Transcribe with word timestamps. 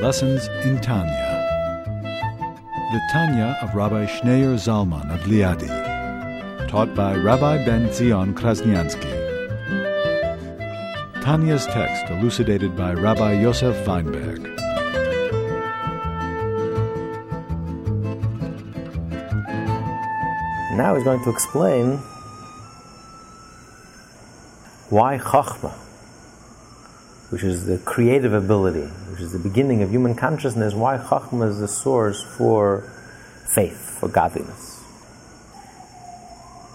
Lessons 0.00 0.46
in 0.64 0.80
Tanya. 0.80 1.26
The 2.92 3.00
Tanya 3.10 3.58
of 3.60 3.74
Rabbi 3.74 4.06
Schneur 4.06 4.54
Zalman 4.54 5.12
of 5.12 5.22
Liadi, 5.22 6.68
taught 6.68 6.94
by 6.94 7.16
Rabbi 7.16 7.64
Ben 7.64 7.92
Zion 7.92 8.32
Krasniansky. 8.32 9.10
Tanya's 11.20 11.66
text 11.66 12.12
elucidated 12.12 12.76
by 12.76 12.94
Rabbi 12.94 13.40
Yosef 13.40 13.84
Weinberg. 13.84 14.44
Now 20.76 20.94
he's 20.94 21.02
going 21.02 21.24
to 21.24 21.30
explain 21.30 21.98
why 24.90 25.18
Chachma, 25.18 25.74
which 27.30 27.42
is 27.42 27.66
the 27.66 27.78
creative 27.78 28.32
ability, 28.32 28.86
which 29.10 29.20
is 29.20 29.32
the 29.32 29.38
beginning 29.38 29.82
of 29.82 29.90
human 29.90 30.14
consciousness, 30.14 30.74
why 30.74 30.96
Chachma 30.96 31.48
is 31.48 31.58
the 31.60 31.68
source 31.68 32.22
for 32.22 32.90
faith, 33.54 33.98
for 34.00 34.08
godliness. 34.08 34.82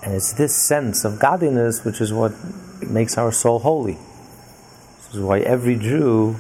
And 0.04 0.14
it's 0.14 0.34
this 0.34 0.56
sense 0.56 1.06
of 1.06 1.20
godliness 1.20 1.86
which 1.86 2.02
is 2.02 2.12
what 2.12 2.34
makes 2.82 3.18
our 3.18 3.32
soul 3.32 3.60
holy. 3.60 3.98
This 4.98 5.16
is 5.16 5.22
why 5.22 5.40
every 5.40 5.78
Jew 5.78 6.36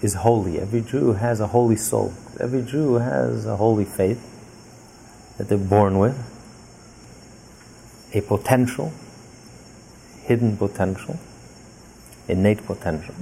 is 0.00 0.14
holy. 0.14 0.58
Every 0.58 0.80
Jew 0.80 1.12
has 1.12 1.40
a 1.40 1.48
holy 1.48 1.76
soul. 1.76 2.14
Every 2.40 2.62
Jew 2.62 2.94
has 2.94 3.46
a 3.46 3.56
holy 3.56 3.84
faith 3.84 4.24
that 5.36 5.48
they're 5.48 5.58
born 5.58 5.98
with 5.98 6.16
a 8.14 8.20
potential, 8.22 8.92
hidden 10.22 10.56
potential, 10.56 11.18
innate 12.28 12.64
potential. 12.64 13.14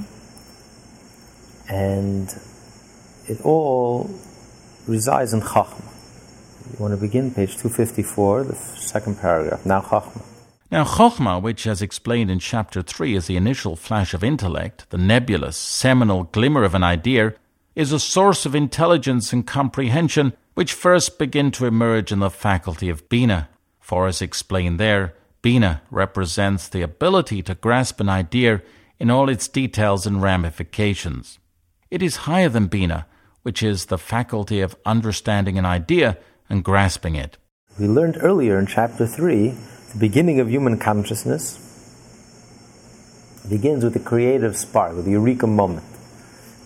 And 1.69 2.28
it 3.27 3.41
all 3.42 4.10
resides 4.87 5.32
in 5.32 5.41
Chachma. 5.41 5.85
You 6.73 6.79
want 6.79 6.95
to 6.95 7.01
begin 7.01 7.32
page 7.32 7.57
254, 7.57 8.45
the 8.45 8.54
second 8.54 9.18
paragraph. 9.21 9.65
Now 9.65 9.80
Chachma. 9.80 10.23
Now, 10.68 10.82
Chokhmah, 10.82 11.43
which, 11.43 11.65
as 11.66 11.80
explained 11.80 12.29
in 12.29 12.40
chapter 12.40 12.82
3, 12.82 13.15
is 13.15 13.29
the 13.29 13.37
initial 13.37 13.77
flash 13.77 14.12
of 14.12 14.24
intellect, 14.24 14.90
the 14.90 14.99
nebulous, 14.99 15.57
seminal 15.57 16.24
glimmer 16.24 16.65
of 16.65 16.74
an 16.74 16.82
idea, 16.82 17.34
is 17.77 17.93
a 17.93 18.01
source 18.01 18.45
of 18.45 18.54
intelligence 18.54 19.32
and 19.32 19.46
comprehension 19.46 20.32
which 20.54 20.73
first 20.73 21.18
begin 21.18 21.52
to 21.52 21.66
emerge 21.66 22.10
in 22.10 22.18
the 22.18 22.30
faculty 22.30 22.88
of 22.88 23.09
Bina, 23.09 23.49
for 23.79 24.09
as 24.09 24.21
explained 24.21 24.80
there, 24.80 25.15
Bina 25.43 25.82
represents 25.90 26.66
the 26.68 26.82
ability 26.82 27.43
to 27.43 27.54
grasp 27.54 28.01
an 28.01 28.09
idea 28.09 28.62
in 28.99 29.11
all 29.11 29.29
its 29.29 29.49
details 29.49 30.07
and 30.07 30.23
ramifications. 30.23 31.39
It 31.91 32.02
is 32.02 32.16
higher 32.16 32.49
than 32.49 32.66
Bina, 32.66 33.07
which 33.43 33.63
is 33.63 33.87
the 33.87 33.99
faculty 33.99 34.61
of 34.61 34.77
understanding 34.85 35.59
an 35.59 35.65
idea 35.65 36.19
and 36.49 36.65
grasping 36.65 37.15
it. 37.15 37.39
We 37.79 37.87
learned 37.87 38.17
earlier 38.21 38.59
in 38.59 38.67
chapter 38.67 39.07
3, 39.07 39.51
the 39.93 39.99
beginning 39.99 40.41
of 40.41 40.51
human 40.51 40.79
consciousness 40.79 41.63
begins 43.49 43.85
with 43.85 43.93
the 43.93 44.01
creative 44.01 44.57
spark, 44.57 44.97
with 44.97 45.05
the 45.05 45.13
eureka 45.13 45.47
moment. 45.47 45.87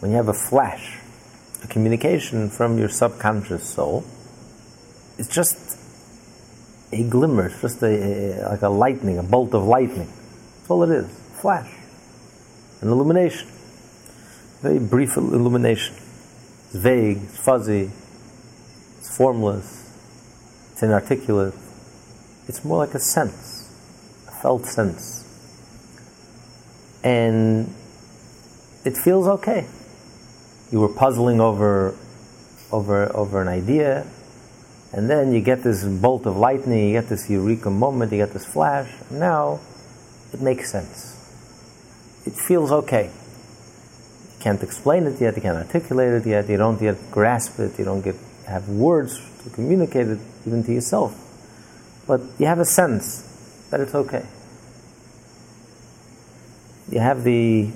When 0.00 0.10
you 0.10 0.16
have 0.16 0.28
a 0.28 0.34
flash, 0.34 0.98
a 1.62 1.66
communication 1.66 2.48
from 2.48 2.78
your 2.78 2.88
subconscious 2.88 3.64
soul, 3.64 4.04
it's 5.18 5.28
just 5.28 5.76
a 6.92 7.02
glimmer, 7.08 7.46
it's 7.46 7.60
just 7.60 7.82
a, 7.82 8.46
a, 8.46 8.48
like 8.48 8.62
a 8.62 8.68
lightning, 8.68 9.18
a 9.18 9.22
bolt 9.22 9.52
of 9.54 9.64
lightning. 9.64 10.08
That's 10.58 10.70
all 10.70 10.82
it 10.82 10.90
is. 10.90 11.06
Flash. 11.40 11.70
An 12.80 12.88
illumination. 12.88 13.48
Very 14.62 14.78
brief 14.78 15.16
illumination. 15.16 15.94
It's 16.66 16.76
vague, 16.76 17.18
it's 17.24 17.38
fuzzy, 17.38 17.90
it's 18.98 19.16
formless, 19.16 19.90
it's 20.72 20.82
inarticulate. 20.82 21.54
It's 22.46 22.64
more 22.64 22.78
like 22.78 22.94
a 22.94 22.98
sense, 22.98 23.72
a 24.28 24.30
felt 24.30 24.66
sense. 24.66 25.24
And 27.02 27.74
it 28.84 28.96
feels 28.96 29.26
okay. 29.26 29.66
You 30.70 30.80
were 30.80 30.88
puzzling 30.88 31.40
over, 31.40 31.96
over, 32.70 33.14
over 33.16 33.42
an 33.42 33.48
idea, 33.48 34.06
and 34.92 35.08
then 35.08 35.32
you 35.32 35.40
get 35.40 35.62
this 35.62 35.84
bolt 35.84 36.26
of 36.26 36.36
lightning, 36.36 36.88
you 36.88 36.92
get 36.92 37.08
this 37.08 37.30
eureka 37.30 37.70
moment, 37.70 38.12
you 38.12 38.18
get 38.18 38.32
this 38.32 38.46
flash. 38.46 38.90
Now 39.10 39.60
it 40.32 40.40
makes 40.40 40.70
sense. 40.70 41.09
It 42.26 42.34
feels 42.34 42.70
okay. 42.70 43.06
You 43.06 44.40
can't 44.40 44.62
explain 44.62 45.06
it 45.06 45.20
yet, 45.20 45.36
you 45.36 45.42
can't 45.42 45.56
articulate 45.56 46.12
it 46.12 46.26
yet, 46.26 46.48
you 46.48 46.56
don't 46.56 46.80
yet 46.80 46.96
grasp 47.10 47.58
it, 47.58 47.78
you 47.78 47.84
don't 47.84 48.02
get 48.02 48.16
have 48.46 48.68
words 48.68 49.20
to 49.44 49.50
communicate 49.50 50.08
it 50.08 50.18
even 50.46 50.64
to 50.64 50.72
yourself. 50.72 51.14
But 52.06 52.20
you 52.38 52.46
have 52.46 52.58
a 52.58 52.64
sense 52.64 53.22
that 53.70 53.80
it's 53.80 53.94
okay. 53.94 54.26
You 56.90 56.98
have 56.98 57.22
the, 57.22 57.70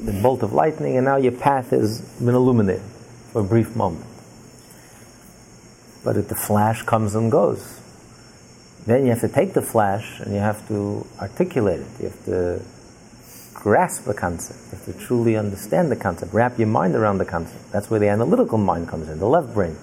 the 0.00 0.12
bolt 0.22 0.42
of 0.42 0.52
lightning, 0.52 0.96
and 0.96 1.04
now 1.04 1.16
your 1.16 1.32
path 1.32 1.70
has 1.70 2.00
been 2.18 2.34
illuminated 2.34 2.84
for 3.32 3.40
a 3.40 3.44
brief 3.44 3.74
moment 3.74 4.06
but 6.04 6.16
if 6.16 6.28
the 6.28 6.34
flash 6.34 6.82
comes 6.82 7.14
and 7.14 7.30
goes. 7.30 7.80
Then 8.86 9.04
you 9.04 9.10
have 9.10 9.20
to 9.20 9.28
take 9.28 9.54
the 9.54 9.62
flash 9.62 10.20
and 10.20 10.34
you 10.34 10.40
have 10.40 10.66
to 10.68 11.06
articulate 11.20 11.80
it. 11.80 11.86
You 12.00 12.04
have 12.08 12.24
to 12.24 12.62
grasp 13.62 14.04
the 14.04 14.14
concept. 14.14 14.58
You 14.64 14.78
have 14.78 14.84
to 14.86 15.06
truly 15.06 15.36
understand 15.36 15.92
the 15.92 15.96
concept. 15.96 16.34
Wrap 16.34 16.58
your 16.58 16.66
mind 16.66 16.96
around 16.96 17.18
the 17.18 17.24
concept. 17.24 17.70
That's 17.70 17.88
where 17.88 18.00
the 18.00 18.08
analytical 18.08 18.58
mind 18.58 18.88
comes 18.88 19.08
in, 19.08 19.20
the 19.20 19.26
left 19.26 19.54
brain. 19.54 19.76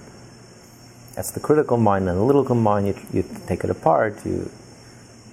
That's 1.14 1.30
the 1.30 1.40
critical 1.40 1.78
mind. 1.78 2.06
The 2.06 2.10
analytical 2.10 2.56
mind, 2.56 2.88
you, 2.88 2.94
you 3.12 3.24
take 3.46 3.64
it 3.64 3.70
apart, 3.70 4.24
you 4.26 4.50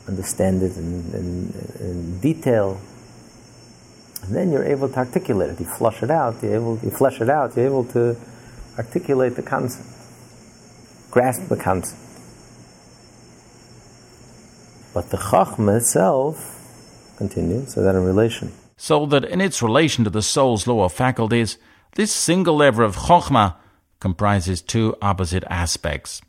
understand 0.07 0.63
it 0.63 0.77
in, 0.77 1.11
in, 1.19 1.53
in, 1.81 2.19
detail, 2.21 2.79
and 4.23 4.33
then 4.33 4.51
you're 4.51 4.63
able 4.63 4.87
to 4.87 4.97
articulate 4.97 5.49
it. 5.49 5.59
You 5.59 5.65
flush 5.65 6.01
it 6.01 6.09
out. 6.09 6.41
You're 6.41 6.55
able. 6.55 6.79
You 6.79 6.91
flesh 6.91 7.19
it 7.19 7.29
out. 7.29 7.55
You're 7.57 7.65
able 7.65 7.85
to 7.95 8.15
articulate 8.77 9.35
the 9.35 9.43
concept 9.43 9.87
grasp 11.11 11.47
the 11.47 11.57
concept. 11.57 11.99
But 14.93 15.09
the 15.09 15.17
Chachma 15.17 15.77
itself, 15.77 16.56
continue, 17.17 17.65
so 17.65 17.81
that 17.81 17.95
in 17.95 18.03
relation. 18.03 18.51
So 18.77 19.05
that 19.07 19.25
in 19.25 19.41
its 19.41 19.61
relation 19.61 20.03
to 20.03 20.09
the 20.09 20.21
soul's 20.21 20.67
lower 20.67 20.89
faculties, 20.89 21.57
this 21.95 22.11
single 22.11 22.55
lever 22.55 22.83
of 22.83 22.95
Chokhmah 22.95 23.55
comprises 23.99 24.61
two 24.61 24.95
opposite 25.01 25.43
aspects. 25.49 26.21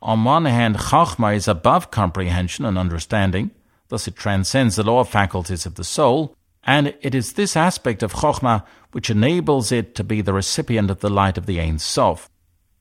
On 0.00 0.24
one 0.24 0.44
hand, 0.44 0.76
Chokhmah 0.76 1.34
is 1.34 1.48
above 1.48 1.90
comprehension 1.90 2.64
and 2.64 2.78
understanding, 2.78 3.50
thus 3.88 4.06
it 4.06 4.16
transcends 4.16 4.76
the 4.76 4.82
lower 4.82 5.04
faculties 5.04 5.66
of 5.66 5.76
the 5.76 5.84
soul, 5.84 6.36
and 6.62 6.94
it 7.00 7.14
is 7.14 7.32
this 7.32 7.56
aspect 7.56 8.02
of 8.02 8.12
Chokhmah 8.12 8.64
which 8.92 9.10
enables 9.10 9.72
it 9.72 9.94
to 9.94 10.04
be 10.04 10.20
the 10.20 10.32
recipient 10.32 10.90
of 10.90 11.00
the 11.00 11.10
light 11.10 11.38
of 11.38 11.46
the 11.46 11.60
Ein 11.60 11.78
Sof 11.78 12.30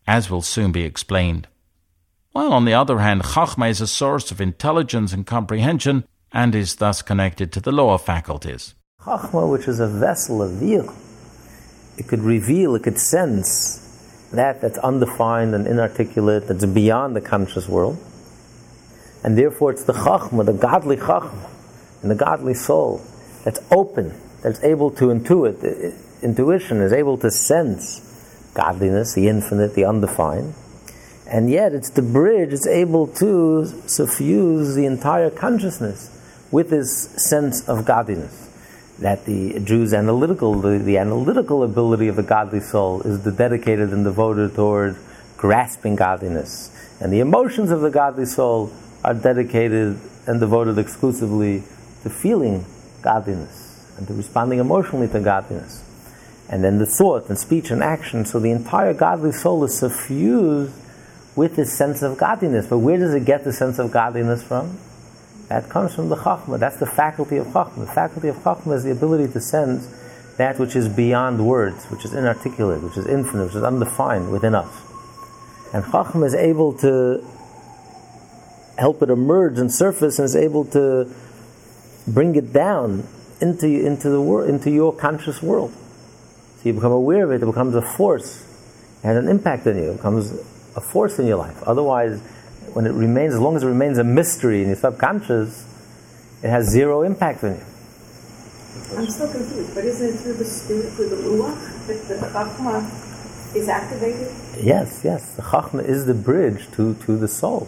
as 0.08 0.30
will 0.30 0.42
soon 0.42 0.72
be 0.72 0.84
explained. 0.84 1.48
While 2.32 2.54
on 2.54 2.66
the 2.66 2.74
other 2.74 3.00
hand, 3.00 3.24
Chachma 3.24 3.70
is 3.70 3.82
a 3.82 3.88
source 3.88 4.32
of 4.32 4.40
intelligence 4.40 5.12
and 5.12 5.26
comprehension 5.26 6.06
and 6.32 6.54
is 6.56 6.76
thus 6.76 7.02
connected 7.02 7.52
to 7.54 7.60
the 7.60 7.72
lower 7.72 7.98
faculties. 7.98 8.76
Chachma, 9.02 9.50
which 9.50 9.68
is 9.68 9.80
a 9.80 9.88
vessel, 9.88 10.42
a 10.42 10.50
vehicle, 10.50 10.96
it 11.98 12.08
could 12.08 12.22
reveal, 12.22 12.76
it 12.76 12.84
could 12.84 13.00
sense 13.00 14.30
that 14.34 14.62
that's 14.62 14.78
undefined 14.80 15.56
and 15.56 15.66
inarticulate, 15.66 16.48
that's 16.48 16.66
beyond 16.66 17.16
the 17.16 17.22
conscious 17.22 17.68
world. 17.68 17.98
And 19.24 19.38
therefore, 19.38 19.72
it's 19.72 19.86
the 19.86 19.94
Chachma, 19.94 20.46
the 20.46 20.54
godly 20.54 20.98
Chachma, 20.98 21.50
and 22.02 22.12
the 22.12 22.16
godly 22.16 22.54
soul 22.54 23.02
that's 23.44 23.60
open, 23.72 24.14
that's 24.44 24.64
able 24.64 24.92
to 24.92 25.06
intuit. 25.06 26.22
Intuition 26.22 26.82
is 26.82 26.92
able 26.92 27.18
to 27.20 27.32
sense 27.32 28.52
godliness, 28.54 29.14
the 29.14 29.28
infinite, 29.28 29.76
the 29.76 29.86
undefined. 29.86 30.54
And 31.30 31.50
yet 31.50 31.74
it's 31.74 31.90
the 31.90 32.02
bridge, 32.02 32.54
it's 32.54 32.68
able 32.68 33.08
to 33.16 33.66
suffuse 33.88 34.76
the 34.76 34.86
entire 34.86 35.30
consciousness 35.30 36.17
with 36.52 36.70
this 36.70 37.10
sense 37.30 37.68
of 37.68 37.86
godliness. 37.86 38.46
That 39.00 39.26
the 39.26 39.60
Jew's 39.60 39.94
analytical, 39.94 40.56
the, 40.56 40.80
the 40.80 40.98
analytical 40.98 41.64
ability 41.64 42.08
of 42.08 42.16
the 42.16 42.24
godly 42.24 42.60
soul 42.60 43.02
is 43.02 43.24
the 43.24 43.32
dedicated 43.32 43.94
and 43.94 44.04
devoted 44.04 44.56
toward 44.56 44.98
grasping 45.38 45.96
godliness. 45.96 46.72
And 47.00 47.14
the 47.14 47.20
emotions 47.20 47.70
of 47.70 47.82
the 47.82 47.92
godly 47.92 48.26
soul 48.26 48.72
are 49.04 49.14
dedicated 49.14 50.00
and 50.26 50.40
devoted 50.40 50.80
exclusively 50.80 51.64
to 52.04 52.10
feeling 52.10 52.66
godliness 53.04 53.94
and 53.98 54.08
to 54.08 54.14
responding 54.14 54.60
emotionally 54.60 55.08
to 55.10 55.20
godliness 55.20 55.84
and 56.50 56.64
then 56.64 56.78
the 56.78 56.86
thought 56.86 57.28
and 57.30 57.38
speech 57.38 57.72
and 57.72 57.84
action. 57.84 58.26
So 58.26 58.40
the 58.40 58.52
entire 58.52 58.94
godly 58.94 59.32
soul 59.32 59.64
is 59.64 59.78
suffused 59.78 60.74
with 61.36 61.56
this 61.56 61.78
sense 61.78 62.02
of 62.02 62.18
godliness. 62.18 62.68
But 62.68 62.80
where 62.80 62.98
does 62.98 63.14
it 63.14 63.26
get 63.26 63.44
the 63.44 63.54
sense 63.54 63.80
of 63.80 63.92
godliness 63.92 64.44
from? 64.44 64.78
That 65.50 65.70
comes 65.70 65.96
from 65.96 66.10
the 66.10 66.18
Chachma. 66.18 66.60
That's 66.60 66.78
the 66.78 66.86
faculty 66.86 67.38
of 67.38 67.48
Chachma. 67.48 67.88
The 67.88 67.94
faculty 67.94 68.28
of 68.28 68.36
Chachma 68.38 68.76
is 68.76 68.84
the 68.84 68.92
ability 68.92 69.32
to 69.34 69.40
sense 69.40 69.88
that 70.38 70.60
which 70.60 70.76
is 70.76 70.88
beyond 70.88 71.46
words, 71.46 71.86
which 71.86 72.06
is 72.06 72.14
inarticulate, 72.14 72.82
which 72.84 72.98
is 72.98 73.08
infinite, 73.08 73.46
which 73.46 73.56
is 73.56 73.64
undefined 73.64 74.32
within 74.32 74.56
us. 74.56 74.72
And 75.74 75.84
Chacham 75.86 76.24
is 76.24 76.36
able 76.36 76.74
to 76.80 77.26
help 78.78 79.02
it 79.02 79.10
emerge 79.10 79.58
and 79.58 79.74
surface 79.74 80.20
and 80.20 80.26
is 80.26 80.36
able 80.36 80.66
to 80.66 81.12
bring 82.08 82.36
it 82.36 82.54
down 82.54 83.08
into, 83.42 83.68
into, 83.68 84.10
the 84.10 84.22
world, 84.22 84.50
into 84.50 84.70
your 84.70 84.94
conscious 84.94 85.42
world. 85.42 85.74
So 86.58 86.70
you 86.70 86.74
become 86.74 86.92
aware 86.92 87.26
of 87.26 87.32
it, 87.32 87.44
it 87.44 87.46
becomes 87.46 87.76
a 87.76 87.82
force, 87.82 88.44
it 89.04 89.08
has 89.08 89.18
an 89.18 89.28
impact 89.28 89.68
on 89.68 89.78
you, 89.78 89.92
it 89.92 89.98
becomes 89.98 90.32
a 90.76 90.82
force 90.82 91.20
in 91.20 91.28
your 91.28 91.38
life. 91.38 91.62
Otherwise, 91.64 92.22
when 92.78 92.86
it 92.86 92.94
remains, 92.94 93.34
as 93.34 93.40
long 93.40 93.56
as 93.56 93.64
it 93.64 93.66
remains 93.66 93.98
a 93.98 94.04
mystery 94.04 94.62
in 94.62 94.68
your 94.68 94.76
subconscious, 94.76 95.66
it 96.44 96.50
has 96.50 96.70
zero 96.70 97.02
impact 97.02 97.44
on 97.44 97.56
you. 97.56 97.66
I'm 98.96 99.10
still 99.10 99.32
confused, 99.32 99.74
but 99.74 99.84
isn't 99.84 100.10
it 100.14 100.20
through 100.20 100.34
the 100.34 100.46
spirit, 100.46 100.94
through 100.94 101.10
the 101.10 101.16
ruach, 101.16 101.88
that 101.88 102.08
the 102.08 102.28
chachma 102.28 103.56
is 103.56 103.68
activated? 103.68 104.32
Yes, 104.64 105.02
yes. 105.04 105.36
The 105.36 105.42
chachma 105.42 105.90
is 105.90 106.06
the 106.06 106.14
bridge 106.14 106.70
to, 106.74 106.94
to 106.94 107.18
the 107.18 107.28
soul, 107.28 107.68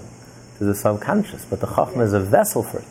to 0.59 0.63
the 0.63 0.75
subconscious, 0.75 1.43
but 1.43 1.59
the 1.59 1.65
chachma 1.65 2.03
is 2.03 2.13
a 2.13 2.19
vessel 2.19 2.61
for 2.61 2.77
it. 2.77 2.87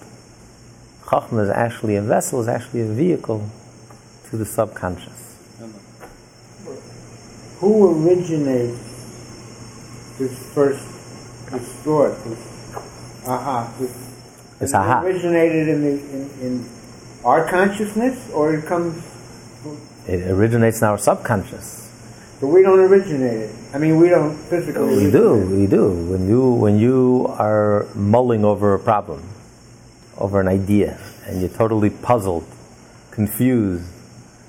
Chachma 1.04 1.44
is 1.44 1.50
actually 1.50 1.94
a 1.94 2.02
vessel, 2.02 2.40
is 2.40 2.48
actually 2.48 2.80
a 2.80 2.92
vehicle 2.92 3.48
to 4.30 4.36
the 4.36 4.44
subconscious. 4.44 5.36
Who 7.60 8.04
originates 8.04 8.76
this 10.18 10.52
first 10.52 10.97
this 11.50 11.72
thought, 11.84 12.14
this 12.24 13.26
aha, 13.26 13.72
this 13.78 13.94
It's 14.60 14.74
aha. 14.74 15.02
originated 15.02 15.68
in, 15.68 15.82
the, 15.82 15.90
in, 15.90 16.30
in 16.40 16.68
our 17.24 17.48
consciousness, 17.48 18.30
or 18.32 18.54
it 18.54 18.66
comes, 18.66 19.02
It 20.06 20.30
originates 20.30 20.80
in 20.82 20.88
our 20.88 20.98
subconscious. 20.98 21.86
but 22.40 22.46
we 22.48 22.62
don't 22.62 22.80
originate 22.80 23.50
it. 23.50 23.54
I 23.74 23.78
mean, 23.78 23.98
we 23.98 24.08
don't 24.08 24.34
physically. 24.48 25.06
We 25.06 25.10
do, 25.10 25.34
we 25.50 25.66
do. 25.66 25.90
When 26.10 26.26
you 26.28 26.52
when 26.54 26.78
you 26.78 27.26
are 27.38 27.86
mulling 27.94 28.44
over 28.44 28.74
a 28.74 28.78
problem, 28.78 29.22
over 30.16 30.40
an 30.40 30.48
idea, 30.48 30.98
and 31.26 31.40
you're 31.40 31.50
totally 31.50 31.90
puzzled, 31.90 32.46
confused, 33.10 33.84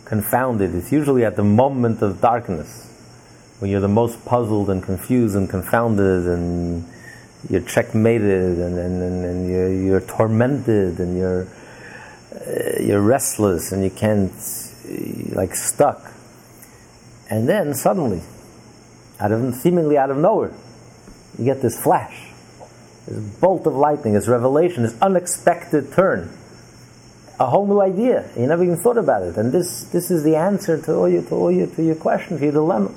confounded, 0.06 0.74
it's 0.76 0.92
usually 0.92 1.26
at 1.26 1.36
the 1.36 1.44
moment 1.44 2.02
of 2.02 2.22
darkness 2.22 2.89
when 3.60 3.70
you're 3.70 3.82
the 3.82 3.88
most 3.88 4.26
puzzled 4.26 4.70
and 4.70 4.82
confused 4.82 5.36
and 5.36 5.50
confounded 5.50 6.26
and 6.26 6.86
you're 7.50 7.62
checkmated 7.62 8.58
and, 8.58 8.78
and, 8.78 9.02
and, 9.02 9.26
and 9.26 9.50
you're, 9.50 9.72
you're 9.72 10.02
tormented 10.02 11.00
and 11.00 11.18
you're 11.18 11.48
uh, 12.36 12.82
you're 12.82 13.02
restless 13.02 13.72
and 13.72 13.84
you 13.84 13.90
can't 13.90 14.32
like 15.36 15.56
stuck. 15.56 16.12
And 17.30 17.48
then 17.48 17.74
suddenly 17.74 18.22
out 19.20 19.32
of 19.32 19.56
seemingly 19.56 19.98
out 19.98 20.10
of 20.10 20.18
nowhere 20.18 20.54
you 21.38 21.46
get 21.46 21.62
this 21.62 21.82
flash. 21.82 22.28
This 23.08 23.20
bolt 23.40 23.68
of 23.68 23.74
lightning 23.74 24.14
this 24.14 24.28
revelation 24.28 24.84
this 24.84 24.98
unexpected 25.02 25.92
turn. 25.92 26.34
A 27.42 27.46
whole 27.46 27.68
new 27.68 27.82
idea. 27.82 28.30
You 28.38 28.48
never 28.48 28.64
even 28.64 28.78
thought 28.78 28.98
about 28.98 29.24
it. 29.24 29.38
And 29.38 29.52
this 29.52 29.84
this 29.86 30.12
is 30.12 30.24
the 30.24 30.38
answer 30.38 30.82
to 30.82 30.94
all 30.94 31.10
your 31.10 31.24
to 31.24 31.36
all 31.36 31.52
your 31.52 31.68
to 31.68 31.84
your 31.84 31.96
question 31.96 32.38
to 32.38 32.44
your 32.44 32.54
dilemma 32.54 32.94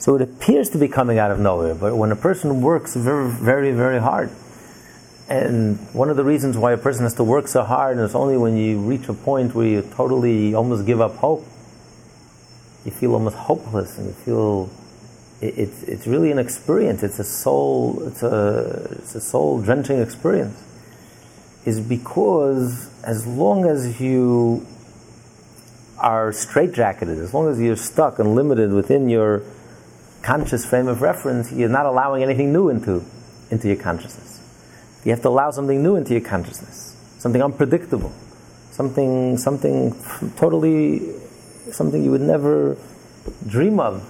so 0.00 0.16
it 0.16 0.22
appears 0.22 0.70
to 0.70 0.78
be 0.78 0.88
coming 0.88 1.18
out 1.18 1.30
of 1.30 1.38
nowhere, 1.38 1.74
but 1.74 1.94
when 1.94 2.10
a 2.10 2.16
person 2.16 2.62
works 2.62 2.96
very, 2.96 3.30
very, 3.30 3.70
very 3.72 4.00
hard, 4.00 4.30
and 5.28 5.78
one 5.94 6.10
of 6.10 6.16
the 6.16 6.24
reasons 6.24 6.56
why 6.56 6.72
a 6.72 6.76
person 6.76 7.04
has 7.04 7.14
to 7.14 7.22
work 7.22 7.46
so 7.46 7.62
hard 7.62 7.98
is 7.98 8.16
only 8.16 8.36
when 8.36 8.56
you 8.56 8.80
reach 8.80 9.08
a 9.08 9.14
point 9.14 9.54
where 9.54 9.66
you 9.66 9.82
totally 9.94 10.54
almost 10.54 10.86
give 10.86 11.00
up 11.00 11.14
hope. 11.16 11.46
You 12.84 12.90
feel 12.90 13.12
almost 13.12 13.36
hopeless, 13.36 13.96
and 13.96 14.08
you 14.08 14.12
feel 14.12 14.70
it, 15.40 15.56
it's 15.56 15.82
it's 15.84 16.06
really 16.08 16.32
an 16.32 16.38
experience. 16.38 17.04
It's 17.04 17.20
a 17.20 17.24
soul. 17.24 18.02
It's 18.08 18.24
a 18.24 18.88
it's 18.98 19.14
a 19.14 19.20
soul 19.20 19.60
drenching 19.60 20.00
experience. 20.00 20.60
Is 21.64 21.78
because 21.78 22.90
as 23.04 23.26
long 23.26 23.66
as 23.66 24.00
you 24.00 24.66
are 25.98 26.32
straitjacketed, 26.32 27.22
as 27.22 27.32
long 27.34 27.48
as 27.48 27.60
you're 27.60 27.76
stuck 27.76 28.18
and 28.18 28.34
limited 28.34 28.72
within 28.72 29.08
your 29.08 29.42
conscious 30.22 30.64
frame 30.66 30.88
of 30.88 31.02
reference, 31.02 31.52
you're 31.52 31.68
not 31.68 31.86
allowing 31.86 32.22
anything 32.22 32.52
new 32.52 32.68
into, 32.68 33.04
into 33.50 33.68
your 33.68 33.76
consciousness. 33.76 34.40
You 35.04 35.12
have 35.12 35.22
to 35.22 35.28
allow 35.28 35.50
something 35.50 35.82
new 35.82 35.96
into 35.96 36.12
your 36.12 36.20
consciousness, 36.20 36.96
something 37.18 37.42
unpredictable, 37.42 38.12
something, 38.70 39.38
something 39.38 39.94
totally, 40.36 41.14
something 41.70 42.02
you 42.02 42.10
would 42.10 42.20
never 42.20 42.76
dream 43.46 43.80
of 43.80 44.06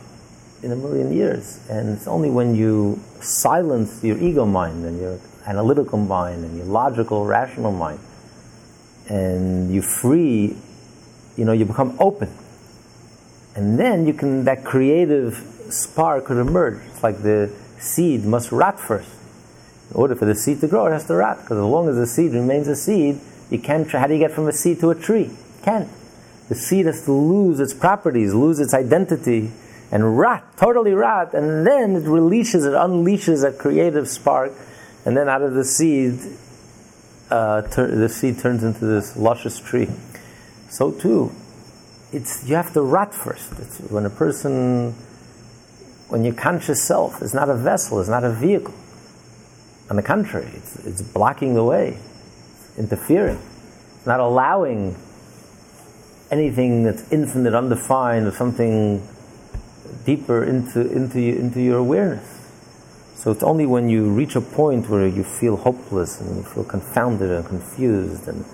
in 0.62 0.72
a 0.72 0.76
million 0.76 1.12
years. 1.12 1.60
And 1.68 1.90
it's 1.90 2.06
only 2.06 2.30
when 2.30 2.54
you 2.54 3.00
silence 3.20 4.02
your 4.02 4.18
ego 4.18 4.44
mind 4.44 4.84
and 4.84 5.00
your 5.00 5.18
analytical 5.46 5.98
mind 5.98 6.44
and 6.44 6.56
your 6.56 6.66
logical, 6.66 7.24
rational 7.24 7.72
mind, 7.72 8.00
and 9.08 9.72
you 9.72 9.82
free, 9.82 10.56
you 11.36 11.44
know, 11.44 11.52
you 11.52 11.64
become 11.64 11.96
open. 11.98 12.30
And 13.56 13.78
then 13.78 14.06
you 14.06 14.14
can, 14.14 14.44
that 14.44 14.64
creative 14.64 15.34
spark 15.72 16.26
could 16.26 16.38
emerge. 16.38 16.80
It's 16.88 17.02
like 17.02 17.22
the 17.22 17.50
seed 17.78 18.24
must 18.24 18.52
rot 18.52 18.78
first. 18.78 19.10
In 19.90 19.96
order 19.96 20.14
for 20.14 20.24
the 20.24 20.34
seed 20.34 20.60
to 20.60 20.68
grow, 20.68 20.86
it 20.86 20.92
has 20.92 21.06
to 21.06 21.14
rot. 21.14 21.38
Because 21.42 21.58
as 21.58 21.64
long 21.64 21.88
as 21.88 21.96
the 21.96 22.06
seed 22.06 22.32
remains 22.32 22.68
a 22.68 22.76
seed, 22.76 23.20
you 23.50 23.58
can't. 23.58 23.90
How 23.90 24.06
do 24.06 24.14
you 24.14 24.20
get 24.20 24.32
from 24.32 24.48
a 24.48 24.52
seed 24.52 24.80
to 24.80 24.90
a 24.90 24.94
tree? 24.94 25.24
You 25.24 25.62
can't. 25.62 25.88
The 26.48 26.54
seed 26.54 26.86
has 26.86 27.04
to 27.04 27.12
lose 27.12 27.60
its 27.60 27.74
properties, 27.74 28.34
lose 28.34 28.58
its 28.58 28.74
identity, 28.74 29.52
and 29.92 30.18
rot, 30.18 30.56
totally 30.56 30.92
rot, 30.92 31.34
and 31.34 31.66
then 31.66 31.96
it 31.96 32.04
releases, 32.04 32.64
it 32.64 32.72
unleashes 32.72 33.46
a 33.46 33.52
creative 33.52 34.08
spark, 34.08 34.52
and 35.04 35.16
then 35.16 35.28
out 35.28 35.42
of 35.42 35.54
the 35.54 35.64
seed, 35.64 36.18
uh, 37.30 37.62
tur- 37.62 37.94
the 37.94 38.08
seed 38.08 38.38
turns 38.38 38.62
into 38.62 38.84
this 38.84 39.16
luscious 39.16 39.58
tree. 39.58 39.88
So 40.68 40.92
too, 40.92 41.32
it's 42.12 42.48
you 42.48 42.54
have 42.54 42.72
to 42.74 42.82
rot 42.82 43.14
first. 43.14 43.52
It's 43.58 43.78
when 43.90 44.06
a 44.06 44.10
person 44.10 44.94
when 46.10 46.24
your 46.24 46.34
conscious 46.34 46.82
self 46.82 47.22
is 47.22 47.32
not 47.32 47.48
a 47.48 47.54
vessel, 47.54 48.00
is 48.00 48.08
not 48.08 48.24
a 48.24 48.30
vehicle. 48.30 48.74
On 49.88 49.96
the 49.96 50.02
contrary, 50.02 50.50
it's, 50.54 50.76
it's 50.84 51.02
blocking 51.02 51.54
the 51.54 51.64
way, 51.64 51.98
interfering, 52.76 53.40
not 54.06 54.20
allowing 54.20 54.96
anything 56.30 56.84
that's 56.84 57.10
infinite, 57.12 57.54
undefined, 57.54 58.26
or 58.26 58.32
something 58.32 59.06
deeper 60.04 60.44
into, 60.44 60.80
into, 60.92 61.18
into 61.18 61.60
your 61.60 61.78
awareness. 61.78 62.26
So 63.14 63.30
it's 63.30 63.42
only 63.42 63.66
when 63.66 63.88
you 63.88 64.10
reach 64.10 64.34
a 64.34 64.40
point 64.40 64.88
where 64.88 65.06
you 65.06 65.22
feel 65.22 65.56
hopeless 65.56 66.20
and 66.20 66.36
you 66.36 66.42
feel 66.42 66.64
confounded 66.64 67.30
and 67.30 67.46
confused 67.46 68.26
and, 68.26 68.44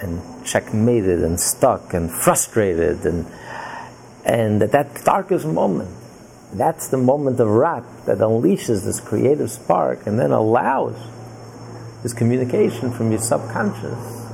and 0.00 0.44
checkmated 0.44 1.22
and 1.22 1.40
stuck 1.40 1.94
and 1.94 2.10
frustrated 2.10 3.06
and, 3.06 3.26
and 4.24 4.62
at 4.62 4.72
that 4.72 5.04
darkest 5.04 5.46
moment, 5.46 5.90
that's 6.54 6.88
the 6.88 6.96
moment 6.96 7.40
of 7.40 7.48
rat 7.48 7.84
that 8.06 8.18
unleashes 8.18 8.84
this 8.84 9.00
creative 9.00 9.50
spark 9.50 10.06
and 10.06 10.18
then 10.18 10.30
allows 10.30 10.96
this 12.02 12.12
communication 12.12 12.92
from 12.92 13.10
your 13.10 13.20
subconscious 13.20 14.24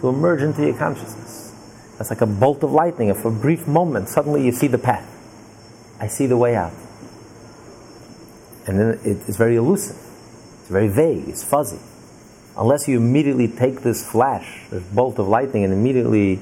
to 0.00 0.08
emerge 0.08 0.42
into 0.42 0.64
your 0.64 0.76
consciousness. 0.76 1.54
That's 1.98 2.10
like 2.10 2.22
a 2.22 2.26
bolt 2.26 2.62
of 2.64 2.72
lightning. 2.72 3.12
For 3.14 3.28
a 3.28 3.32
brief 3.32 3.68
moment, 3.68 4.08
suddenly 4.08 4.44
you 4.44 4.52
see 4.52 4.66
the 4.66 4.78
path. 4.78 5.06
I 6.00 6.06
see 6.06 6.26
the 6.26 6.36
way 6.36 6.56
out. 6.56 6.72
And 8.66 8.78
then 8.78 9.00
it's 9.04 9.36
very 9.36 9.56
elusive. 9.56 9.96
It's 10.60 10.70
very 10.70 10.88
vague. 10.88 11.28
It's 11.28 11.44
fuzzy. 11.44 11.78
Unless 12.56 12.88
you 12.88 12.96
immediately 12.96 13.48
take 13.48 13.82
this 13.82 14.08
flash, 14.10 14.68
this 14.70 14.82
bolt 14.84 15.18
of 15.18 15.28
lightning, 15.28 15.62
and 15.64 15.72
immediately 15.72 16.40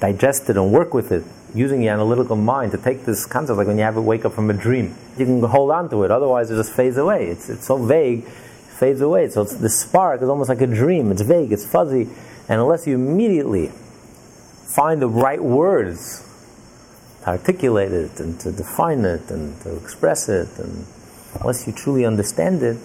digest 0.00 0.48
it 0.48 0.56
and 0.56 0.72
work 0.72 0.94
with 0.94 1.12
it, 1.12 1.24
using 1.54 1.82
your 1.82 1.92
analytical 1.94 2.36
mind 2.36 2.72
to 2.72 2.78
take 2.78 3.04
this 3.04 3.26
concept, 3.26 3.56
like 3.56 3.66
when 3.66 3.76
you 3.78 3.84
have 3.84 3.96
a 3.96 4.02
wake 4.02 4.24
up 4.24 4.32
from 4.32 4.50
a 4.50 4.54
dream, 4.54 4.94
you 5.16 5.26
can 5.26 5.42
hold 5.42 5.70
on 5.70 5.88
to 5.90 6.04
it. 6.04 6.10
Otherwise, 6.10 6.50
it 6.50 6.56
just 6.56 6.72
fades 6.72 6.96
away. 6.96 7.26
It's, 7.26 7.48
it's 7.48 7.66
so 7.66 7.76
vague, 7.76 8.20
it 8.20 8.30
fades 8.78 9.00
away. 9.00 9.28
So 9.28 9.42
it's, 9.42 9.56
the 9.56 9.68
spark 9.68 10.22
is 10.22 10.28
almost 10.28 10.48
like 10.48 10.60
a 10.60 10.66
dream. 10.66 11.10
It's 11.10 11.22
vague, 11.22 11.52
it's 11.52 11.66
fuzzy, 11.66 12.08
and 12.48 12.60
unless 12.60 12.86
you 12.86 12.94
immediately 12.94 13.68
find 13.68 15.02
the 15.02 15.08
right 15.08 15.42
words 15.42 16.26
to 17.22 17.28
articulate 17.28 17.92
it 17.92 18.20
and 18.20 18.38
to 18.40 18.52
define 18.52 19.04
it 19.04 19.30
and 19.30 19.60
to 19.62 19.76
express 19.76 20.28
it, 20.28 20.48
and 20.58 20.86
unless 21.40 21.66
you 21.66 21.72
truly 21.72 22.04
understand 22.06 22.62
it, 22.62 22.76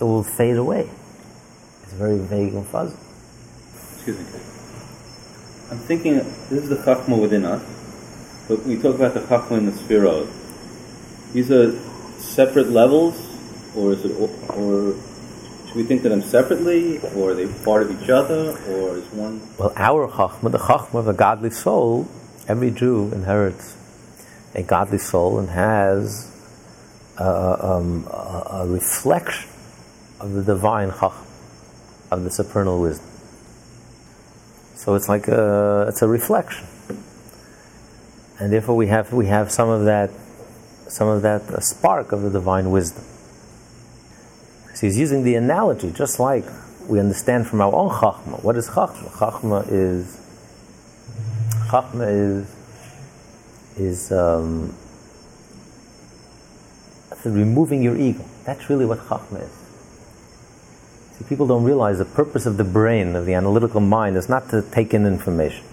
it 0.00 0.04
will 0.04 0.22
fade 0.22 0.56
away. 0.56 0.88
It's 1.84 1.92
very 1.94 2.18
vague 2.18 2.54
and 2.54 2.66
fuzzy. 2.66 2.96
Excuse 3.94 4.18
me. 4.18 4.24
I'm 5.70 5.78
thinking 5.78 6.14
this 6.14 6.64
is 6.64 6.68
the 6.68 6.76
chachma 6.76 7.20
within 7.20 7.44
us, 7.44 7.62
but 8.48 8.64
we 8.64 8.76
talk 8.76 8.96
about 8.96 9.14
the 9.14 9.20
chachma 9.20 9.58
and 9.58 9.68
the 9.68 9.72
sphirot. 9.72 10.26
These 11.32 11.50
are 11.50 11.78
separate 12.18 12.70
levels, 12.70 13.14
or 13.76 13.92
is 13.92 14.04
it, 14.04 14.12
or 14.18 14.94
should 15.66 15.76
we 15.76 15.84
think 15.84 16.04
of 16.04 16.10
them 16.10 16.22
separately, 16.22 16.98
or 17.14 17.30
are 17.30 17.34
they 17.34 17.46
part 17.62 17.82
of 17.82 18.02
each 18.02 18.08
other, 18.08 18.56
or 18.70 18.96
is 18.96 19.04
one? 19.12 19.40
Well, 19.58 19.72
our 19.76 20.08
chachma, 20.08 20.50
the 20.50 20.58
chachma 20.58 20.94
of 20.94 21.08
a 21.08 21.12
godly 21.12 21.50
soul, 21.50 22.08
Every 22.48 22.70
Jew 22.70 23.10
inherits 23.12 23.76
a 24.54 24.62
godly 24.62 24.96
soul 24.96 25.38
and 25.38 25.50
has 25.50 26.32
a, 27.18 27.66
um, 27.72 28.06
a, 28.10 28.62
a 28.62 28.66
reflection 28.66 29.50
of 30.18 30.32
the 30.32 30.42
divine 30.42 30.90
chacham, 30.90 31.26
of 32.10 32.24
the 32.24 32.30
supernal 32.30 32.80
wisdom. 32.80 33.06
So 34.76 34.94
it's 34.94 35.10
like 35.10 35.28
a, 35.28 35.84
it's 35.88 36.00
a 36.00 36.08
reflection, 36.08 36.66
and 38.38 38.52
therefore 38.52 38.76
we 38.76 38.86
have 38.86 39.12
we 39.12 39.26
have 39.26 39.50
some 39.50 39.68
of 39.68 39.84
that, 39.84 40.10
some 40.88 41.08
of 41.08 41.22
that 41.22 41.62
spark 41.62 42.12
of 42.12 42.22
the 42.22 42.30
divine 42.30 42.70
wisdom. 42.70 43.04
So 44.74 44.86
he's 44.86 44.98
using 44.98 45.24
the 45.24 45.34
analogy, 45.34 45.90
just 45.90 46.20
like 46.20 46.44
we 46.88 47.00
understand 47.00 47.46
from 47.48 47.60
our 47.60 47.74
own 47.74 47.90
chachma. 47.90 48.42
What 48.42 48.56
is 48.56 48.68
chachma? 48.68 49.10
Chachma 49.10 49.66
is 49.70 50.20
chachma 51.68 52.08
is 52.08 52.54
is 53.76 54.12
um, 54.12 54.74
removing 57.24 57.82
your 57.82 57.96
ego. 57.96 58.24
That's 58.44 58.70
really 58.70 58.86
what 58.86 59.00
chachma 59.00 59.42
is. 59.42 59.52
See, 61.18 61.24
people 61.24 61.46
don't 61.48 61.64
realize 61.64 61.98
the 61.98 62.04
purpose 62.04 62.46
of 62.46 62.56
the 62.56 62.64
brain, 62.64 63.16
of 63.16 63.26
the 63.26 63.34
analytical 63.34 63.80
mind, 63.80 64.16
is 64.16 64.28
not 64.28 64.48
to 64.50 64.62
take 64.62 64.94
in 64.94 65.06
information. 65.06 65.64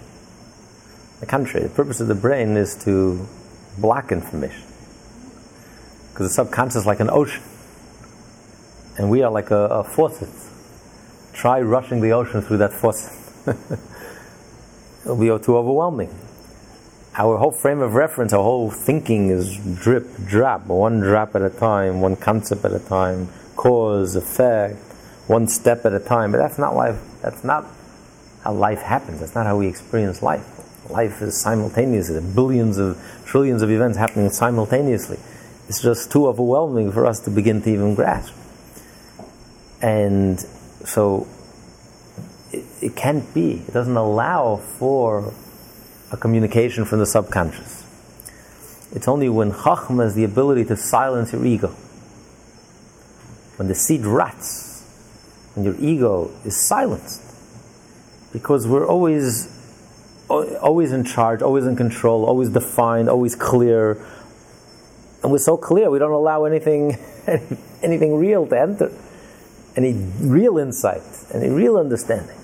The 1.19 1.25
contrary, 1.25 1.67
the 1.67 1.73
purpose 1.73 2.01
of 2.01 2.07
the 2.07 2.15
brain 2.15 2.57
is 2.57 2.75
to 2.83 3.27
block 3.77 4.11
information. 4.11 4.63
Because 6.11 6.27
the 6.27 6.33
subconscious 6.33 6.77
is 6.77 6.85
like 6.85 6.99
an 6.99 7.09
ocean. 7.09 7.43
And 8.97 9.09
we 9.09 9.21
are 9.23 9.31
like 9.31 9.51
a, 9.51 9.65
a 9.65 9.83
faucet. 9.83 10.29
Try 11.33 11.61
rushing 11.61 12.01
the 12.01 12.11
ocean 12.11 12.41
through 12.41 12.57
that 12.57 12.73
faucet. 12.73 13.11
It'll 15.05 15.17
be 15.17 15.27
too 15.43 15.57
overwhelming. 15.57 16.13
Our 17.17 17.37
whole 17.37 17.51
frame 17.51 17.81
of 17.81 17.93
reference, 17.93 18.33
our 18.33 18.43
whole 18.43 18.71
thinking 18.71 19.29
is 19.29 19.57
drip, 19.75 20.07
drop, 20.25 20.67
one 20.67 20.99
drop 20.99 21.35
at 21.35 21.41
a 21.41 21.49
time, 21.49 22.01
one 22.01 22.15
concept 22.15 22.65
at 22.65 22.73
a 22.73 22.79
time, 22.79 23.29
cause, 23.55 24.15
effect, 24.15 24.77
one 25.27 25.47
step 25.47 25.85
at 25.85 25.93
a 25.93 25.99
time. 25.99 26.31
But 26.31 26.39
that's 26.39 26.57
not 26.57 26.75
life. 26.75 26.99
That's 27.21 27.43
not 27.43 27.65
how 28.43 28.53
life 28.53 28.81
happens. 28.81 29.19
That's 29.19 29.35
not 29.35 29.45
how 29.45 29.57
we 29.57 29.67
experience 29.67 30.21
life. 30.21 30.54
Life 30.89 31.21
is 31.21 31.39
simultaneous. 31.39 32.09
There 32.09 32.17
are 32.17 32.21
billions 32.21 32.77
of, 32.77 33.01
trillions 33.25 33.61
of 33.61 33.71
events 33.71 33.97
happening 33.97 34.29
simultaneously. 34.29 35.19
It's 35.67 35.81
just 35.81 36.11
too 36.11 36.27
overwhelming 36.27 36.91
for 36.91 37.05
us 37.05 37.19
to 37.21 37.31
begin 37.31 37.61
to 37.63 37.69
even 37.69 37.95
grasp. 37.95 38.33
And 39.81 40.39
so 40.85 41.27
it, 42.51 42.65
it 42.81 42.95
can't 42.95 43.33
be. 43.33 43.63
It 43.67 43.73
doesn't 43.73 43.97
allow 43.97 44.57
for 44.57 45.33
a 46.11 46.17
communication 46.17 46.85
from 46.85 46.99
the 46.99 47.05
subconscious. 47.05 47.83
It's 48.93 49.07
only 49.07 49.27
when 49.27 49.51
Chachma 49.51 50.03
has 50.03 50.15
the 50.15 50.23
ability 50.23 50.65
to 50.65 50.77
silence 50.77 51.33
your 51.33 51.45
ego. 51.45 51.69
When 53.57 53.67
the 53.67 53.75
seed 53.75 54.05
rots, 54.05 54.83
when 55.55 55.65
your 55.65 55.75
ego 55.79 56.31
is 56.45 56.55
silenced. 56.55 57.21
Because 58.31 58.67
we're 58.67 58.87
always 58.87 59.54
always 60.29 60.91
in 60.91 61.03
charge, 61.03 61.41
always 61.41 61.65
in 61.65 61.75
control, 61.75 62.25
always 62.25 62.49
defined, 62.49 63.09
always 63.09 63.35
clear. 63.35 64.03
And 65.21 65.31
we're 65.31 65.37
so 65.39 65.57
clear, 65.57 65.89
we 65.89 65.99
don't 65.99 66.11
allow 66.11 66.45
anything 66.45 66.97
anything 67.83 68.15
real 68.15 68.47
to 68.47 68.59
enter 68.59 68.91
any 69.75 69.93
real 70.21 70.57
insight, 70.57 71.01
any 71.33 71.49
real 71.49 71.77
understanding. 71.77 72.37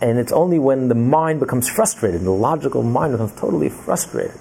And 0.00 0.18
it's 0.18 0.32
only 0.32 0.58
when 0.58 0.88
the 0.88 0.94
mind 0.94 1.40
becomes 1.40 1.68
frustrated, 1.68 2.22
the 2.22 2.30
logical 2.30 2.82
mind 2.82 3.12
becomes 3.12 3.32
totally 3.32 3.68
frustrated, 3.68 4.38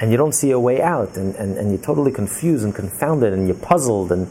and 0.00 0.10
you 0.10 0.16
don't 0.16 0.34
see 0.34 0.50
a 0.50 0.60
way 0.60 0.82
out, 0.82 1.16
and, 1.16 1.34
and, 1.36 1.56
and 1.56 1.70
you're 1.70 1.80
totally 1.80 2.12
confused 2.12 2.64
and 2.64 2.74
confounded, 2.74 3.32
and 3.32 3.46
you're 3.46 3.56
puzzled, 3.56 4.12
and 4.12 4.28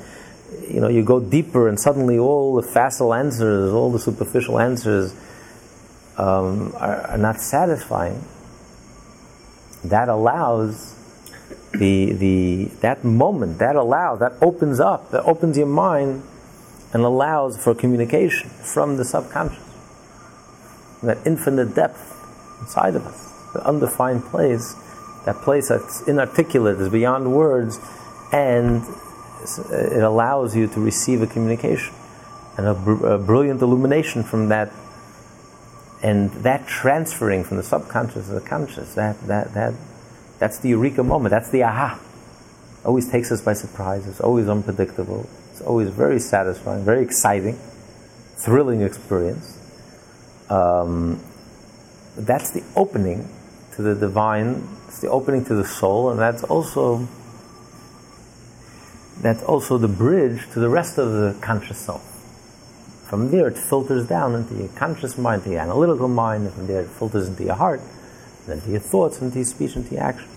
you 0.68 0.80
know 0.80 0.88
you 0.88 1.04
go 1.04 1.20
deeper, 1.20 1.68
and 1.68 1.80
suddenly 1.80 2.20
all 2.20 2.56
the 2.56 2.68
facile 2.68 3.14
answers, 3.14 3.74
all 3.74 3.92
the 3.92 4.00
superficial 4.00 4.60
answers, 4.60 5.16
um, 6.18 6.74
are, 6.78 7.02
are 7.08 7.18
not 7.18 7.40
satisfying. 7.40 8.24
That 9.84 10.10
allows 10.10 10.96
the 11.74 12.14
the 12.14 12.66
that 12.82 13.04
moment, 13.04 13.60
that 13.60 13.76
allows, 13.76 14.20
that 14.20 14.34
opens 14.42 14.80
up, 14.80 15.12
that 15.12 15.24
opens 15.24 15.58
your 15.58 15.68
mind 15.68 16.24
and 16.94 17.04
allows 17.04 17.58
for 17.58 17.74
communication 17.74 18.50
from 18.50 18.98
the 18.98 19.06
subconscious. 19.06 19.64
That 21.02 21.18
infinite 21.26 21.74
depth 21.74 22.18
inside 22.62 22.96
of 22.96 23.08
us, 23.08 23.32
the 23.54 23.66
undefined 23.66 24.26
place, 24.26 24.76
that 25.26 25.38
place 25.38 25.70
that's 25.70 26.02
inarticulate, 26.08 26.80
is 26.80 26.90
beyond 26.90 27.34
words, 27.34 27.80
and 28.32 28.84
it 29.72 30.04
allows 30.04 30.56
you 30.56 30.68
to 30.68 30.80
receive 30.80 31.22
a 31.22 31.28
communication 31.28 31.96
and 32.58 32.68
a, 32.68 32.74
br- 32.74 33.08
a 33.08 33.18
brilliant 33.18 33.62
illumination 33.62 34.24
from 34.24 34.50
that. 34.50 34.72
And 36.04 36.32
that 36.44 36.68
transferring 36.68 37.44
from 37.44 37.58
the 37.58 37.64
subconscious 37.64 38.28
to 38.28 38.34
the 38.34 38.42
conscious, 38.42 38.96
that, 38.96 39.20
that, 39.28 39.54
that, 39.54 39.74
that's 40.40 40.58
the 40.60 40.70
eureka 40.70 41.04
moment, 41.04 41.32
that's 41.32 41.52
the 41.52 41.64
aha. 41.64 42.00
Always 42.84 43.10
takes 43.10 43.32
us 43.32 43.42
by 43.42 43.54
surprise, 43.54 44.08
it's 44.08 44.22
always 44.22 44.50
unpredictable, 44.50 45.30
it's 45.52 45.62
always 45.62 45.90
very 45.90 46.20
satisfying, 46.20 46.84
very 46.84 47.04
exciting, 47.04 47.60
thrilling 48.36 48.82
experience. 48.82 49.60
Um, 50.50 51.24
that's 52.18 52.50
the 52.52 52.64
opening 52.76 53.30
to 53.76 53.82
the 53.82 53.96
divine. 53.96 54.68
It's 54.88 55.00
the 55.00 55.10
opening 55.10 55.46
to 55.46 55.56
the 55.56 55.66
soul, 55.66 56.10
and 56.10 56.20
that's 56.20 56.44
also 56.44 57.08
that's 59.22 59.44
also 59.44 59.78
the 59.78 59.88
bridge 59.88 60.42
to 60.54 60.60
the 60.60 60.70
rest 60.70 60.98
of 60.98 61.12
the 61.14 61.38
conscious 61.42 61.78
soul. 61.78 62.02
From 63.12 63.30
there, 63.30 63.50
it 63.50 63.58
filters 63.58 64.08
down 64.08 64.36
into 64.36 64.56
your 64.56 64.70
conscious 64.70 65.18
mind, 65.18 65.44
to 65.44 65.50
your 65.50 65.60
analytical 65.60 66.08
mind, 66.08 66.46
and 66.46 66.54
from 66.54 66.68
there, 66.68 66.80
it 66.84 66.88
filters 66.88 67.28
into 67.28 67.44
your 67.44 67.56
heart, 67.56 67.82
and 68.46 68.54
into 68.54 68.72
your 68.72 68.80
thoughts, 68.80 69.22
into 69.22 69.36
your 69.36 69.44
speech, 69.44 69.76
into 69.76 69.96
your 69.96 70.04
action. 70.04 70.30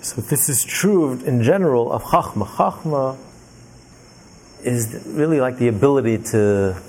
So, 0.00 0.20
this 0.20 0.48
is 0.48 0.64
true 0.64 1.14
in 1.14 1.42
general 1.42 1.90
of 1.90 2.04
Chachma. 2.04 2.46
Chachma 2.46 3.18
is 4.62 5.02
really 5.08 5.40
like 5.40 5.58
the 5.58 5.66
ability 5.66 6.18
to, 6.18 6.80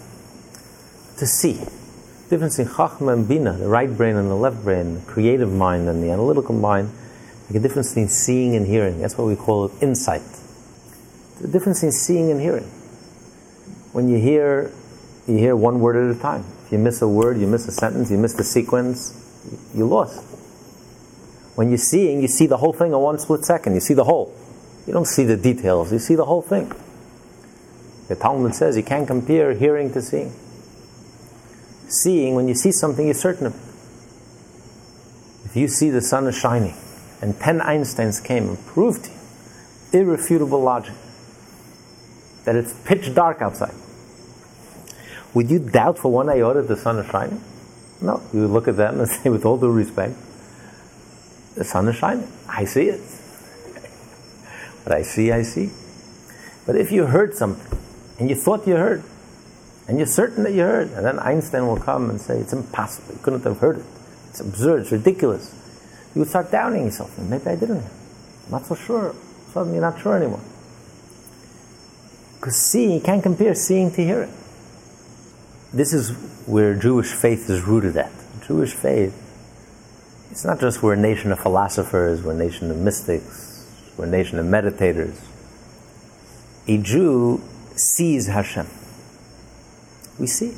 to 1.17 1.25
see. 1.25 1.53
The 1.53 2.29
difference 2.29 2.59
in 2.59 2.67
Chachma 2.67 3.13
and 3.13 3.27
Bina, 3.27 3.53
the 3.53 3.67
right 3.67 3.89
brain 3.89 4.15
and 4.15 4.29
the 4.29 4.35
left 4.35 4.63
brain, 4.63 4.93
the 4.93 5.01
creative 5.11 5.51
mind 5.51 5.89
and 5.89 6.03
the 6.03 6.11
analytical 6.11 6.53
mind, 6.53 6.91
like 7.47 7.55
a 7.55 7.59
difference 7.59 7.89
between 7.89 8.09
seeing 8.09 8.55
and 8.55 8.67
hearing. 8.67 9.01
That's 9.01 9.17
what 9.17 9.25
we 9.25 9.35
call 9.35 9.71
insight. 9.81 10.21
The 11.41 11.47
difference 11.47 11.81
in 11.81 11.91
seeing 11.91 12.29
and 12.29 12.39
hearing. 12.39 12.69
When 13.91 14.07
you 14.07 14.19
hear, 14.19 14.71
you 15.29 15.37
hear 15.37 15.55
one 15.55 15.79
word 15.79 15.95
at 15.95 16.15
a 16.15 16.19
time. 16.19 16.43
If 16.65 16.71
you 16.71 16.77
miss 16.77 17.01
a 17.01 17.07
word, 17.07 17.39
you 17.39 17.47
miss 17.47 17.67
a 17.67 17.71
sentence, 17.71 18.11
you 18.11 18.17
miss 18.17 18.33
the 18.33 18.43
sequence, 18.43 19.13
you 19.73 19.85
lost. 19.85 20.23
When 21.55 21.69
you're 21.69 21.77
seeing, 21.77 22.21
you 22.21 22.27
see 22.27 22.45
the 22.47 22.57
whole 22.57 22.73
thing 22.73 22.91
in 22.91 22.97
one 22.99 23.19
split 23.19 23.43
second. 23.43 23.73
You 23.73 23.81
see 23.81 23.93
the 23.93 24.05
whole. 24.05 24.33
You 24.87 24.93
don't 24.93 25.05
see 25.05 25.23
the 25.23 25.37
details, 25.37 25.91
you 25.91 25.99
see 25.99 26.15
the 26.15 26.25
whole 26.25 26.41
thing. 26.41 26.71
The 28.07 28.15
Talmud 28.15 28.55
says 28.55 28.75
you 28.75 28.83
can't 28.83 29.05
compare 29.05 29.53
hearing 29.53 29.93
to 29.93 30.01
seeing. 30.01 30.33
Seeing, 31.87 32.35
when 32.35 32.47
you 32.47 32.55
see 32.55 32.71
something, 32.71 33.05
you're 33.05 33.13
certain 33.13 33.47
of 33.47 33.55
it. 33.55 33.61
If 35.45 35.55
you 35.55 35.67
see 35.67 35.89
the 35.89 36.01
sun 36.01 36.27
is 36.27 36.37
shining, 36.37 36.75
and 37.21 37.39
10 37.39 37.59
Einsteins 37.59 38.23
came 38.23 38.49
and 38.49 38.65
proved 38.65 39.05
to 39.05 39.11
you, 39.11 39.17
irrefutable 40.01 40.61
logic, 40.61 40.93
that 42.45 42.55
it's 42.55 42.73
pitch 42.85 43.13
dark 43.13 43.41
outside, 43.41 43.73
would 45.33 45.49
you 45.49 45.59
doubt 45.59 45.97
for 45.97 46.11
one 46.11 46.29
iota 46.29 46.61
the 46.61 46.77
sun 46.77 46.97
is 46.99 47.09
shining? 47.11 47.43
No. 48.01 48.21
You 48.33 48.41
would 48.41 48.51
look 48.51 48.67
at 48.67 48.77
them 48.77 48.99
and 48.99 49.09
say, 49.09 49.29
with 49.29 49.45
all 49.45 49.57
due 49.57 49.71
respect, 49.71 50.15
the 51.55 51.63
sun 51.63 51.87
is 51.87 51.95
shining. 51.95 52.27
I 52.47 52.65
see 52.65 52.87
it. 52.89 53.01
What 54.83 54.95
I 54.95 55.03
see, 55.03 55.31
I 55.31 55.43
see. 55.43 55.71
But 56.65 56.75
if 56.75 56.91
you 56.91 57.05
heard 57.05 57.35
something, 57.35 57.79
and 58.17 58.29
you 58.29 58.35
thought 58.35 58.67
you 58.67 58.75
heard, 58.75 59.03
and 59.87 59.97
you're 59.97 60.07
certain 60.07 60.43
that 60.43 60.53
you 60.53 60.61
heard, 60.61 60.91
and 60.91 61.05
then 61.05 61.19
Einstein 61.19 61.65
will 61.67 61.79
come 61.79 62.09
and 62.09 62.19
say, 62.19 62.37
It's 62.37 62.53
impossible, 62.53 63.13
you 63.13 63.19
couldn't 63.21 63.43
have 63.43 63.57
heard 63.57 63.79
it. 63.79 63.85
It's 64.29 64.39
absurd, 64.39 64.81
it's 64.81 64.91
ridiculous. 64.91 65.55
You 66.13 66.19
would 66.19 66.29
start 66.29 66.51
doubting 66.51 66.85
yourself, 66.85 67.17
and 67.17 67.29
maybe 67.29 67.47
I 67.47 67.55
didn't. 67.55 67.83
I'm 68.45 68.51
not 68.51 68.65
so 68.65 68.75
sure. 68.75 69.15
Suddenly 69.53 69.77
you're 69.77 69.89
not 69.89 69.99
sure 69.99 70.15
anymore. 70.15 70.41
Because 72.35 72.55
seeing, 72.55 72.91
you 72.91 73.01
can't 73.01 73.21
compare 73.21 73.53
seeing 73.55 73.91
to 73.91 74.03
hearing. 74.03 74.33
This 75.71 75.93
is 75.93 76.11
where 76.47 76.73
Jewish 76.75 77.11
faith 77.11 77.49
is 77.49 77.61
rooted 77.61 77.95
at. 77.95 78.11
Jewish 78.45 78.73
faith, 78.73 79.13
it's 80.31 80.43
not 80.43 80.59
just 80.59 80.81
we're 80.81 80.93
a 80.93 80.97
nation 80.97 81.31
of 81.31 81.39
philosophers, 81.39 82.23
we're 82.23 82.31
a 82.31 82.35
nation 82.35 82.71
of 82.71 82.77
mystics, 82.77 83.91
we're 83.95 84.05
a 84.05 84.09
nation 84.09 84.39
of 84.39 84.45
meditators. 84.47 85.15
A 86.67 86.77
Jew 86.77 87.41
sees 87.75 88.27
Hashem. 88.27 88.67
We 90.17 90.27
see. 90.27 90.53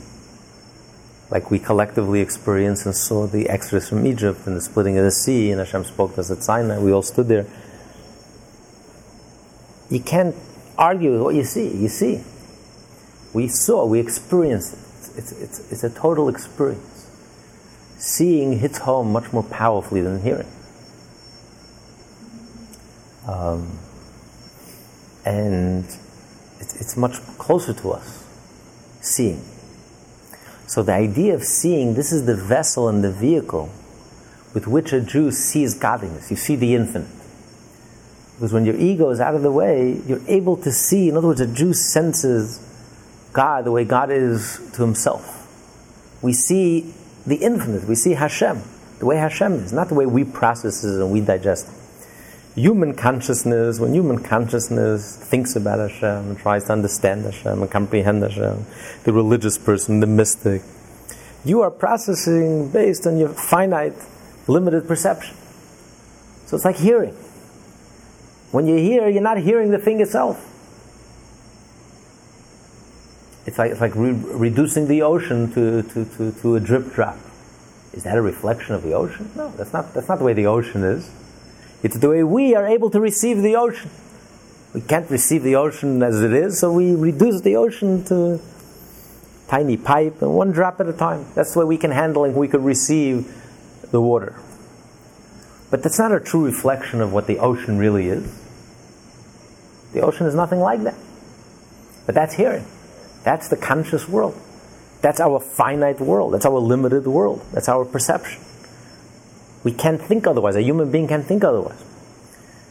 like 1.32 1.50
we 1.50 1.58
collectively 1.58 2.20
experienced 2.20 2.86
and 2.86 2.94
saw 2.94 3.26
the 3.26 3.50
exodus 3.50 3.88
from 3.90 4.06
Egypt 4.06 4.46
and 4.46 4.56
the 4.58 4.62
splitting 4.62 4.98
of 4.98 5.06
the 5.06 5.12
sea, 5.12 5.50
and 5.50 5.60
Hashem 5.60 5.86
spoke 5.86 6.14
to 6.16 6.20
us 6.20 6.30
at 6.30 6.44
Sinai. 6.44 6.78
We 6.78 6.92
all 6.92 7.02
stood 7.02 7.30
there. 7.30 7.48
You 9.90 10.02
can't 10.02 10.36
argue 10.78 11.14
with 11.14 11.22
what 11.22 11.36
you 11.36 11.46
see. 11.46 11.74
You 11.76 11.88
see. 11.88 12.24
We 13.34 13.48
saw, 13.48 13.86
we 13.86 14.00
experienced 14.00 14.74
it. 14.74 14.80
It's, 15.18 15.32
it's, 15.32 15.72
it's 15.72 15.84
a 15.84 15.90
total 15.90 16.30
experience. 16.30 17.10
Seeing 17.98 18.60
hits 18.60 18.80
home 18.80 19.12
much 19.12 19.32
more 19.32 19.44
powerfully 19.44 20.02
than 20.02 20.22
hearing. 20.22 20.48
Um, 23.28 23.78
and 25.26 25.86
it's, 26.60 26.82
it's 26.82 26.98
much 26.98 27.22
closer 27.38 27.74
to 27.74 27.92
us, 27.92 28.26
seeing. 29.02 29.42
So 30.66 30.82
the 30.82 30.94
idea 30.94 31.36
of 31.36 31.44
seeing, 31.44 31.94
this 31.94 32.12
is 32.12 32.26
the 32.26 32.36
vessel 32.36 32.88
and 32.88 33.04
the 33.04 33.12
vehicle 33.12 33.70
with 34.54 34.68
which 34.68 34.94
a 34.94 35.02
Jew 35.02 35.32
sees 35.32 35.74
godliness. 35.74 36.32
You 36.32 36.38
see 36.38 36.56
the 36.56 36.76
infinite. 36.76 37.10
Because 38.36 38.54
when 38.54 38.66
your 38.66 38.76
ego 38.76 39.10
is 39.12 39.20
out 39.20 39.36
of 39.36 39.44
the 39.44 39.52
way, 39.52 40.02
you're 40.08 40.26
able 40.28 40.58
to 40.58 40.72
see, 40.72 41.10
in 41.10 41.18
other 41.18 41.28
words, 41.28 41.42
a 41.42 41.48
Jew 41.48 41.74
senses 41.74 42.60
God 43.34 43.66
the 43.66 43.72
way 43.72 43.86
God 43.86 44.12
is 44.12 44.60
to 44.74 44.82
himself. 44.82 45.38
We 46.22 46.34
see 46.34 46.94
the 47.26 47.38
infinite, 47.38 47.88
we 47.88 47.96
see 47.96 48.14
Hashem, 48.14 48.62
the 49.00 49.06
way 49.06 49.18
Hashem 49.18 49.54
is, 49.54 49.74
not 49.74 49.90
the 49.90 49.96
way 49.96 50.06
we 50.06 50.24
process 50.24 50.84
it 50.84 51.02
and 51.02 51.12
we 51.12 51.22
digest 51.22 51.68
it 51.68 51.82
human 52.56 52.94
consciousness, 52.94 53.80
when 53.80 53.94
human 53.94 54.22
consciousness 54.22 55.18
thinks 55.18 55.56
about 55.56 55.80
Hashem 55.80 56.30
and 56.30 56.38
tries 56.38 56.66
to 56.66 56.74
understand 56.74 57.26
Hashem 57.26 57.62
and 57.62 57.72
comprehend 57.72 58.24
Hashem, 58.24 58.66
the 59.04 59.14
religious 59.14 59.58
person, 59.58 60.00
the 60.00 60.08
mystic, 60.08 60.62
you 61.46 61.62
are 61.62 61.72
processing 61.72 62.70
based 62.72 63.08
on 63.08 63.18
your 63.18 63.30
finite, 63.30 63.94
limited 64.48 64.88
perception. 64.88 65.36
So 66.46 66.56
it's 66.56 66.66
like 66.66 66.76
hearing. 66.76 67.16
When 68.52 68.68
you 68.68 68.76
hear, 68.76 69.08
you're 69.08 69.24
not 69.24 69.38
hearing 69.38 69.72
the 69.72 69.80
thing 69.80 70.02
itself. 70.02 70.48
It's 73.52 73.58
like, 73.58 73.72
it's 73.72 73.82
like 73.82 73.96
re- 73.96 74.14
reducing 74.14 74.88
the 74.88 75.02
ocean 75.02 75.52
to, 75.52 75.84
to, 75.84 76.06
to, 76.06 76.32
to 76.32 76.56
a 76.56 76.60
drip 76.62 76.94
drop. 76.94 77.18
Is 77.92 78.06
that 78.06 78.16
a 78.16 78.22
reflection 78.22 78.76
of 78.76 78.82
the 78.82 78.94
ocean? 78.94 79.30
No, 79.36 79.50
that's 79.50 79.74
not, 79.74 79.94
that's 79.94 80.08
not 80.08 80.20
the 80.20 80.24
way 80.24 80.32
the 80.32 80.46
ocean 80.46 80.86
is. 80.86 81.12
It's 81.84 81.98
the 81.98 82.08
way 82.08 82.24
we 82.24 82.56
are 82.56 82.66
able 82.66 82.90
to 82.92 83.02
receive 83.02 83.42
the 83.42 83.58
ocean. 83.58 83.92
We 84.74 84.80
can't 84.80 85.10
receive 85.10 85.44
the 85.44 85.58
ocean 85.58 86.02
as 86.02 86.24
it 86.24 86.32
is, 86.32 86.62
so 86.62 86.72
we 86.72 86.96
reduce 86.96 87.42
the 87.42 87.58
ocean 87.58 88.06
to 88.06 88.40
tiny 89.50 89.76
pipe 89.76 90.22
and 90.22 90.34
one 90.34 90.54
drop 90.54 90.80
at 90.80 90.88
a 90.88 90.94
time. 90.94 91.26
That's 91.36 91.52
the 91.52 91.60
way 91.60 91.66
we 91.66 91.78
can 91.78 91.92
handle 91.92 92.24
and 92.24 92.34
we 92.34 92.48
could 92.48 92.64
receive 92.64 93.36
the 93.92 94.00
water. 94.00 94.40
But 95.70 95.84
that's 95.84 96.00
not 96.00 96.14
a 96.14 96.22
true 96.22 96.46
reflection 96.46 97.02
of 97.02 97.12
what 97.12 97.28
the 97.28 97.40
ocean 97.40 97.78
really 97.78 98.08
is. 98.08 98.34
The 99.92 100.00
ocean 100.00 100.26
is 100.26 100.36
nothing 100.36 100.62
like 100.62 100.84
that. 100.84 100.96
But 102.06 102.16
that's 102.16 102.36
hearing. 102.36 102.66
That's 103.24 103.50
the 103.50 103.58
conscious 103.58 104.08
world. 104.08 104.40
That's 105.02 105.20
our 105.20 105.40
finite 105.40 106.00
world. 106.00 106.34
That's 106.34 106.46
our 106.46 106.60
limited 106.60 107.06
world. 107.08 107.44
That's 107.54 107.70
our 107.70 107.86
perception. 107.86 108.42
We 109.64 109.74
can't 109.74 110.02
think 110.02 110.28
otherwise. 110.28 110.56
A 110.56 110.62
human 110.62 110.92
being 110.92 111.08
can't 111.08 111.26
think 111.26 111.44
otherwise. 111.44 111.84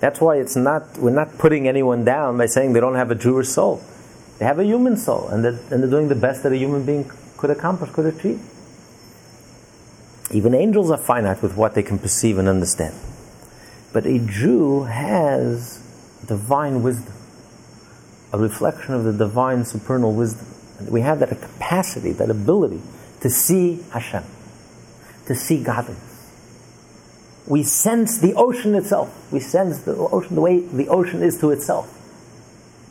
That's 0.00 0.20
why 0.20 0.36
it's 0.36 0.56
not, 0.56 0.98
we're 0.98 1.10
not 1.10 1.38
putting 1.38 1.68
anyone 1.68 2.04
down 2.04 2.38
by 2.38 2.46
saying 2.46 2.72
they 2.72 2.80
don't 2.80 2.94
have 2.94 3.10
a 3.10 3.14
Jewish 3.14 3.48
soul. 3.48 3.82
They 4.38 4.46
have 4.46 4.58
a 4.58 4.64
human 4.64 4.96
soul, 4.96 5.28
and 5.28 5.44
they're, 5.44 5.60
and 5.70 5.82
they're 5.82 5.90
doing 5.90 6.08
the 6.08 6.14
best 6.14 6.42
that 6.44 6.52
a 6.52 6.56
human 6.56 6.86
being 6.86 7.10
could 7.36 7.50
accomplish, 7.50 7.90
could 7.90 8.06
achieve. 8.06 8.40
Even 10.32 10.54
angels 10.54 10.90
are 10.90 10.96
finite 10.96 11.42
with 11.42 11.56
what 11.56 11.74
they 11.74 11.82
can 11.82 11.98
perceive 11.98 12.38
and 12.38 12.48
understand. 12.48 12.94
But 13.92 14.06
a 14.06 14.18
Jew 14.18 14.84
has 14.84 15.82
divine 16.26 16.82
wisdom, 16.82 17.12
a 18.32 18.38
reflection 18.38 18.94
of 18.94 19.04
the 19.04 19.12
divine 19.12 19.64
supernal 19.64 20.12
wisdom. 20.12 20.46
We 20.90 21.02
have 21.02 21.18
that 21.20 21.28
capacity, 21.28 22.12
that 22.12 22.30
ability 22.30 22.80
to 23.20 23.30
see 23.30 23.82
Hashem, 23.92 24.24
to 25.26 25.34
see 25.34 25.62
godliness 25.62 26.10
we 27.50 27.64
sense 27.64 28.18
the 28.18 28.32
ocean 28.34 28.76
itself. 28.76 29.12
We 29.32 29.40
sense 29.40 29.80
the 29.80 29.96
ocean 29.96 30.36
the 30.36 30.40
way 30.40 30.60
the 30.60 30.86
ocean 30.88 31.20
is 31.20 31.38
to 31.40 31.50
itself. 31.50 31.96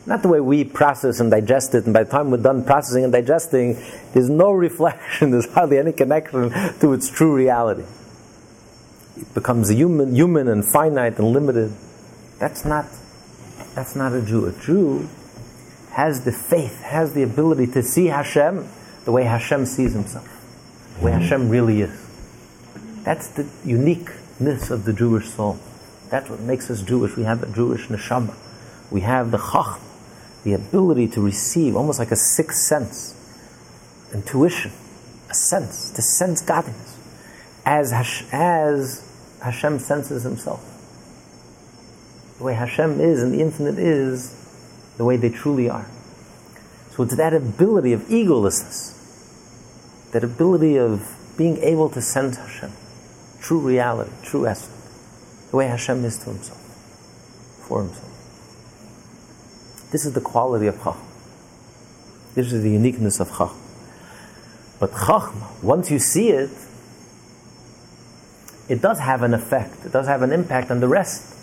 Not 0.06 0.22
the 0.22 0.28
way 0.28 0.40
we 0.40 0.64
process 0.64 1.18
and 1.18 1.30
digest 1.30 1.74
it, 1.74 1.86
and 1.86 1.94
by 1.94 2.04
the 2.04 2.10
time 2.10 2.30
we're 2.30 2.38
done 2.38 2.64
processing 2.64 3.04
and 3.04 3.12
digesting, 3.12 3.82
there's 4.12 4.28
no 4.28 4.52
reflection, 4.66 5.30
there's 5.30 5.50
hardly 5.52 5.78
any 5.78 5.92
connection 5.92 6.50
to 6.80 6.92
its 6.92 7.08
true 7.08 7.34
reality. 7.34 7.84
It 9.16 9.32
becomes 9.34 9.70
human, 9.70 10.14
human 10.14 10.48
and 10.48 10.64
finite 10.64 11.18
and 11.18 11.32
limited. 11.32 11.72
That's 12.38 12.64
not, 12.66 12.84
that's 13.74 13.96
not 13.96 14.12
a 14.12 14.22
Jew. 14.22 14.46
A 14.46 14.52
Jew 14.52 15.08
has 15.92 16.24
the 16.24 16.32
faith, 16.32 16.82
has 16.82 17.14
the 17.14 17.22
ability 17.22 17.66
to 17.68 17.82
see 17.82 18.06
Hashem 18.06 18.68
the 19.04 19.12
way 19.12 19.24
Hashem 19.24 19.66
sees 19.66 19.92
himself, 19.92 20.28
the 20.98 21.04
way 21.04 21.12
Hashem 21.12 21.48
really 21.48 21.82
is. 21.82 22.06
That's 23.02 23.28
the 23.28 23.48
unique 23.64 24.10
ness 24.38 24.70
of 24.70 24.84
the 24.84 24.92
Jewish 24.92 25.28
soul. 25.28 25.58
That's 26.10 26.28
what 26.28 26.40
makes 26.40 26.70
us 26.70 26.82
Jewish. 26.82 27.16
We 27.16 27.24
have 27.24 27.42
a 27.42 27.52
Jewish 27.52 27.88
neshama. 27.88 28.34
We 28.90 29.00
have 29.02 29.30
the 29.30 29.38
chacham, 29.38 29.82
the 30.44 30.52
ability 30.52 31.08
to 31.08 31.20
receive, 31.20 31.76
almost 31.76 31.98
like 31.98 32.10
a 32.10 32.16
sixth 32.16 32.60
sense, 32.60 33.14
intuition, 34.12 34.72
a 35.30 35.34
sense, 35.34 35.90
to 35.92 36.02
sense 36.02 36.42
godliness, 36.42 36.98
as, 37.64 37.92
Hash, 37.92 38.24
as 38.32 39.06
Hashem 39.42 39.78
senses 39.78 40.24
himself. 40.24 40.66
The 42.38 42.44
way 42.44 42.54
Hashem 42.54 43.00
is 43.00 43.22
and 43.22 43.32
the 43.32 43.40
infinite 43.40 43.78
is 43.78 44.39
the 45.00 45.04
way 45.06 45.16
they 45.16 45.30
truly 45.30 45.66
are. 45.66 45.86
So 46.90 47.04
it's 47.04 47.16
that 47.16 47.32
ability 47.32 47.94
of 47.94 48.02
egolessness, 48.02 48.92
that 50.12 50.22
ability 50.22 50.76
of 50.76 51.16
being 51.38 51.56
able 51.62 51.88
to 51.88 52.02
sense 52.02 52.36
Hashem 52.36 52.70
true 53.40 53.60
reality, 53.60 54.10
true 54.22 54.46
essence, 54.46 55.48
the 55.50 55.56
way 55.56 55.68
Hashem 55.68 56.04
is 56.04 56.18
to 56.18 56.26
Himself, 56.26 56.60
for 57.66 57.82
Himself. 57.82 58.10
This 59.90 60.04
is 60.04 60.12
the 60.12 60.20
quality 60.20 60.66
of 60.66 60.74
Chachma. 60.74 61.00
This 62.34 62.52
is 62.52 62.62
the 62.62 62.70
uniqueness 62.70 63.20
of 63.20 63.30
Chachma. 63.30 63.56
But 64.80 64.90
Chachma, 64.90 65.62
once 65.62 65.90
you 65.90 65.98
see 65.98 66.28
it, 66.28 66.50
it 68.68 68.82
does 68.82 68.98
have 68.98 69.22
an 69.22 69.32
effect. 69.32 69.86
It 69.86 69.92
does 69.92 70.06
have 70.06 70.20
an 70.20 70.30
impact 70.30 70.70
on 70.70 70.80
the 70.80 70.88
rest. 70.88 71.34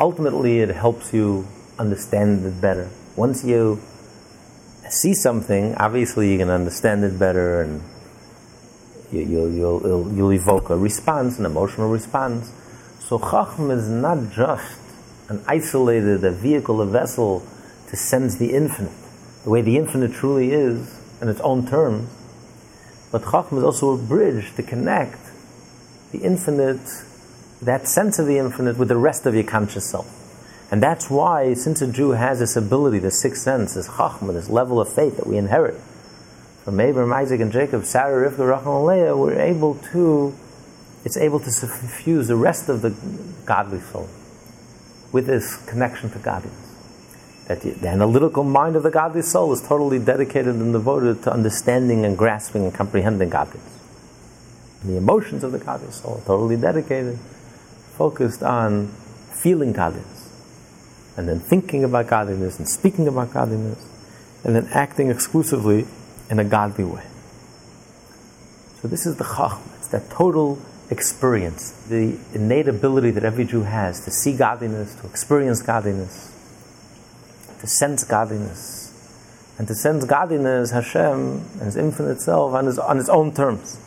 Ultimately, 0.00 0.58
it 0.58 0.70
helps 0.70 1.14
you 1.14 1.46
understand 1.78 2.44
it 2.44 2.60
better. 2.60 2.88
Once 3.16 3.44
you 3.44 3.80
see 4.88 5.14
something, 5.14 5.74
obviously 5.76 6.32
you 6.32 6.38
can 6.38 6.50
understand 6.50 7.04
it 7.04 7.18
better 7.18 7.62
and 7.62 7.82
you, 9.12 9.24
will 9.24 9.50
you'll, 9.50 9.82
you'll, 9.82 10.12
you'll 10.12 10.32
evoke 10.32 10.70
a 10.70 10.76
response, 10.76 11.38
an 11.38 11.46
emotional 11.46 11.90
response. 11.90 12.52
So 13.00 13.18
Chacham 13.18 13.70
is 13.70 13.88
not 13.88 14.32
just 14.32 14.80
an 15.28 15.42
isolated, 15.46 16.24
a 16.24 16.32
vehicle, 16.32 16.80
a 16.80 16.86
vessel 16.86 17.46
to 17.88 17.96
sense 17.96 18.36
the 18.36 18.52
infinite, 18.52 18.92
the 19.44 19.50
way 19.50 19.62
the 19.62 19.76
infinite 19.76 20.12
truly 20.12 20.52
is 20.52 20.98
in 21.20 21.28
its 21.28 21.40
own 21.40 21.66
terms. 21.66 22.10
But 23.12 23.22
Chacham 23.22 23.58
is 23.58 23.64
also 23.64 23.90
a 23.90 23.98
bridge 23.98 24.54
to 24.56 24.62
connect 24.62 25.20
the 26.12 26.18
infinite, 26.18 26.80
that 27.62 27.86
sense 27.86 28.18
of 28.18 28.26
the 28.26 28.38
infinite, 28.38 28.78
with 28.78 28.88
the 28.88 28.96
rest 28.96 29.26
of 29.26 29.34
your 29.34 29.44
conscious 29.44 29.90
self. 29.90 30.23
And 30.70 30.82
that's 30.82 31.10
why, 31.10 31.54
since 31.54 31.82
a 31.82 31.86
Jew 31.86 32.10
has 32.10 32.38
this 32.38 32.56
ability, 32.56 32.98
this 32.98 33.20
sixth 33.20 33.42
sense, 33.42 33.74
this 33.74 33.88
Chachma, 33.88 34.32
this 34.32 34.48
level 34.48 34.80
of 34.80 34.92
faith 34.92 35.16
that 35.16 35.26
we 35.26 35.36
inherit, 35.36 35.80
from 36.64 36.80
Abraham, 36.80 37.12
Isaac, 37.12 37.40
and 37.40 37.52
Jacob, 37.52 37.84
Sarah, 37.84 38.30
Rivka, 38.30 38.48
Rachel, 38.48 38.78
and 38.78 38.86
Leah, 38.86 39.16
we're 39.16 39.38
able 39.38 39.74
to, 39.92 40.34
it's 41.04 41.18
able 41.18 41.38
to 41.40 41.50
suffuse 41.50 42.28
the 42.28 42.36
rest 42.36 42.70
of 42.70 42.80
the 42.80 42.96
godly 43.44 43.80
soul 43.80 44.08
with 45.12 45.26
this 45.26 45.56
connection 45.66 46.10
to 46.10 46.18
godliness. 46.18 46.58
That 47.48 47.60
the, 47.60 47.86
analytical 47.86 48.42
mind 48.42 48.76
of 48.76 48.82
the 48.82 48.90
godly 48.90 49.20
soul 49.20 49.52
is 49.52 49.60
totally 49.60 49.98
dedicated 49.98 50.54
and 50.54 50.72
devoted 50.72 51.22
to 51.24 51.32
understanding 51.32 52.06
and 52.06 52.16
grasping 52.16 52.64
and 52.64 52.74
comprehending 52.74 53.28
godliness. 53.28 53.78
And 54.80 54.92
the 54.92 54.96
emotions 54.96 55.44
of 55.44 55.52
the 55.52 55.58
godly 55.58 55.90
soul 55.90 56.14
are 56.14 56.26
totally 56.26 56.56
dedicated, 56.56 57.18
focused 57.96 58.42
on 58.42 58.88
feeling 59.34 59.74
godliness, 59.74 60.13
and 61.16 61.28
then 61.28 61.40
thinking 61.40 61.84
about 61.84 62.08
godliness 62.08 62.58
and 62.58 62.68
speaking 62.68 63.06
about 63.08 63.32
godliness, 63.32 63.84
and 64.42 64.56
then 64.56 64.68
acting 64.72 65.10
exclusively 65.10 65.86
in 66.30 66.38
a 66.38 66.44
godly 66.44 66.84
way. 66.84 67.04
So 68.80 68.88
this 68.88 69.06
is 69.06 69.16
the 69.16 69.24
chachma. 69.24 69.60
It's 69.78 69.88
that 69.88 70.10
total 70.10 70.58
experience, 70.90 71.72
the 71.88 72.18
innate 72.34 72.68
ability 72.68 73.10
that 73.12 73.24
every 73.24 73.44
Jew 73.44 73.62
has 73.62 74.04
to 74.04 74.10
see 74.10 74.36
godliness, 74.36 74.94
to 74.96 75.06
experience 75.06 75.62
godliness, 75.62 76.32
to 77.60 77.66
sense 77.66 78.04
godliness, 78.04 78.92
and 79.58 79.66
to 79.68 79.74
sense 79.74 80.04
godliness, 80.04 80.72
Hashem, 80.72 81.10
and 81.10 81.62
His 81.62 81.76
infinite 81.76 82.20
self 82.20 82.52
on 82.52 82.66
His, 82.66 82.78
on 82.78 82.96
His 82.96 83.08
own 83.08 83.32
terms, 83.32 83.78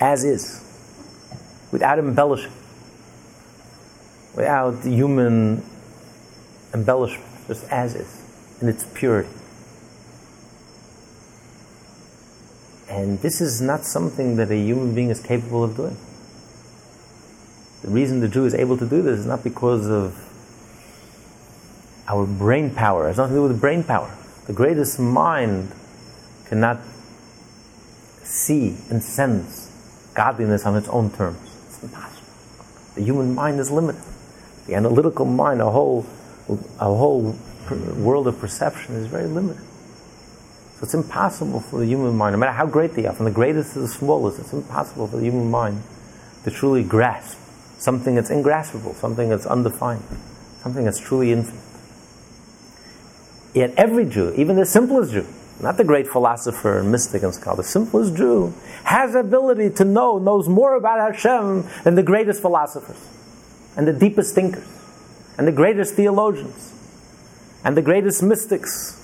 as 0.00 0.24
is, 0.24 0.60
without 1.70 1.98
embellishing, 1.98 2.52
without 4.34 4.82
human 4.82 5.62
embellishment, 6.74 7.30
just 7.46 7.64
as 7.70 7.94
is, 7.94 8.58
in 8.60 8.68
its 8.68 8.84
purity. 8.94 9.30
And 12.88 13.20
this 13.20 13.40
is 13.40 13.60
not 13.60 13.84
something 13.84 14.36
that 14.36 14.50
a 14.50 14.56
human 14.56 14.94
being 14.94 15.10
is 15.10 15.20
capable 15.20 15.64
of 15.64 15.76
doing. 15.76 15.96
The 17.82 17.90
reason 17.90 18.20
the 18.20 18.28
Jew 18.28 18.44
is 18.44 18.54
able 18.54 18.76
to 18.76 18.86
do 18.86 19.02
this 19.02 19.20
is 19.20 19.26
not 19.26 19.42
because 19.42 19.86
of 19.88 20.16
our 22.08 22.26
brain 22.26 22.74
power. 22.74 23.04
It 23.04 23.08
has 23.08 23.16
nothing 23.18 23.34
to 23.34 23.40
do 23.40 23.48
with 23.48 23.60
brain 23.60 23.84
power. 23.84 24.14
The 24.46 24.52
greatest 24.52 24.98
mind 24.98 25.72
cannot 26.46 26.80
see 28.22 28.76
and 28.90 29.02
sense 29.02 29.70
godliness 30.14 30.64
on 30.64 30.76
its 30.76 30.88
own 30.88 31.10
terms. 31.10 31.38
It's 31.66 31.82
impossible. 31.82 32.28
The 32.94 33.02
human 33.02 33.34
mind 33.34 33.58
is 33.60 33.70
limited. 33.70 34.02
The 34.66 34.74
analytical 34.74 35.26
mind, 35.26 35.60
a 35.60 35.70
whole, 35.70 36.06
a 36.48 36.84
whole 36.84 37.36
world 37.96 38.26
of 38.26 38.38
perception 38.38 38.96
is 38.96 39.06
very 39.06 39.26
limited. 39.26 39.62
So 40.74 40.84
it's 40.84 40.94
impossible 40.94 41.60
for 41.60 41.78
the 41.78 41.86
human 41.86 42.16
mind, 42.16 42.34
no 42.34 42.38
matter 42.38 42.52
how 42.52 42.66
great 42.66 42.94
they 42.94 43.06
are, 43.06 43.14
from 43.14 43.24
the 43.26 43.30
greatest 43.30 43.74
to 43.74 43.80
the 43.80 43.88
smallest, 43.88 44.40
it's 44.40 44.52
impossible 44.52 45.06
for 45.06 45.16
the 45.16 45.24
human 45.24 45.50
mind 45.50 45.82
to 46.44 46.50
truly 46.50 46.82
grasp 46.82 47.38
something 47.78 48.14
that's 48.14 48.30
ingraspable, 48.30 48.94
something 48.94 49.28
that's 49.28 49.46
undefined, 49.46 50.02
something 50.60 50.84
that's 50.84 51.00
truly 51.00 51.32
infinite. 51.32 51.60
Yet 53.54 53.72
every 53.76 54.04
Jew, 54.04 54.34
even 54.36 54.56
the 54.56 54.66
simplest 54.66 55.12
Jew, 55.12 55.26
not 55.60 55.76
the 55.76 55.84
great 55.84 56.08
philosopher 56.08 56.80
and 56.80 56.90
mystic 56.90 57.22
and 57.22 57.32
scholar, 57.32 57.58
the 57.58 57.64
simplest 57.64 58.16
Jew, 58.16 58.52
has 58.82 59.14
ability 59.14 59.70
to 59.70 59.84
know, 59.84 60.18
knows 60.18 60.48
more 60.48 60.74
about 60.74 61.14
Hashem 61.14 61.64
than 61.84 61.94
the 61.94 62.02
greatest 62.02 62.42
philosophers, 62.42 62.98
and 63.76 63.86
the 63.86 63.92
deepest 63.92 64.34
thinkers, 64.34 64.66
and 65.38 65.46
the 65.46 65.52
greatest 65.52 65.94
theologians, 65.94 66.72
and 67.64 67.76
the 67.76 67.82
greatest 67.82 68.22
mystics. 68.22 69.00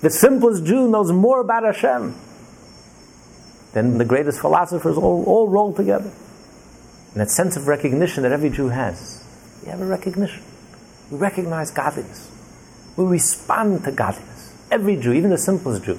The 0.00 0.10
simplest 0.10 0.64
Jew 0.64 0.88
knows 0.88 1.12
more 1.12 1.40
about 1.40 1.64
Hashem 1.64 2.14
than 3.72 3.98
the 3.98 4.04
greatest 4.04 4.40
philosophers 4.40 4.96
all, 4.96 5.24
all 5.24 5.48
rolled 5.48 5.76
together. 5.76 6.10
And 7.12 7.20
that 7.20 7.30
sense 7.30 7.56
of 7.56 7.66
recognition 7.68 8.22
that 8.22 8.32
every 8.32 8.50
Jew 8.50 8.68
has. 8.68 9.24
We 9.62 9.68
have 9.68 9.80
a 9.80 9.86
recognition. 9.86 10.42
We 11.10 11.18
recognize 11.18 11.70
godliness. 11.70 12.30
We 12.96 13.04
respond 13.04 13.84
to 13.84 13.92
godliness. 13.92 14.54
Every 14.70 14.96
Jew, 14.96 15.12
even 15.12 15.30
the 15.30 15.38
simplest 15.38 15.84
Jew, 15.84 15.98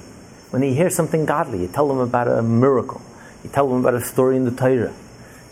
when 0.51 0.61
he 0.61 0.73
hears 0.73 0.95
something 0.95 1.25
godly, 1.25 1.61
you 1.61 1.67
tell 1.67 1.87
them 1.87 1.99
about 1.99 2.27
a 2.27 2.41
miracle, 2.41 3.01
you 3.43 3.49
tell 3.49 3.67
them 3.67 3.79
about 3.79 3.93
a 3.93 4.01
story 4.01 4.35
in 4.35 4.45
the 4.45 4.51
Torah, 4.51 4.93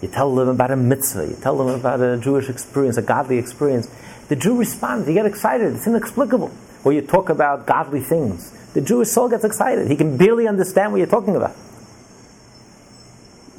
you 0.02 0.08
tell 0.08 0.34
them 0.34 0.48
about 0.48 0.72
a 0.72 0.76
mitzvah, 0.76 1.28
you 1.28 1.38
tell 1.42 1.58
them 1.58 1.68
about 1.68 2.02
a 2.02 2.18
Jewish 2.18 2.50
experience, 2.50 2.98
a 2.98 3.02
godly 3.02 3.38
experience. 3.38 3.88
The 4.30 4.36
Jew 4.36 4.58
responds, 4.58 5.08
he 5.08 5.14
gets 5.14 5.28
excited, 5.28 5.76
it's 5.76 5.88
inexplicable. 5.88 6.52
Or 6.84 6.94
you 6.94 7.02
talk 7.02 7.30
about 7.30 7.66
godly 7.66 8.02
things. 8.02 8.52
The 8.74 8.82
Jewish 8.82 9.10
soul 9.10 9.28
gets 9.28 9.44
excited. 9.44 9.90
He 9.90 9.98
can 9.98 10.18
barely 10.18 10.48
understand 10.48 10.92
what 10.92 11.00
you're 11.00 11.08
talking 11.08 11.36
about. 11.36 11.56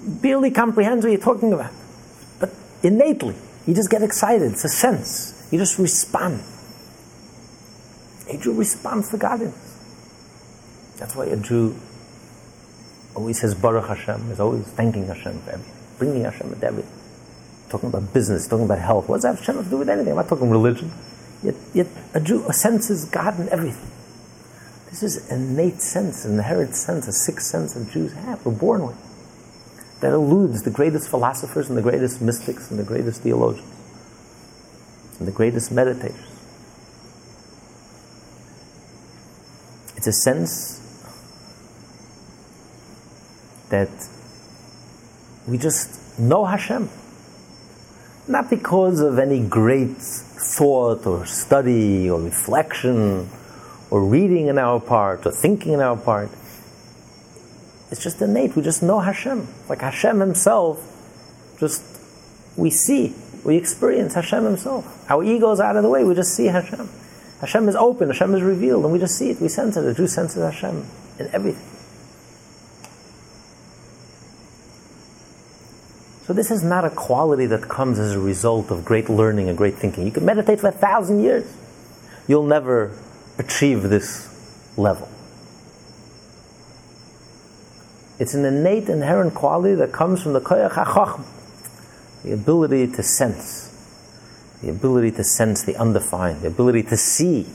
Barely 0.03 0.51
comprehends 0.51 1.05
what 1.05 1.11
you're 1.11 1.21
talking 1.21 1.53
about 1.53 1.73
But 2.39 2.51
innately. 2.83 3.37
You 3.67 3.75
just 3.75 3.91
get 3.91 4.03
excited. 4.03 4.53
It's 4.53 4.65
a 4.65 4.69
sense. 4.69 5.47
You 5.51 5.59
just 5.59 5.79
respond. 5.79 6.43
A 8.31 8.39
Jew 8.39 8.55
responds 8.55 9.11
to 9.11 9.19
godliness. 9.19 9.67
That's 10.97 11.15
why 11.17 11.27
a 11.27 11.37
Jew 11.37 11.77
always 13.15 13.41
says 13.41 13.55
Baruch 13.55 13.87
Hashem, 13.87 14.31
is 14.31 14.41
always 14.41 14.67
thanking 14.69 15.07
Hashem 15.07 15.41
for 15.41 15.51
everything, 15.51 15.80
bringing 16.01 16.25
Hashem 16.25 16.51
with 16.51 16.65
everything. 16.65 16.91
Talking 17.69 17.91
about 17.91 18.13
business, 18.13 18.49
talking 18.49 18.65
about 18.65 18.81
health. 18.81 19.09
What 19.09 19.21
does 19.21 19.39
Hashem 19.39 19.55
have 19.55 19.65
to 19.67 19.71
do 19.71 19.79
with 19.79 19.89
anything? 19.89 20.11
I'm 20.11 20.17
not 20.17 20.29
talking 20.29 20.51
religion. 20.51 20.91
Yet, 21.45 21.55
yet 21.73 21.87
a 22.13 22.21
Jew 22.21 22.45
senses 22.51 23.05
God 23.05 23.39
in 23.39 23.49
everything. 23.51 23.89
This 24.89 25.05
is 25.05 25.31
innate 25.31 25.81
sense, 25.81 26.25
an 26.25 26.33
inherent 26.33 26.75
sense, 26.75 27.07
a 27.07 27.13
sixth 27.13 27.47
sense 27.47 27.75
that 27.75 27.89
Jews 27.93 28.13
have. 28.15 28.45
We're 28.45 28.53
born 28.53 28.85
with 28.89 28.97
that 30.01 30.13
eludes 30.13 30.63
the 30.63 30.71
greatest 30.71 31.09
philosophers 31.09 31.69
and 31.69 31.79
the 31.79 31.83
greatest 31.83 32.21
mystics 32.21 32.71
and 32.71 32.81
the 32.81 32.85
greatest 32.85 33.23
theologians 33.23 33.69
and 35.19 35.29
the 35.29 35.33
greatest 35.33 35.71
meditators. 35.71 36.27
It's 39.97 40.07
a 40.07 40.13
sense 40.13 40.79
that 43.69 43.91
we 45.47 45.59
just 45.59 46.19
know 46.19 46.45
Hashem. 46.45 46.89
Not 48.29 48.51
because 48.51 49.01
of 49.01 49.19
any 49.19 49.41
great 49.47 49.97
thought 49.97 51.07
or 51.07 51.27
study 51.27 52.09
or 52.09 52.21
reflection 52.21 53.29
or 53.91 54.05
reading 54.05 54.47
in 54.47 54.59
our 54.59 54.81
part 54.81 55.27
or 55.27 55.33
thinking 55.33 55.73
in 55.73 55.81
our 55.81 55.97
part. 55.97 56.31
It's 57.91 58.03
just 58.03 58.23
innate. 58.23 58.55
We 58.55 58.63
just 58.63 58.83
know 58.83 59.01
Hashem. 59.01 59.49
Like 59.69 59.81
Hashem 59.81 60.21
Himself, 60.21 60.79
just 61.59 61.83
we 62.57 62.71
see, 62.71 63.15
we 63.45 63.57
experience 63.57 64.15
Hashem 64.15 64.45
Himself. 64.45 65.11
Our 65.11 65.25
ego 65.25 65.51
is 65.51 65.61
out 65.61 65.77
of 65.77 65.83
the 65.83 65.89
way. 65.89 66.05
We 66.05 66.15
just 66.15 66.35
see 66.35 66.47
Hashem. 66.47 66.89
Hashem 67.41 67.69
is 67.69 67.75
open. 67.75 68.09
Hashem 68.09 68.35
is 68.35 68.43
revealed, 68.43 68.85
and 68.85 68.93
we 68.93 68.99
just 68.99 69.17
see 69.17 69.31
it. 69.31 69.41
We 69.41 69.49
sense 69.49 69.77
it. 69.77 69.81
The 69.81 69.95
Jew 69.95 70.07
senses 70.07 70.43
Hashem 70.43 70.85
in 71.19 71.31
everything. 71.33 71.70
So 76.31 76.35
this 76.35 76.53
is 76.53 76.63
not 76.63 76.85
a 76.85 76.91
quality 76.91 77.47
that 77.47 77.69
comes 77.69 77.99
as 77.99 78.13
a 78.13 78.21
result 78.21 78.71
of 78.71 78.85
great 78.85 79.09
learning 79.09 79.49
and 79.49 79.59
great 79.59 79.75
thinking. 79.75 80.07
You 80.07 80.13
can 80.13 80.25
meditate 80.25 80.61
for 80.61 80.69
a 80.69 80.71
thousand 80.71 81.25
years. 81.25 81.53
You'll 82.29 82.47
never 82.47 82.97
achieve 83.37 83.83
this 83.83 84.29
level. 84.77 85.09
It's 88.21 88.33
an 88.33 88.45
innate, 88.45 88.89
inherent 88.89 89.35
quality 89.35 89.75
that 89.75 89.91
comes 89.91 90.23
from 90.23 90.33
the 90.33 90.41
koyach 90.41 90.75
hachochm, 90.75 91.25
the 92.23 92.31
ability 92.31 92.87
to 92.93 93.03
sense, 93.03 93.75
the 94.63 94.71
ability 94.71 95.11
to 95.11 95.25
sense 95.25 95.65
the 95.65 95.75
undefined, 95.75 96.43
the 96.43 96.47
ability 96.47 96.85
to 96.85 96.97
see, 96.97 97.49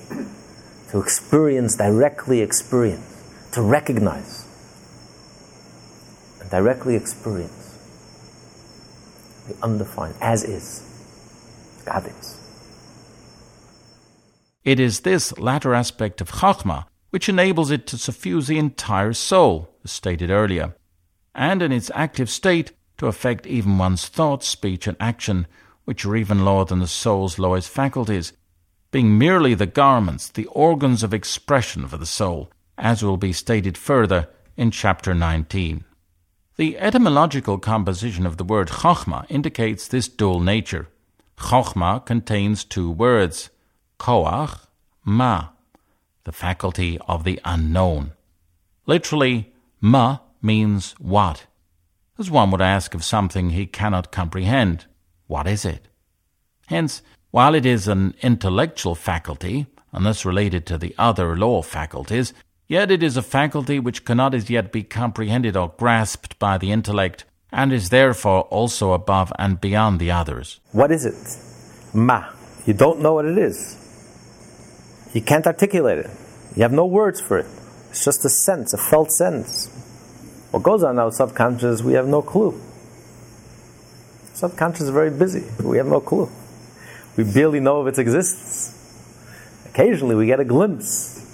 to 0.89 0.99
experience, 0.99 1.77
directly 1.77 2.41
experience, 2.41 3.23
to 3.53 3.61
recognize, 3.61 4.45
and 6.41 6.49
directly 6.49 6.97
experience 6.97 7.64
the 9.47 9.55
undefined 9.63 10.15
as 10.21 10.43
is, 10.43 10.83
God 11.85 12.05
is. 12.07 12.39
It 14.63 14.79
is 14.79 15.01
this 15.01 15.37
latter 15.37 15.73
aspect 15.73 16.21
of 16.21 16.31
Chachma 16.31 16.85
which 17.15 17.29
enables 17.29 17.71
it 17.71 17.87
to 17.87 17.97
suffuse 17.97 18.47
the 18.47 18.57
entire 18.57 19.13
soul, 19.13 19.69
as 19.85 19.91
stated 19.91 20.29
earlier, 20.29 20.75
and 21.33 21.61
in 21.61 21.71
its 21.71 21.89
active 21.95 22.29
state 22.29 22.73
to 22.97 23.07
affect 23.07 23.47
even 23.47 23.77
one's 23.77 24.09
thoughts, 24.09 24.47
speech, 24.49 24.85
and 24.85 24.97
action, 24.99 25.47
which 25.85 26.03
are 26.03 26.17
even 26.17 26.43
lower 26.43 26.65
than 26.65 26.79
the 26.79 26.87
soul's 26.87 27.39
lowest 27.39 27.69
faculties, 27.69 28.33
being 28.91 29.17
merely 29.17 29.53
the 29.53 29.65
garments, 29.65 30.27
the 30.27 30.45
organs 30.47 31.03
of 31.03 31.13
expression 31.13 31.87
for 31.87 31.95
the 31.95 32.05
soul, 32.05 32.51
as 32.77 33.01
will 33.01 33.15
be 33.15 33.31
stated 33.31 33.77
further 33.77 34.27
in 34.57 34.69
chapter 34.69 35.13
19. 35.13 35.85
The 36.57 36.77
etymological 36.77 37.57
composition 37.57 38.25
of 38.25 38.37
the 38.37 38.45
word 38.45 38.69
chokhmah 38.69 39.25
indicates 39.29 39.89
this 39.89 40.07
dual 40.07 40.39
nature. 40.39 40.87
Chokhmah 41.37 42.05
contains 42.05 42.63
two 42.63 42.89
words, 42.89 43.49
koach, 43.99 44.59
ma, 45.03 45.49
the 46.23 46.31
faculty 46.31 46.97
of 47.09 47.25
the 47.25 47.41
unknown. 47.43 48.13
Literally, 48.85 49.51
ma 49.81 50.19
means 50.41 50.93
what. 50.97 51.45
As 52.17 52.31
one 52.31 52.51
would 52.51 52.61
ask 52.61 52.93
of 52.93 53.03
something 53.03 53.49
he 53.49 53.65
cannot 53.65 54.13
comprehend, 54.13 54.85
what 55.27 55.47
is 55.47 55.65
it? 55.65 55.89
Hence, 56.67 57.01
while 57.31 57.53
it 57.53 57.65
is 57.65 57.89
an 57.89 58.15
intellectual 58.21 58.95
faculty, 58.95 59.65
and 59.91 60.05
thus 60.05 60.23
related 60.23 60.65
to 60.67 60.77
the 60.77 60.95
other 60.97 61.35
law 61.35 61.61
faculties, 61.61 62.33
yet 62.67 62.91
it 62.91 63.03
is 63.03 63.17
a 63.17 63.21
faculty 63.21 63.79
which 63.79 64.05
cannot 64.05 64.33
as 64.33 64.49
yet 64.49 64.71
be 64.71 64.83
comprehended 64.83 65.55
or 65.55 65.73
grasped 65.77 66.37
by 66.39 66.57
the 66.57 66.71
intellect, 66.71 67.25
and 67.51 67.71
is 67.71 67.89
therefore 67.89 68.41
also 68.43 68.93
above 68.93 69.31
and 69.39 69.61
beyond 69.61 69.99
the 69.99 70.11
others. 70.11 70.59
What 70.71 70.91
is 70.91 71.05
it? 71.05 71.95
Ma. 71.95 72.29
You 72.65 72.73
don't 72.73 72.99
know 72.99 73.13
what 73.13 73.25
it 73.25 73.37
is. 73.37 73.77
You 75.13 75.21
can't 75.21 75.45
articulate 75.45 75.99
it. 75.99 76.09
You 76.55 76.63
have 76.63 76.71
no 76.71 76.85
words 76.85 77.21
for 77.21 77.37
it. 77.37 77.47
It's 77.91 78.03
just 78.03 78.25
a 78.25 78.29
sense, 78.29 78.73
a 78.73 78.77
felt 78.77 79.11
sense. 79.11 79.69
What 80.51 80.63
goes 80.63 80.83
on 80.83 80.91
in 80.91 80.99
our 80.99 81.11
subconscious, 81.11 81.81
we 81.81 81.93
have 81.93 82.07
no 82.07 82.21
clue. 82.21 82.59
Subconscious 84.33 84.81
is 84.81 84.89
very 84.89 85.11
busy. 85.11 85.43
We 85.63 85.77
have 85.77 85.85
no 85.85 86.01
clue. 86.01 86.29
We 87.15 87.23
barely 87.23 87.61
know 87.61 87.79
of 87.79 87.87
its 87.87 87.99
existence. 87.99 88.73
Occasionally 89.67 90.15
we 90.15 90.25
get 90.25 90.39
a 90.39 90.45
glimpse 90.45 91.24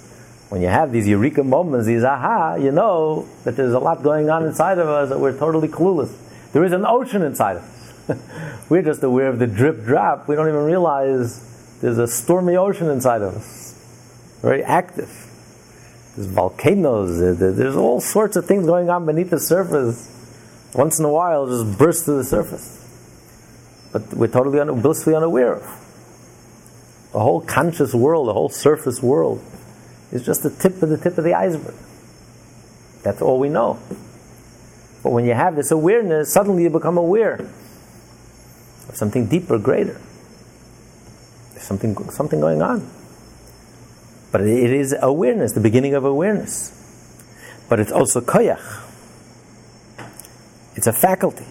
When 0.52 0.60
you 0.60 0.68
have 0.68 0.92
these 0.92 1.08
eureka 1.08 1.42
moments, 1.42 1.86
these 1.86 2.04
aha, 2.04 2.56
you 2.56 2.72
know 2.72 3.26
that 3.44 3.56
there's 3.56 3.72
a 3.72 3.78
lot 3.78 4.02
going 4.02 4.28
on 4.28 4.44
inside 4.44 4.76
of 4.76 4.86
us 4.86 5.08
that 5.08 5.18
we're 5.18 5.34
totally 5.38 5.66
clueless. 5.66 6.14
There 6.52 6.62
is 6.62 6.72
an 6.72 6.84
ocean 6.84 7.22
inside 7.22 7.56
of 7.56 7.62
us. 7.62 8.66
we're 8.68 8.82
just 8.82 9.02
aware 9.02 9.28
of 9.28 9.38
the 9.38 9.46
drip 9.46 9.82
drop. 9.82 10.28
We 10.28 10.36
don't 10.36 10.48
even 10.48 10.64
realize 10.64 11.40
there's 11.80 11.96
a 11.96 12.06
stormy 12.06 12.56
ocean 12.56 12.90
inside 12.90 13.22
of 13.22 13.34
us. 13.34 13.72
Very 14.42 14.62
active. 14.62 15.08
There's 16.16 16.28
volcanoes, 16.28 17.18
there's 17.38 17.74
all 17.74 18.02
sorts 18.02 18.36
of 18.36 18.44
things 18.44 18.66
going 18.66 18.90
on 18.90 19.06
beneath 19.06 19.30
the 19.30 19.40
surface. 19.40 20.06
Once 20.74 20.98
in 20.98 21.06
a 21.06 21.10
while, 21.10 21.46
just 21.46 21.78
burst 21.78 22.04
to 22.04 22.10
the 22.12 22.24
surface. 22.24 22.78
But 23.90 24.12
we're 24.12 24.26
totally 24.26 24.60
un- 24.60 24.82
blissfully 24.82 25.16
unaware 25.16 25.54
of. 25.54 25.62
The 27.12 27.20
whole 27.20 27.40
conscious 27.40 27.94
world, 27.94 28.28
the 28.28 28.34
whole 28.34 28.50
surface 28.50 29.02
world, 29.02 29.42
is 30.12 30.24
just 30.24 30.42
the 30.42 30.50
tip 30.50 30.82
of 30.82 30.90
the 30.90 30.98
tip 30.98 31.18
of 31.18 31.24
the 31.24 31.34
iceberg. 31.34 31.74
That's 33.02 33.20
all 33.20 33.40
we 33.40 33.48
know. 33.48 33.78
But 35.02 35.10
when 35.10 35.24
you 35.24 35.34
have 35.34 35.56
this 35.56 35.70
awareness, 35.70 36.32
suddenly 36.32 36.62
you 36.62 36.70
become 36.70 36.96
aware 36.96 37.34
of 38.88 38.96
something 38.96 39.26
deeper, 39.26 39.58
greater. 39.58 40.00
There's 41.52 41.64
something, 41.64 41.96
something 42.10 42.40
going 42.40 42.62
on. 42.62 42.88
But 44.30 44.42
it 44.42 44.72
is 44.72 44.94
awareness, 45.00 45.52
the 45.52 45.60
beginning 45.60 45.94
of 45.94 46.04
awareness. 46.04 46.78
But 47.68 47.80
it's 47.80 47.90
also 47.90 48.20
koyach. 48.20 48.80
It's 50.74 50.86
a 50.86 50.92
faculty. 50.92 51.46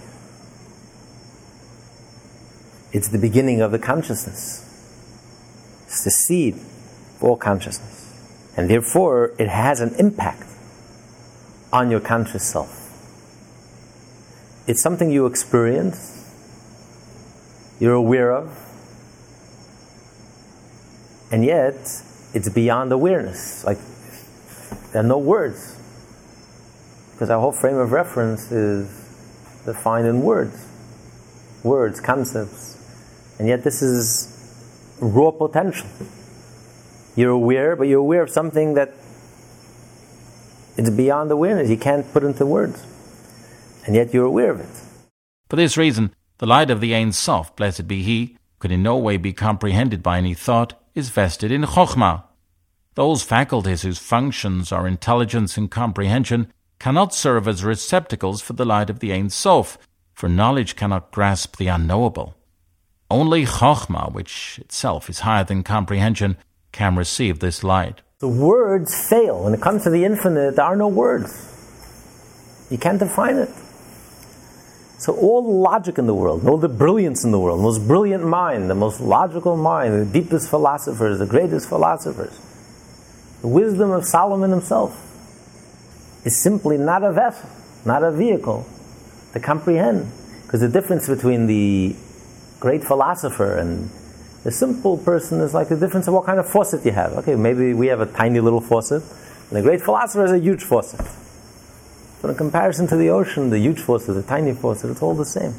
It's 2.91 3.09
the 3.09 3.19
beginning 3.19 3.61
of 3.61 3.71
the 3.71 3.79
consciousness. 3.79 4.67
It's 5.85 6.03
the 6.03 6.11
seed 6.11 6.55
of 6.55 7.23
all 7.23 7.37
consciousness. 7.37 8.00
And 8.57 8.69
therefore, 8.69 9.33
it 9.39 9.47
has 9.47 9.79
an 9.79 9.95
impact 9.95 10.43
on 11.71 11.89
your 11.89 11.99
conscious 11.99 12.43
self. 12.43 12.77
It's 14.67 14.81
something 14.81 15.09
you 15.09 15.25
experience, 15.25 16.17
you're 17.79 17.93
aware 17.93 18.31
of, 18.31 18.57
and 21.31 21.45
yet 21.45 21.75
it's 22.33 22.49
beyond 22.49 22.91
awareness. 22.91 23.63
Like, 23.63 23.79
there 24.91 25.01
are 25.01 25.07
no 25.07 25.17
words. 25.17 25.77
Because 27.13 27.29
our 27.29 27.39
whole 27.39 27.51
frame 27.51 27.77
of 27.77 27.91
reference 27.91 28.51
is 28.51 28.87
defined 29.65 30.07
in 30.07 30.21
words 30.21 30.67
words, 31.63 31.99
concepts. 31.99 32.77
And 33.39 33.47
yet, 33.47 33.63
this 33.63 33.81
is 33.81 34.27
raw 34.99 35.31
potential. 35.31 35.89
You're 37.15 37.31
aware, 37.31 37.75
but 37.75 37.87
you're 37.87 37.99
aware 37.99 38.23
of 38.23 38.29
something 38.29 38.75
that 38.75 38.93
it's 40.77 40.89
beyond 40.89 41.31
awareness. 41.31 41.69
You 41.69 41.77
can't 41.77 42.11
put 42.13 42.23
into 42.23 42.45
words. 42.45 42.85
And 43.85 43.95
yet 43.95 44.13
you're 44.13 44.25
aware 44.25 44.51
of 44.51 44.59
it. 44.59 44.69
For 45.49 45.55
this 45.55 45.75
reason, 45.75 46.13
the 46.37 46.45
light 46.45 46.69
of 46.69 46.81
the 46.81 46.95
Ein 46.95 47.11
Sof, 47.11 47.55
blessed 47.55 47.87
be 47.87 48.03
He, 48.03 48.37
could 48.59 48.71
in 48.71 48.83
no 48.83 48.97
way 48.97 49.17
be 49.17 49.33
comprehended 49.33 50.01
by 50.01 50.17
any 50.17 50.33
thought, 50.33 50.79
is 50.95 51.09
vested 51.09 51.51
in 51.51 51.63
Chokhmah. 51.63 52.23
Those 52.95 53.23
faculties 53.23 53.81
whose 53.81 53.99
functions 53.99 54.71
are 54.71 54.87
intelligence 54.87 55.57
and 55.57 55.69
comprehension 55.69 56.51
cannot 56.79 57.13
serve 57.13 57.47
as 57.47 57.63
receptacles 57.63 58.41
for 58.41 58.53
the 58.53 58.65
light 58.65 58.89
of 58.89 58.99
the 58.99 59.13
Ein 59.13 59.29
Sof, 59.29 59.77
for 60.13 60.29
knowledge 60.29 60.75
cannot 60.75 61.11
grasp 61.11 61.57
the 61.57 61.67
unknowable. 61.67 62.35
Only 63.09 63.45
Chokhmah, 63.45 64.13
which 64.13 64.59
itself 64.59 65.09
is 65.09 65.19
higher 65.19 65.43
than 65.43 65.63
comprehension, 65.63 66.37
can 66.71 66.95
receive 66.95 67.39
this 67.39 67.63
light. 67.63 68.01
The 68.19 68.27
words 68.27 69.09
fail. 69.09 69.43
When 69.43 69.53
it 69.53 69.61
comes 69.61 69.83
to 69.83 69.89
the 69.89 70.05
infinite, 70.05 70.55
there 70.55 70.65
are 70.65 70.75
no 70.75 70.87
words. 70.87 71.47
You 72.69 72.77
can't 72.77 72.99
define 72.99 73.37
it. 73.37 73.49
So 74.97 75.15
all 75.15 75.41
the 75.41 75.49
logic 75.49 75.97
in 75.97 76.05
the 76.05 76.13
world, 76.13 76.47
all 76.47 76.57
the 76.57 76.69
brilliance 76.69 77.23
in 77.23 77.31
the 77.31 77.39
world, 77.39 77.57
the 77.59 77.63
most 77.63 77.87
brilliant 77.87 78.23
mind, 78.23 78.69
the 78.69 78.75
most 78.75 79.01
logical 79.01 79.57
mind, 79.57 79.99
the 79.99 80.21
deepest 80.21 80.49
philosophers, 80.49 81.17
the 81.17 81.25
greatest 81.25 81.67
philosophers, 81.67 82.39
the 83.41 83.47
wisdom 83.47 83.89
of 83.89 84.05
Solomon 84.05 84.51
himself 84.51 84.93
is 86.23 86.39
simply 86.39 86.77
not 86.77 87.03
a 87.03 87.11
vessel, 87.11 87.49
not 87.83 88.03
a 88.03 88.11
vehicle 88.11 88.67
to 89.33 89.39
comprehend. 89.39 90.11
Because 90.43 90.61
the 90.61 90.69
difference 90.69 91.09
between 91.09 91.47
the 91.47 91.95
great 92.59 92.83
philosopher 92.83 93.57
and 93.57 93.89
the 94.43 94.51
simple 94.51 94.97
person 94.97 95.39
is 95.41 95.53
like 95.53 95.69
the 95.69 95.77
difference 95.77 96.07
of 96.07 96.13
what 96.13 96.25
kind 96.25 96.39
of 96.39 96.49
faucet 96.49 96.83
you 96.83 96.91
have. 96.91 97.13
Okay, 97.13 97.35
maybe 97.35 97.73
we 97.73 97.87
have 97.87 98.01
a 98.01 98.07
tiny 98.07 98.39
little 98.39 98.61
faucet, 98.61 99.03
and 99.03 99.51
the 99.51 99.61
great 99.61 99.81
philosopher 99.81 100.21
has 100.21 100.31
a 100.31 100.39
huge 100.39 100.63
faucet. 100.63 100.99
But 102.21 102.31
in 102.31 102.37
comparison 102.37 102.87
to 102.87 102.95
the 102.95 103.09
ocean, 103.09 103.51
the 103.51 103.59
huge 103.59 103.79
faucet, 103.79 104.15
the 104.15 104.23
tiny 104.23 104.53
faucet, 104.53 104.89
it's 104.89 105.01
all 105.01 105.13
the 105.13 105.25
same. 105.25 105.53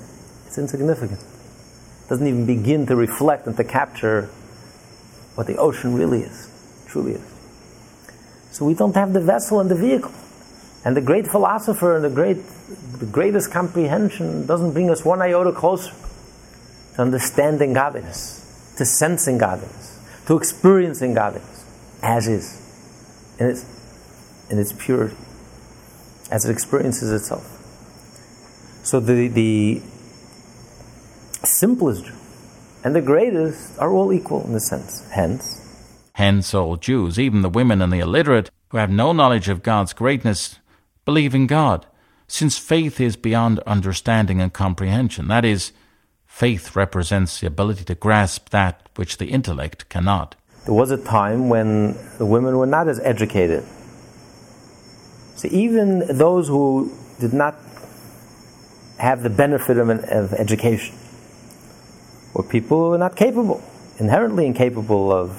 It's 0.46 0.58
insignificant. 0.58 1.20
It 1.20 2.08
doesn't 2.08 2.26
even 2.26 2.44
begin 2.44 2.86
to 2.86 2.96
reflect 2.96 3.46
and 3.46 3.56
to 3.56 3.64
capture 3.64 4.28
what 5.36 5.46
the 5.46 5.56
ocean 5.56 5.94
really 5.94 6.22
is, 6.22 6.50
truly 6.86 7.12
is. 7.12 7.34
So 8.50 8.64
we 8.64 8.74
don't 8.74 8.94
have 8.96 9.12
the 9.12 9.20
vessel 9.20 9.60
and 9.60 9.70
the 9.70 9.76
vehicle. 9.76 10.12
And 10.84 10.96
the 10.96 11.00
great 11.00 11.28
philosopher 11.28 11.94
and 11.94 12.04
the 12.04 12.10
great 12.10 12.38
the 12.98 13.06
greatest 13.06 13.52
comprehension 13.52 14.46
doesn't 14.46 14.72
bring 14.72 14.90
us 14.90 15.04
one 15.04 15.20
iota 15.20 15.52
closer 15.52 15.92
to 16.94 17.02
understanding 17.02 17.72
godliness 17.72 18.41
to 18.76 18.84
sensing 18.84 19.38
godliness, 19.38 19.98
to 20.26 20.36
experiencing 20.36 21.14
godliness 21.14 21.64
as 22.02 22.26
is, 22.26 23.34
in 23.38 23.46
its, 23.46 23.64
in 24.50 24.58
its 24.58 24.72
purity, 24.72 25.16
as 26.30 26.44
it 26.44 26.50
experiences 26.50 27.12
itself. 27.12 27.46
So 28.84 28.98
the, 28.98 29.28
the 29.28 29.80
simplest 31.44 32.10
and 32.84 32.94
the 32.94 33.00
greatest 33.00 33.78
are 33.78 33.92
all 33.92 34.12
equal 34.12 34.44
in 34.44 34.52
the 34.52 34.60
sense. 34.60 35.08
Hence, 35.10 35.62
Hence, 36.14 36.52
all 36.52 36.76
Jews, 36.76 37.18
even 37.18 37.42
the 37.42 37.48
women 37.48 37.80
and 37.80 37.92
the 37.92 38.00
illiterate, 38.00 38.50
who 38.68 38.78
have 38.78 38.90
no 38.90 39.12
knowledge 39.12 39.48
of 39.48 39.62
God's 39.62 39.92
greatness, 39.92 40.58
believe 41.04 41.34
in 41.34 41.46
God, 41.46 41.86
since 42.26 42.58
faith 42.58 43.00
is 43.00 43.16
beyond 43.16 43.60
understanding 43.60 44.40
and 44.40 44.52
comprehension. 44.52 45.28
That 45.28 45.44
is, 45.44 45.72
Faith 46.32 46.74
represents 46.74 47.40
the 47.40 47.46
ability 47.46 47.84
to 47.84 47.94
grasp 47.94 48.48
that 48.48 48.88
which 48.96 49.18
the 49.18 49.26
intellect 49.26 49.86
cannot. 49.90 50.34
There 50.64 50.74
was 50.74 50.90
a 50.90 50.96
time 50.96 51.50
when 51.50 51.94
the 52.16 52.24
women 52.24 52.56
were 52.56 52.66
not 52.66 52.88
as 52.88 52.98
educated. 53.00 53.62
So 55.36 55.48
even 55.52 56.16
those 56.16 56.48
who 56.48 56.90
did 57.20 57.34
not 57.34 57.54
have 58.98 59.22
the 59.22 59.30
benefit 59.30 59.76
of, 59.76 59.90
an, 59.90 60.00
of 60.08 60.32
education 60.32 60.96
were 62.32 62.42
people 62.42 62.78
who 62.78 62.88
were 62.88 62.98
not 62.98 63.14
capable, 63.14 63.62
inherently 63.98 64.46
incapable 64.46 65.12
of, 65.12 65.30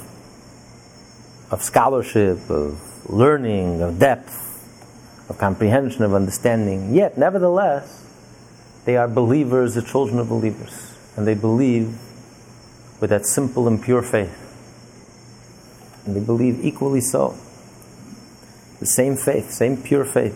of 1.52 1.62
scholarship, 1.64 2.38
of 2.50 3.10
learning, 3.10 3.82
of 3.82 3.98
depth, 3.98 4.32
of 5.28 5.40
comprehension, 5.40 6.04
of 6.04 6.14
understanding. 6.14 6.94
Yet, 6.94 7.18
nevertheless, 7.18 8.03
they 8.86 8.98
are 8.98 9.08
believers, 9.08 9.76
the 9.76 9.82
children 9.82 10.20
of 10.20 10.30
believers, 10.30 10.94
and 11.16 11.26
they 11.26 11.36
believe 11.36 11.98
with 13.00 13.10
that 13.10 13.26
simple 13.26 13.68
and 13.68 13.82
pure 13.82 14.02
faith. 14.02 14.40
And 16.06 16.16
they 16.16 16.20
believe 16.20 16.64
equally 16.64 17.02
so. 17.02 17.38
The 18.80 18.86
same 18.86 19.16
faith, 19.16 19.52
same 19.52 19.82
pure 19.82 20.04
faith, 20.04 20.36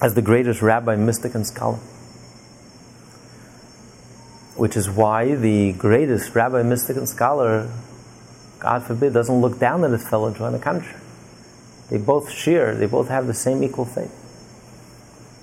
as 0.00 0.14
the 0.14 0.22
greatest 0.22 0.62
rabbi, 0.62 0.94
mystic, 0.94 1.34
and 1.34 1.46
scholar. 1.46 1.78
Which 4.56 4.76
is 4.76 4.88
why 4.88 5.34
the 5.34 5.72
greatest 5.72 6.34
rabbi, 6.34 6.62
mystic, 6.62 6.96
and 6.96 7.08
scholar, 7.08 7.70
God 8.60 8.84
forbid, 8.84 9.12
doesn't 9.12 9.40
look 9.40 9.58
down 9.58 9.82
at 9.84 9.90
his 9.90 10.08
fellow 10.08 10.32
Jew 10.32 10.44
on 10.44 10.52
the 10.52 10.58
contrary. 10.60 11.00
They 11.90 11.98
both 11.98 12.30
share, 12.30 12.76
they 12.76 12.86
both 12.86 13.08
have 13.08 13.26
the 13.26 13.34
same 13.34 13.64
equal 13.64 13.84
faith. 13.84 14.14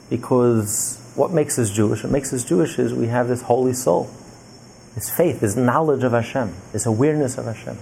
Because 0.10 1.05
what 1.16 1.32
makes 1.32 1.58
us 1.58 1.72
Jewish? 1.72 2.04
What 2.04 2.12
makes 2.12 2.34
us 2.34 2.44
Jewish 2.44 2.78
is 2.78 2.94
we 2.94 3.08
have 3.08 3.28
this 3.28 3.44
holy 3.44 3.74
soul, 3.74 4.10
this 4.96 5.10
faith, 5.10 5.40
this 5.40 5.56
knowledge 5.56 6.04
of 6.04 6.12
Hashem, 6.12 6.54
this 6.74 6.86
awareness 6.86 7.38
of 7.38 7.46
Hashem, 7.46 7.78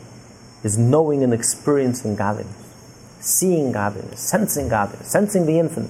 this 0.61 0.77
knowing 0.77 1.23
and 1.23 1.33
experiencing 1.33 2.15
godliness, 2.15 2.55
seeing 3.19 3.71
godliness, 3.71 4.19
sensing 4.19 4.69
godliness, 4.69 5.11
sensing 5.11 5.45
the 5.45 5.59
infinite 5.59 5.89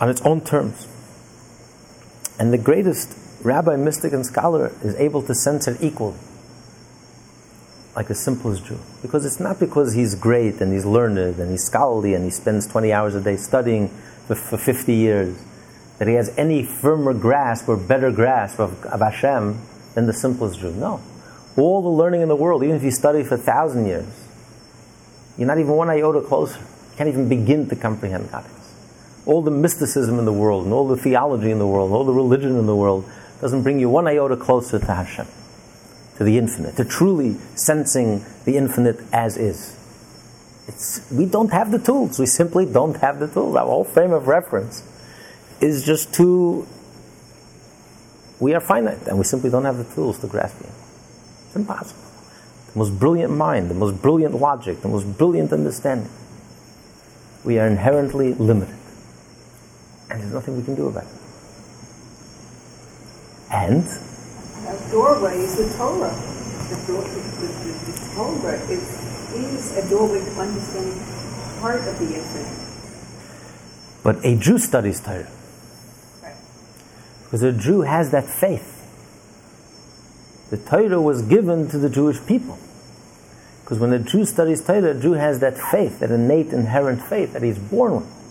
on 0.00 0.10
its 0.10 0.20
own 0.22 0.40
terms. 0.40 0.88
And 2.38 2.52
the 2.52 2.58
greatest 2.58 3.16
rabbi, 3.44 3.76
mystic, 3.76 4.12
and 4.12 4.26
scholar 4.26 4.72
is 4.82 4.96
able 4.96 5.22
to 5.22 5.34
sense 5.34 5.68
it 5.68 5.80
equally, 5.80 6.18
like 7.94 8.08
the 8.08 8.14
simplest 8.16 8.64
Jew. 8.64 8.80
Because 9.00 9.24
it's 9.24 9.38
not 9.38 9.60
because 9.60 9.92
he's 9.94 10.16
great 10.16 10.60
and 10.60 10.72
he's 10.72 10.84
learned 10.84 11.38
and 11.38 11.50
he's 11.52 11.62
scholarly 11.62 12.14
and 12.14 12.24
he 12.24 12.30
spends 12.30 12.66
20 12.66 12.92
hours 12.92 13.14
a 13.14 13.20
day 13.20 13.36
studying 13.36 13.90
for, 14.26 14.34
for 14.34 14.56
50 14.56 14.94
years, 14.94 15.36
that 15.98 16.08
he 16.08 16.14
has 16.14 16.32
any 16.36 16.64
firmer 16.64 17.14
grasp 17.14 17.68
or 17.68 17.76
better 17.76 18.10
grasp 18.10 18.58
of, 18.58 18.84
of 18.84 19.00
Hashem 19.00 19.60
than 19.94 20.06
the 20.06 20.12
simplest 20.12 20.60
Jew. 20.60 20.72
No. 20.72 21.00
All 21.56 21.82
the 21.82 21.88
learning 21.88 22.22
in 22.22 22.28
the 22.28 22.36
world, 22.36 22.62
even 22.62 22.76
if 22.76 22.82
you 22.82 22.90
study 22.90 23.22
for 23.22 23.34
a 23.34 23.38
thousand 23.38 23.86
years, 23.86 24.08
You're 25.38 25.46
not 25.46 25.58
even 25.58 25.72
one 25.72 25.88
iota 25.88 26.20
closer. 26.20 26.60
You 26.60 26.96
can't 26.96 27.08
even 27.08 27.28
begin 27.28 27.68
to 27.68 27.76
comprehend 27.76 28.30
godliness. 28.30 28.74
All 29.24 29.42
the 29.42 29.50
mysticism 29.50 30.18
in 30.18 30.24
the 30.24 30.32
world, 30.32 30.64
and 30.64 30.72
all 30.72 30.86
the 30.86 30.96
theology 30.96 31.50
in 31.50 31.58
the 31.58 31.66
world, 31.66 31.90
and 31.90 31.96
all 31.96 32.04
the 32.04 32.12
religion 32.12 32.58
in 32.58 32.66
the 32.66 32.76
world 32.76 33.08
doesn't 33.40 33.62
bring 33.62 33.80
you 33.80 33.88
one 33.88 34.06
iota 34.06 34.36
closer 34.36 34.78
to 34.78 34.94
Hashem, 34.94 35.26
to 36.16 36.24
the 36.24 36.38
infinite, 36.38 36.76
to 36.76 36.84
truly 36.84 37.36
sensing 37.54 38.24
the 38.44 38.56
infinite 38.56 39.00
as 39.12 39.36
is. 39.36 39.76
It's, 40.68 41.10
we 41.10 41.26
don't 41.26 41.52
have 41.52 41.70
the 41.70 41.78
tools. 41.78 42.18
We 42.18 42.26
simply 42.26 42.66
don't 42.66 42.96
have 42.98 43.18
the 43.18 43.28
tools. 43.28 43.56
Our 43.56 43.66
whole 43.66 43.84
frame 43.84 44.12
of 44.12 44.28
reference 44.28 44.82
is 45.60 45.84
just 45.84 46.14
too. 46.14 46.66
We 48.38 48.54
are 48.54 48.60
finite, 48.60 49.06
and 49.06 49.18
we 49.18 49.24
simply 49.24 49.50
don't 49.50 49.64
have 49.64 49.78
the 49.78 49.94
tools 49.94 50.18
to 50.20 50.26
grasp 50.26 50.60
it. 50.60 50.70
It's 51.46 51.56
impossible. 51.56 52.02
The 52.72 52.78
most 52.78 52.98
brilliant 52.98 53.32
mind, 53.36 53.70
the 53.70 53.74
most 53.74 54.00
brilliant 54.00 54.34
logic, 54.34 54.80
the 54.80 54.88
most 54.88 55.18
brilliant 55.18 55.52
understanding. 55.52 56.10
We 57.44 57.58
are 57.58 57.66
inherently 57.66 58.34
limited. 58.34 58.76
And 60.10 60.20
there's 60.20 60.32
nothing 60.32 60.56
we 60.56 60.62
can 60.62 60.74
do 60.74 60.88
about 60.88 61.04
it. 61.04 61.18
And? 63.50 63.84
The 63.84 64.88
doorway 64.90 65.38
is 65.38 65.56
the 65.56 65.76
Torah. 65.76 66.14
The, 66.70 66.76
door, 66.86 67.02
the, 67.02 67.20
the, 67.40 67.92
the 67.92 68.14
Torah 68.14 68.58
is 68.70 69.01
is 69.34 69.76
a 69.76 69.88
doorway 69.88 70.18
to 70.18 70.30
understanding 70.40 70.98
part 71.60 71.80
of 71.80 71.98
the 71.98 72.14
infinite. 72.14 72.62
But 74.02 74.24
a 74.24 74.36
Jew 74.36 74.58
studies 74.58 75.00
Torah. 75.00 75.30
Right. 76.22 76.34
Because 77.24 77.42
a 77.42 77.52
Jew 77.52 77.82
has 77.82 78.10
that 78.10 78.28
faith. 78.28 78.68
The 80.50 80.58
Torah 80.58 81.00
was 81.00 81.22
given 81.22 81.68
to 81.68 81.78
the 81.78 81.88
Jewish 81.88 82.18
people. 82.26 82.58
Because 83.62 83.78
when 83.78 83.92
a 83.92 83.98
Jew 83.98 84.24
studies 84.24 84.62
Torah, 84.64 84.90
a 84.90 85.00
Jew 85.00 85.12
has 85.12 85.40
that 85.40 85.56
faith, 85.56 86.00
that 86.00 86.10
innate, 86.10 86.48
inherent 86.48 87.00
faith 87.00 87.32
that 87.32 87.42
he's 87.42 87.58
born 87.58 87.96
with. 87.96 88.22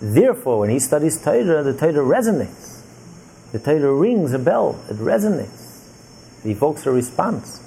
Therefore, 0.00 0.60
when 0.60 0.70
he 0.70 0.78
studies 0.78 1.22
Torah, 1.22 1.62
the 1.62 1.76
Torah 1.76 1.92
resonates. 1.92 2.82
The 3.52 3.58
Torah 3.58 3.94
rings 3.94 4.32
a 4.32 4.38
bell, 4.38 4.82
it 4.90 4.96
resonates. 4.96 6.42
It 6.44 6.50
evokes 6.50 6.86
a 6.86 6.90
response. 6.90 7.60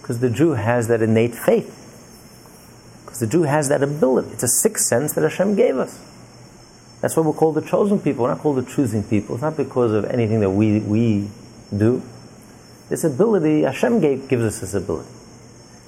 Because 0.00 0.20
the 0.20 0.30
Jew 0.30 0.52
has 0.52 0.86
that 0.88 1.02
innate 1.02 1.34
faith. 1.34 1.79
The 3.20 3.26
Jew 3.26 3.42
has 3.42 3.68
that 3.68 3.82
ability. 3.82 4.30
It's 4.32 4.42
a 4.42 4.48
sixth 4.48 4.86
sense 4.86 5.12
that 5.12 5.20
Hashem 5.22 5.54
gave 5.54 5.76
us. 5.76 5.98
That's 7.02 7.16
why 7.16 7.22
we're 7.22 7.34
called 7.34 7.54
the 7.54 7.60
chosen 7.60 8.00
people. 8.00 8.24
We're 8.24 8.30
not 8.30 8.40
called 8.40 8.56
the 8.56 8.68
choosing 8.68 9.02
people. 9.02 9.34
It's 9.34 9.42
not 9.42 9.58
because 9.58 9.92
of 9.92 10.06
anything 10.06 10.40
that 10.40 10.50
we, 10.50 10.80
we 10.80 11.30
do. 11.76 12.02
This 12.88 13.04
ability, 13.04 13.62
Hashem 13.62 14.00
gave, 14.00 14.26
gives 14.26 14.44
us 14.44 14.60
this 14.60 14.72
ability. 14.72 15.10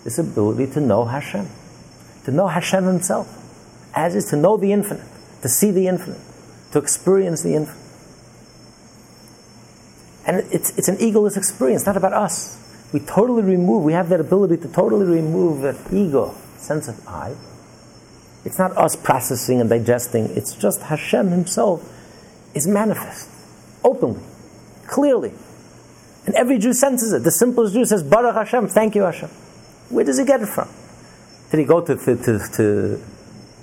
This 0.04 0.18
ability 0.18 0.72
to 0.74 0.80
know 0.80 1.06
Hashem. 1.06 1.48
To 2.24 2.30
know 2.30 2.48
Hashem 2.48 2.84
Himself. 2.84 3.28
As 3.94 4.14
is 4.14 4.26
to 4.26 4.36
know 4.36 4.58
the 4.58 4.72
infinite. 4.72 5.06
To 5.40 5.48
see 5.48 5.70
the 5.70 5.88
infinite. 5.88 6.20
To 6.72 6.78
experience 6.78 7.42
the 7.42 7.54
infinite. 7.54 7.80
And 10.26 10.36
it's, 10.52 10.76
it's 10.76 10.88
an 10.88 10.96
egoless 10.96 11.38
experience, 11.38 11.86
not 11.86 11.96
about 11.96 12.12
us. 12.12 12.58
We 12.92 13.00
totally 13.00 13.42
remove, 13.42 13.84
we 13.84 13.94
have 13.94 14.10
that 14.10 14.20
ability 14.20 14.58
to 14.58 14.68
totally 14.68 15.06
remove 15.06 15.62
that 15.62 15.92
ego 15.92 16.34
sense 16.62 16.88
of 16.88 17.07
I. 17.07 17.35
It's 18.44 18.59
not 18.59 18.77
us 18.77 18.96
processing 18.96 19.61
and 19.61 19.70
digesting, 19.70 20.27
it's 20.37 20.55
just 20.55 20.83
Hashem 20.83 21.31
Himself 21.31 21.88
is 22.55 22.66
manifest, 22.66 23.29
openly, 23.85 24.22
clearly. 24.87 25.33
And 26.27 26.35
every 26.35 26.59
Jew 26.59 26.72
senses 26.72 27.12
it. 27.12 27.25
The 27.25 27.31
simplest 27.31 27.75
Jew 27.75 27.85
says, 27.85 28.03
Baruch 28.03 28.35
Hashem, 28.35 28.68
thank 28.68 28.94
you 28.94 29.03
Hashem. 29.03 29.29
Where 29.88 30.05
does 30.05 30.18
he 30.18 30.25
get 30.25 30.40
it 30.40 30.46
from? 30.46 30.68
Did 31.51 31.61
he 31.61 31.66
go 31.66 31.81
to, 31.81 31.96
to, 31.96 32.16
to, 32.16 32.38
to 32.57 33.03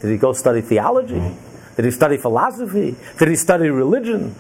did 0.02 0.12
he 0.12 0.18
go 0.18 0.34
study 0.34 0.62
theology? 0.62 1.16
Mm-hmm. 1.16 1.76
Did 1.76 1.86
he 1.86 1.92
study 1.92 2.18
philosophy? 2.18 2.96
Did 3.18 3.28
he 3.28 3.36
study 3.36 3.70
religion? 3.70 4.36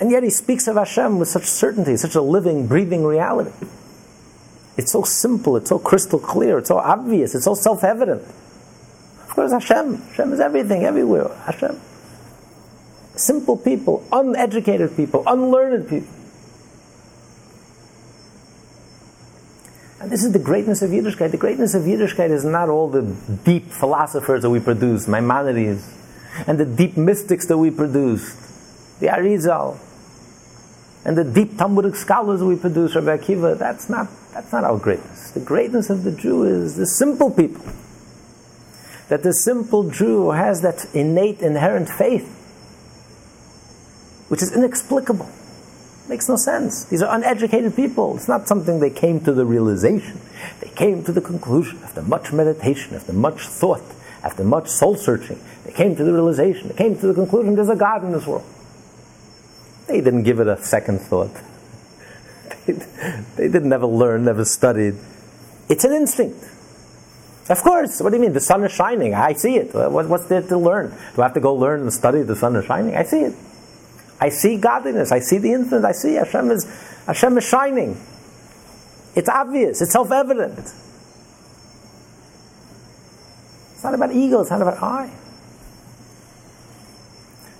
And 0.00 0.10
yet 0.10 0.22
he 0.22 0.30
speaks 0.30 0.66
of 0.66 0.76
Hashem 0.76 1.18
with 1.18 1.28
such 1.28 1.44
certainty, 1.44 1.96
such 1.96 2.14
a 2.14 2.22
living, 2.22 2.66
breathing 2.66 3.04
reality. 3.04 3.52
It's 4.76 4.92
so 4.92 5.02
simple, 5.02 5.56
it's 5.56 5.68
so 5.68 5.78
crystal 5.78 6.18
clear, 6.18 6.58
it's 6.58 6.68
so 6.68 6.78
obvious, 6.78 7.34
it's 7.34 7.44
so 7.44 7.54
self 7.54 7.84
evident. 7.84 8.22
Of 8.22 9.28
course, 9.28 9.52
Hashem. 9.52 9.96
Hashem 9.96 10.32
is 10.32 10.40
everything, 10.40 10.84
everywhere. 10.84 11.28
Hashem. 11.44 11.80
Simple 13.14 13.56
people, 13.56 14.06
uneducated 14.10 14.96
people, 14.96 15.22
unlearned 15.26 15.88
people. 15.88 16.08
And 20.00 20.10
this 20.10 20.24
is 20.24 20.32
the 20.32 20.38
greatness 20.38 20.82
of 20.82 20.90
Yiddishkeit. 20.90 21.30
The 21.30 21.36
greatness 21.36 21.74
of 21.74 21.82
Yiddishkeit 21.82 22.30
is 22.30 22.44
not 22.44 22.68
all 22.68 22.88
the 22.88 23.02
deep 23.44 23.70
philosophers 23.70 24.42
that 24.42 24.50
we 24.50 24.58
produce, 24.58 25.06
Maimonides, 25.06 25.88
and 26.46 26.58
the 26.58 26.64
deep 26.64 26.96
mystics 26.96 27.46
that 27.46 27.58
we 27.58 27.70
produced, 27.70 29.00
the 29.00 29.06
Arizal, 29.06 29.78
and 31.04 31.18
the 31.18 31.24
deep 31.24 31.58
Talmudic 31.58 31.96
scholars 31.96 32.42
we 32.42 32.56
produce, 32.56 32.94
Rabbi 32.94 33.16
Akiva. 33.16 33.58
That's 33.58 33.88
not 33.88 34.08
that's 34.32 34.52
not 34.52 34.64
our 34.64 34.78
greatness. 34.78 35.30
The 35.32 35.40
greatness 35.40 35.90
of 35.90 36.04
the 36.04 36.12
Jew 36.12 36.44
is 36.44 36.76
the 36.76 36.86
simple 36.86 37.30
people. 37.30 37.64
That 39.08 39.22
the 39.22 39.32
simple 39.32 39.90
Jew 39.90 40.30
has 40.30 40.62
that 40.62 40.86
innate, 40.94 41.40
inherent 41.40 41.88
faith, 41.88 42.28
which 44.28 44.42
is 44.42 44.54
inexplicable. 44.54 45.28
Makes 46.08 46.28
no 46.28 46.36
sense. 46.36 46.84
These 46.84 47.02
are 47.02 47.14
uneducated 47.14 47.76
people. 47.76 48.16
It's 48.16 48.28
not 48.28 48.48
something 48.48 48.80
they 48.80 48.90
came 48.90 49.20
to 49.20 49.32
the 49.32 49.44
realization. 49.44 50.20
They 50.60 50.70
came 50.70 51.04
to 51.04 51.12
the 51.12 51.20
conclusion 51.20 51.78
after 51.82 52.02
much 52.02 52.32
meditation, 52.32 52.94
after 52.96 53.12
much 53.12 53.42
thought, 53.42 53.82
after 54.22 54.44
much 54.44 54.68
soul 54.68 54.96
searching. 54.96 55.38
They 55.64 55.72
came 55.72 55.94
to 55.96 56.04
the 56.04 56.12
realization. 56.12 56.68
They 56.68 56.74
came 56.74 56.98
to 56.98 57.06
the 57.06 57.14
conclusion 57.14 57.54
there's 57.54 57.68
a 57.68 57.76
God 57.76 58.04
in 58.04 58.12
this 58.12 58.26
world. 58.26 58.44
They 59.92 60.00
didn't 60.00 60.22
give 60.22 60.40
it 60.40 60.46
a 60.46 60.56
second 60.56 61.00
thought. 61.00 61.30
they 62.66 63.48
didn't 63.48 63.68
never 63.68 63.84
learn, 63.84 64.24
never 64.24 64.42
studied. 64.46 64.94
It's 65.68 65.84
an 65.84 65.92
instinct. 65.92 66.42
Of 67.50 67.62
course. 67.62 68.00
What 68.00 68.08
do 68.08 68.16
you 68.16 68.22
mean? 68.22 68.32
The 68.32 68.40
sun 68.40 68.64
is 68.64 68.72
shining. 68.72 69.12
I 69.12 69.34
see 69.34 69.56
it. 69.56 69.74
what's 69.74 70.26
there 70.28 70.40
to 70.40 70.56
learn? 70.56 70.96
Do 71.14 71.20
I 71.20 71.26
have 71.26 71.34
to 71.34 71.40
go 71.40 71.54
learn 71.54 71.82
and 71.82 71.92
study 71.92 72.22
the 72.22 72.34
sun 72.34 72.56
is 72.56 72.64
shining? 72.64 72.96
I 72.96 73.02
see 73.02 73.20
it. 73.20 73.34
I 74.18 74.30
see 74.30 74.56
godliness. 74.56 75.12
I 75.12 75.18
see 75.18 75.36
the 75.36 75.52
infinite. 75.52 75.84
I 75.84 75.92
see 75.92 76.14
Hashem 76.14 76.50
is, 76.50 76.64
Hashem 77.06 77.36
is 77.36 77.44
shining. 77.44 78.00
It's 79.14 79.28
obvious. 79.28 79.82
It's 79.82 79.92
self-evident. 79.92 80.58
It's 83.74 83.84
not 83.84 83.92
about 83.92 84.12
ego. 84.12 84.40
It's 84.40 84.50
not 84.50 84.62
about 84.62 84.82
I. 84.82 85.12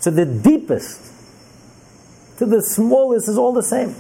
So 0.01 0.11
the 0.11 0.25
deepest 0.25 1.13
to 2.39 2.47
the 2.47 2.63
smallest 2.63 3.29
is 3.29 3.39
all 3.39 3.53
the 3.53 3.63
same 3.63 3.95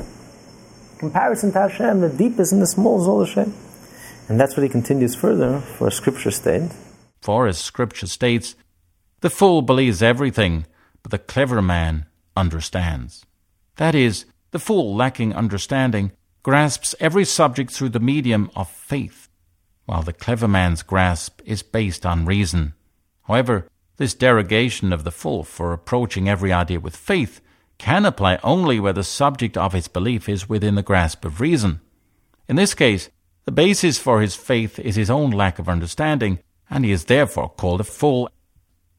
comparison 1.02 1.50
to 1.50 1.58
Hashem, 1.58 2.00
the 2.00 2.08
deepest 2.08 2.52
and 2.52 2.62
the 2.62 2.66
smallest 2.66 3.02
is 3.02 3.08
all 3.08 3.24
Hashem. 3.24 3.52
And 4.28 4.38
that's 4.38 4.56
what 4.56 4.62
he 4.62 4.68
continues 4.68 5.16
further 5.16 5.58
for 5.58 5.90
scripture 5.90 6.30
state. 6.30 6.70
For 7.20 7.48
as 7.48 7.58
scripture 7.58 8.06
states, 8.06 8.54
the 9.20 9.28
fool 9.28 9.62
believes 9.62 10.00
everything, 10.00 10.64
but 11.02 11.10
the 11.10 11.18
clever 11.18 11.60
man 11.60 12.06
understands. 12.36 13.26
That 13.78 13.96
is, 13.96 14.26
the 14.52 14.60
fool 14.60 14.94
lacking 14.94 15.34
understanding 15.34 16.12
grasps 16.44 16.94
every 17.00 17.24
subject 17.24 17.72
through 17.72 17.88
the 17.88 17.98
medium 17.98 18.48
of 18.54 18.70
faith, 18.70 19.28
while 19.86 20.02
the 20.02 20.12
clever 20.12 20.46
man's 20.46 20.84
grasp 20.84 21.40
is 21.44 21.64
based 21.64 22.06
on 22.06 22.26
reason. 22.26 22.74
However, 23.22 23.66
this 23.96 24.14
derogation 24.14 24.92
of 24.92 25.02
the 25.02 25.10
fool 25.10 25.42
for 25.42 25.72
approaching 25.72 26.28
every 26.28 26.52
idea 26.52 26.78
with 26.78 26.96
faith 26.96 27.40
can 27.78 28.04
apply 28.04 28.38
only 28.42 28.78
where 28.78 28.92
the 28.92 29.04
subject 29.04 29.56
of 29.56 29.72
his 29.72 29.88
belief 29.88 30.28
is 30.28 30.48
within 30.48 30.74
the 30.74 30.82
grasp 30.82 31.24
of 31.24 31.40
reason. 31.40 31.80
In 32.48 32.56
this 32.56 32.74
case, 32.74 33.10
the 33.44 33.52
basis 33.52 33.98
for 33.98 34.20
his 34.20 34.36
faith 34.36 34.78
is 34.78 34.96
his 34.96 35.10
own 35.10 35.30
lack 35.30 35.58
of 35.58 35.68
understanding, 35.68 36.38
and 36.70 36.84
he 36.84 36.92
is 36.92 37.06
therefore 37.06 37.50
called 37.50 37.80
a 37.80 37.84
fool. 37.84 38.30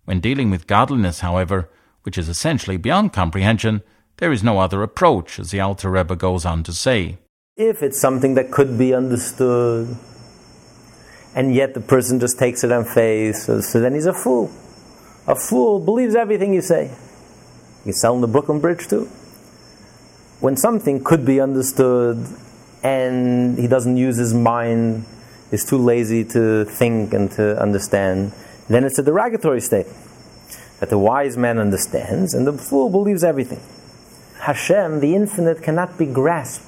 When 0.06 0.20
dealing 0.20 0.50
with 0.50 0.68
godliness, 0.68 1.22
however, 1.22 1.70
which 2.04 2.18
is 2.18 2.28
essentially 2.28 2.78
beyond 2.78 3.14
comprehension, 3.14 3.82
there 4.18 4.32
is 4.32 4.44
no 4.44 4.60
other 4.60 4.84
approach, 4.84 5.40
as 5.40 5.52
the 5.52 5.62
Alter 5.62 5.90
Rebbe 5.90 6.16
goes 6.16 6.46
on 6.46 6.64
to 6.64 6.74
say. 6.74 7.18
If 7.56 7.82
it's 7.82 8.00
something 8.00 8.34
that 8.36 8.52
could 8.52 8.78
be 8.78 8.94
understood, 8.94 9.96
and 11.36 11.56
yet 11.56 11.74
the 11.74 11.82
person 11.82 12.20
just 12.20 12.38
takes 12.38 12.64
it 12.64 12.72
on 12.72 12.86
faith, 12.86 13.38
so, 13.38 13.62
so 13.62 13.80
then 13.80 13.94
he's 13.94 14.06
a 14.06 14.14
fool. 14.14 14.52
A 15.28 15.36
fool 15.36 15.80
believes 15.80 16.16
everything 16.16 16.54
you 16.54 16.62
say. 16.62 16.92
He's 17.84 18.00
selling 18.00 18.22
the 18.22 18.28
Brooklyn 18.28 18.60
Bridge 18.60 18.88
too. 18.88 19.10
When 20.40 20.58
something 20.58 21.04
could 21.04 21.26
be 21.26 21.40
understood 21.40 22.26
and 22.84 23.58
he 23.58 23.68
doesn't 23.68 23.98
use 23.98 24.18
his 24.18 24.34
mind, 24.34 25.06
is 25.52 25.64
too 25.64 25.78
lazy 25.78 26.26
to 26.26 26.66
think 26.66 27.14
and 27.14 27.32
to 27.32 27.60
understand, 27.62 28.34
then 28.70 28.84
it's 28.84 28.98
a 28.98 29.04
derogatory 29.04 29.62
statement 29.62 29.98
That 30.80 30.90
the 30.90 30.98
wise 30.98 31.38
man 31.38 31.60
understands 31.60 32.34
and 32.34 32.48
the 32.48 32.54
fool 32.54 32.90
believes 32.90 33.24
everything. 33.24 33.62
Hashem, 34.40 35.00
the 35.00 35.16
infinite, 35.16 35.62
cannot 35.62 35.98
be 35.98 36.06
grasped 36.06 36.66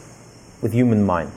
with 0.61 0.71
human 0.71 1.03
mind, 1.03 1.31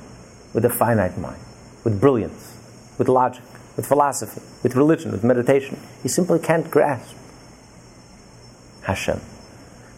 with 0.52 0.64
a 0.64 0.70
finite 0.70 1.18
mind, 1.18 1.40
with 1.84 2.00
brilliance, 2.00 2.54
with 2.98 3.08
logic. 3.08 3.42
with 3.78 3.86
philosophy, 3.86 4.42
with 4.64 4.74
religion, 4.74 5.12
with 5.12 5.22
meditation. 5.22 5.78
He 6.02 6.08
simply 6.08 6.40
can't 6.40 6.68
grasp 6.68 7.14
Hashem. 8.82 9.20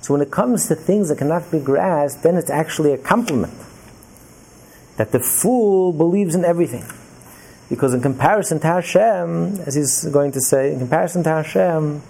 So 0.01 0.15
when 0.15 0.23
it 0.23 0.31
comes 0.31 0.69
to 0.69 0.75
things 0.75 1.09
that 1.09 1.19
cannot 1.19 1.51
be 1.51 1.61
grasped, 1.61 2.23
then 2.23 2.37
it's 2.37 2.51
actually 2.51 2.93
a 2.93 2.99
compliment. 2.99 3.55
That 4.97 5.13
the 5.13 5.21
fool 5.21 5.93
believes 5.93 6.35
in 6.35 6.45
everything. 6.45 6.85
Because 7.69 7.95
in 7.95 8.01
comparison 8.01 8.61
to 8.61 8.67
Hashem, 8.67 9.61
as 9.61 9.75
he's 9.75 10.05
going 10.07 10.33
to 10.33 10.41
say, 10.41 10.73
in 10.73 10.79
comparison 10.79 11.23
to 11.25 11.31
Hashem, 11.31 12.03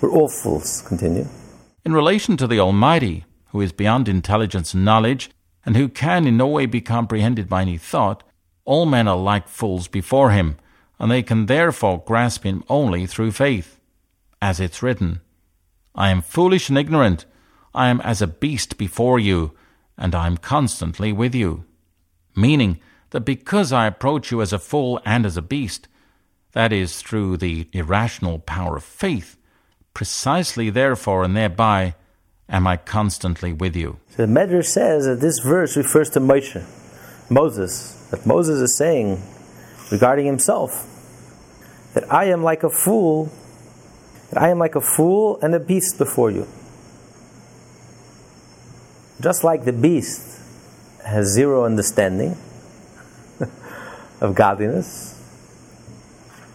we're 0.00 0.10
all 0.10 0.28
fools. 0.28 0.82
Continue. 0.82 1.26
In 1.84 1.92
relation 1.92 2.36
to 2.36 2.46
the 2.46 2.60
Almighty, 2.60 3.24
who 3.48 3.60
is 3.60 3.72
beyond 3.72 4.08
intelligence 4.08 4.74
and 4.74 4.84
knowledge, 4.84 5.30
and 5.66 5.76
who 5.76 5.88
can 5.88 6.26
in 6.26 6.36
no 6.36 6.46
way 6.46 6.66
be 6.66 6.80
comprehended 6.80 7.48
by 7.48 7.62
any 7.62 7.78
thought, 7.78 8.22
all 8.64 8.86
men 8.86 9.08
are 9.08 9.16
like 9.16 9.48
fools 9.48 9.88
before 9.88 10.30
him, 10.30 10.56
and 10.98 11.10
they 11.10 11.22
can 11.22 11.46
therefore 11.46 12.02
grasp 12.06 12.44
him 12.44 12.62
only 12.68 13.06
through 13.06 13.32
faith. 13.32 13.78
As 14.40 14.60
it's 14.60 14.82
written, 14.82 15.20
I 15.94 16.10
am 16.10 16.22
foolish 16.22 16.68
and 16.68 16.78
ignorant, 16.78 17.26
I 17.74 17.88
am 17.88 18.00
as 18.00 18.22
a 18.22 18.26
beast 18.26 18.78
before 18.78 19.18
you, 19.18 19.52
and 19.96 20.14
I 20.14 20.26
am 20.26 20.36
constantly 20.36 21.12
with 21.12 21.34
you. 21.34 21.64
Meaning 22.34 22.80
that 23.10 23.20
because 23.20 23.72
I 23.72 23.86
approach 23.86 24.30
you 24.30 24.40
as 24.40 24.52
a 24.52 24.58
fool 24.58 25.00
and 25.04 25.26
as 25.26 25.36
a 25.36 25.42
beast, 25.42 25.88
that 26.52 26.72
is, 26.72 27.00
through 27.00 27.38
the 27.38 27.68
irrational 27.72 28.38
power 28.38 28.76
of 28.76 28.84
faith, 28.84 29.36
precisely 29.94 30.70
therefore 30.70 31.24
and 31.24 31.36
thereby 31.36 31.94
am 32.48 32.66
I 32.66 32.76
constantly 32.76 33.52
with 33.52 33.74
you. 33.76 33.98
So 34.10 34.26
the 34.26 34.32
Medrash 34.32 34.66
says 34.66 35.06
that 35.06 35.20
this 35.20 35.38
verse 35.38 35.76
refers 35.76 36.10
to 36.10 36.20
Moshe, 36.20 36.62
Moses, 37.30 38.08
that 38.10 38.26
Moses 38.26 38.60
is 38.60 38.76
saying 38.76 39.22
regarding 39.90 40.26
himself 40.26 40.88
that 41.94 42.10
I 42.12 42.24
am 42.26 42.42
like 42.42 42.62
a 42.62 42.70
fool, 42.70 43.30
I 44.38 44.48
am 44.48 44.58
like 44.58 44.74
a 44.74 44.80
fool 44.80 45.38
and 45.42 45.54
a 45.54 45.60
beast 45.60 45.98
before 45.98 46.30
you. 46.30 46.46
Just 49.20 49.44
like 49.44 49.64
the 49.64 49.72
beast 49.72 50.40
has 51.04 51.28
zero 51.28 51.64
understanding 51.64 52.36
of 54.20 54.34
godliness, 54.34 55.12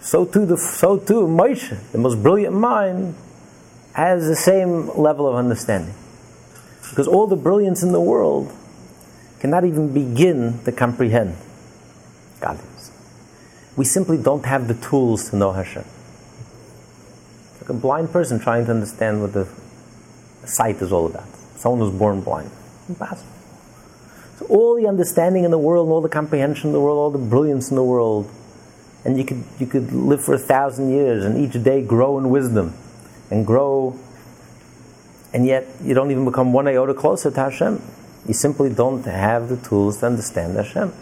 so 0.01 0.25
too, 0.25 0.45
the, 0.45 0.57
so 0.57 0.97
too 0.97 1.27
Moshe, 1.27 1.77
the 1.91 1.97
most 1.97 2.23
brilliant 2.23 2.55
mind, 2.55 3.13
has 3.91 4.25
the 4.27 4.37
same 4.37 4.87
level 4.97 5.27
of 5.27 5.35
understanding. 5.35 5.93
Because 6.89 7.07
all 7.07 7.27
the 7.27 7.35
brilliance 7.35 7.83
in 7.83 7.91
the 7.91 7.99
world 7.99 8.53
cannot 9.39 9.65
even 9.65 9.93
begin 9.93 10.63
to 10.63 10.71
comprehend 10.71 11.35
godliness. 12.39 12.91
We 13.75 13.85
simply 13.85 14.17
don't 14.17 14.45
have 14.45 14.67
the 14.67 14.75
tools 14.75 15.29
to 15.31 15.35
know 15.35 15.51
Hashem. 15.51 15.83
A 17.69 17.73
blind 17.73 18.11
person 18.11 18.39
trying 18.39 18.65
to 18.65 18.71
understand 18.71 19.21
what 19.21 19.33
the 19.33 19.47
sight 20.45 20.77
is 20.77 20.91
all 20.91 21.05
about. 21.05 21.27
Someone 21.57 21.81
who's 21.81 21.97
born 21.97 22.21
blind. 22.21 22.49
Impossible. 22.87 23.31
So 24.37 24.45
all 24.45 24.75
the 24.75 24.87
understanding 24.87 25.43
in 25.43 25.51
the 25.51 25.57
world, 25.57 25.89
all 25.89 26.01
the 26.01 26.09
comprehension 26.09 26.67
in 26.67 26.73
the 26.73 26.79
world, 26.79 26.97
all 26.97 27.11
the 27.11 27.17
brilliance 27.17 27.69
in 27.69 27.75
the 27.75 27.83
world, 27.83 28.29
and 29.03 29.17
you 29.17 29.23
could 29.23 29.43
you 29.57 29.65
could 29.65 29.91
live 29.91 30.23
for 30.23 30.33
a 30.33 30.39
thousand 30.39 30.91
years 30.91 31.23
and 31.23 31.37
each 31.37 31.61
day 31.63 31.81
grow 31.81 32.17
in 32.17 32.29
wisdom 32.29 32.73
and 33.31 33.47
grow 33.47 33.97
and 35.33 35.45
yet 35.45 35.65
you 35.81 35.93
don't 35.93 36.11
even 36.11 36.25
become 36.25 36.51
one 36.51 36.67
iota 36.67 36.93
closer 36.93 37.31
to 37.31 37.39
Hashem. 37.39 37.81
You 38.27 38.33
simply 38.33 38.69
don't 38.69 39.05
have 39.05 39.49
the 39.49 39.57
tools 39.57 39.99
to 39.99 40.07
understand 40.07 40.57
Hashem. 40.57 40.93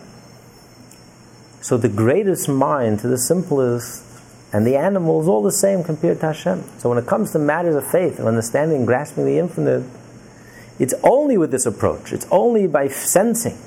So 1.62 1.78
the 1.78 1.90
greatest 1.90 2.48
mind 2.48 3.00
to 3.00 3.08
the 3.08 3.18
simplest 3.18 4.05
and 4.56 4.66
the 4.66 4.78
animal 4.78 5.22
is 5.22 5.28
all 5.28 5.44
the 5.44 5.52
same 5.52 5.84
compared 5.84 6.22
to 6.22 6.28
Hashem. 6.28 6.64
So 6.78 6.88
when 6.88 6.98
it 6.98 7.06
comes 7.06 7.34
to 7.34 7.40
matters 7.40 7.76
of 7.76 7.86
faith, 7.86 8.20
of 8.20 8.26
understanding, 8.26 8.86
grasping 8.86 9.26
the 9.26 9.38
infinite, 9.38 9.84
it's 10.80 10.94
only 11.04 11.38
with 11.38 11.52
this 11.52 11.66
approach, 11.66 12.14
it's 12.14 12.26
only 12.32 12.66
by 12.66 12.88
sensing 12.88 13.58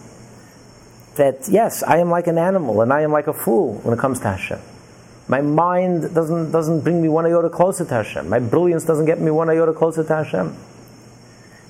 that, 1.16 1.46
yes, 1.46 1.82
I 1.82 1.98
am 1.98 2.08
like 2.08 2.26
an 2.26 2.38
animal 2.38 2.80
and 2.80 2.90
I 2.90 3.02
am 3.02 3.12
like 3.12 3.26
a 3.26 3.34
fool 3.34 3.74
when 3.80 3.92
it 3.92 4.00
comes 4.00 4.20
to 4.20 4.28
Hashem. 4.28 4.60
My 5.28 5.42
mind 5.42 6.14
doesn't, 6.14 6.52
doesn't 6.52 6.80
bring 6.80 7.02
me 7.02 7.10
one 7.10 7.26
iota 7.26 7.50
closer 7.50 7.84
to 7.84 7.94
Hashem. 7.94 8.26
My 8.26 8.38
brilliance 8.38 8.86
doesn't 8.86 9.04
get 9.04 9.20
me 9.20 9.30
one 9.30 9.50
iota 9.50 9.74
closer 9.74 10.02
to 10.02 10.16
Hashem. 10.16 10.56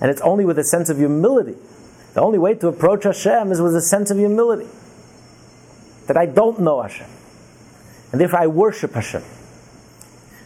And 0.01 0.11
it's 0.13 0.21
only 0.21 0.45
with 0.45 0.61
a 0.61 0.65
sense 0.65 0.91
of 0.91 0.99
humility. 0.99 1.57
The 2.15 2.21
only 2.21 2.39
way 2.39 2.55
to 2.55 2.69
approach 2.69 3.03
Hashem 3.03 3.51
is 3.51 3.61
with 3.61 3.75
a 3.75 3.83
sense 3.83 4.13
of 4.13 4.17
humility. 4.17 4.69
That 6.07 6.17
I 6.17 6.27
don't 6.27 6.61
know 6.61 6.81
Hashem. 6.83 7.18
And 8.13 8.21
therefore 8.21 8.41
I 8.41 8.47
worship 8.47 8.93
Hashem. 8.93 9.23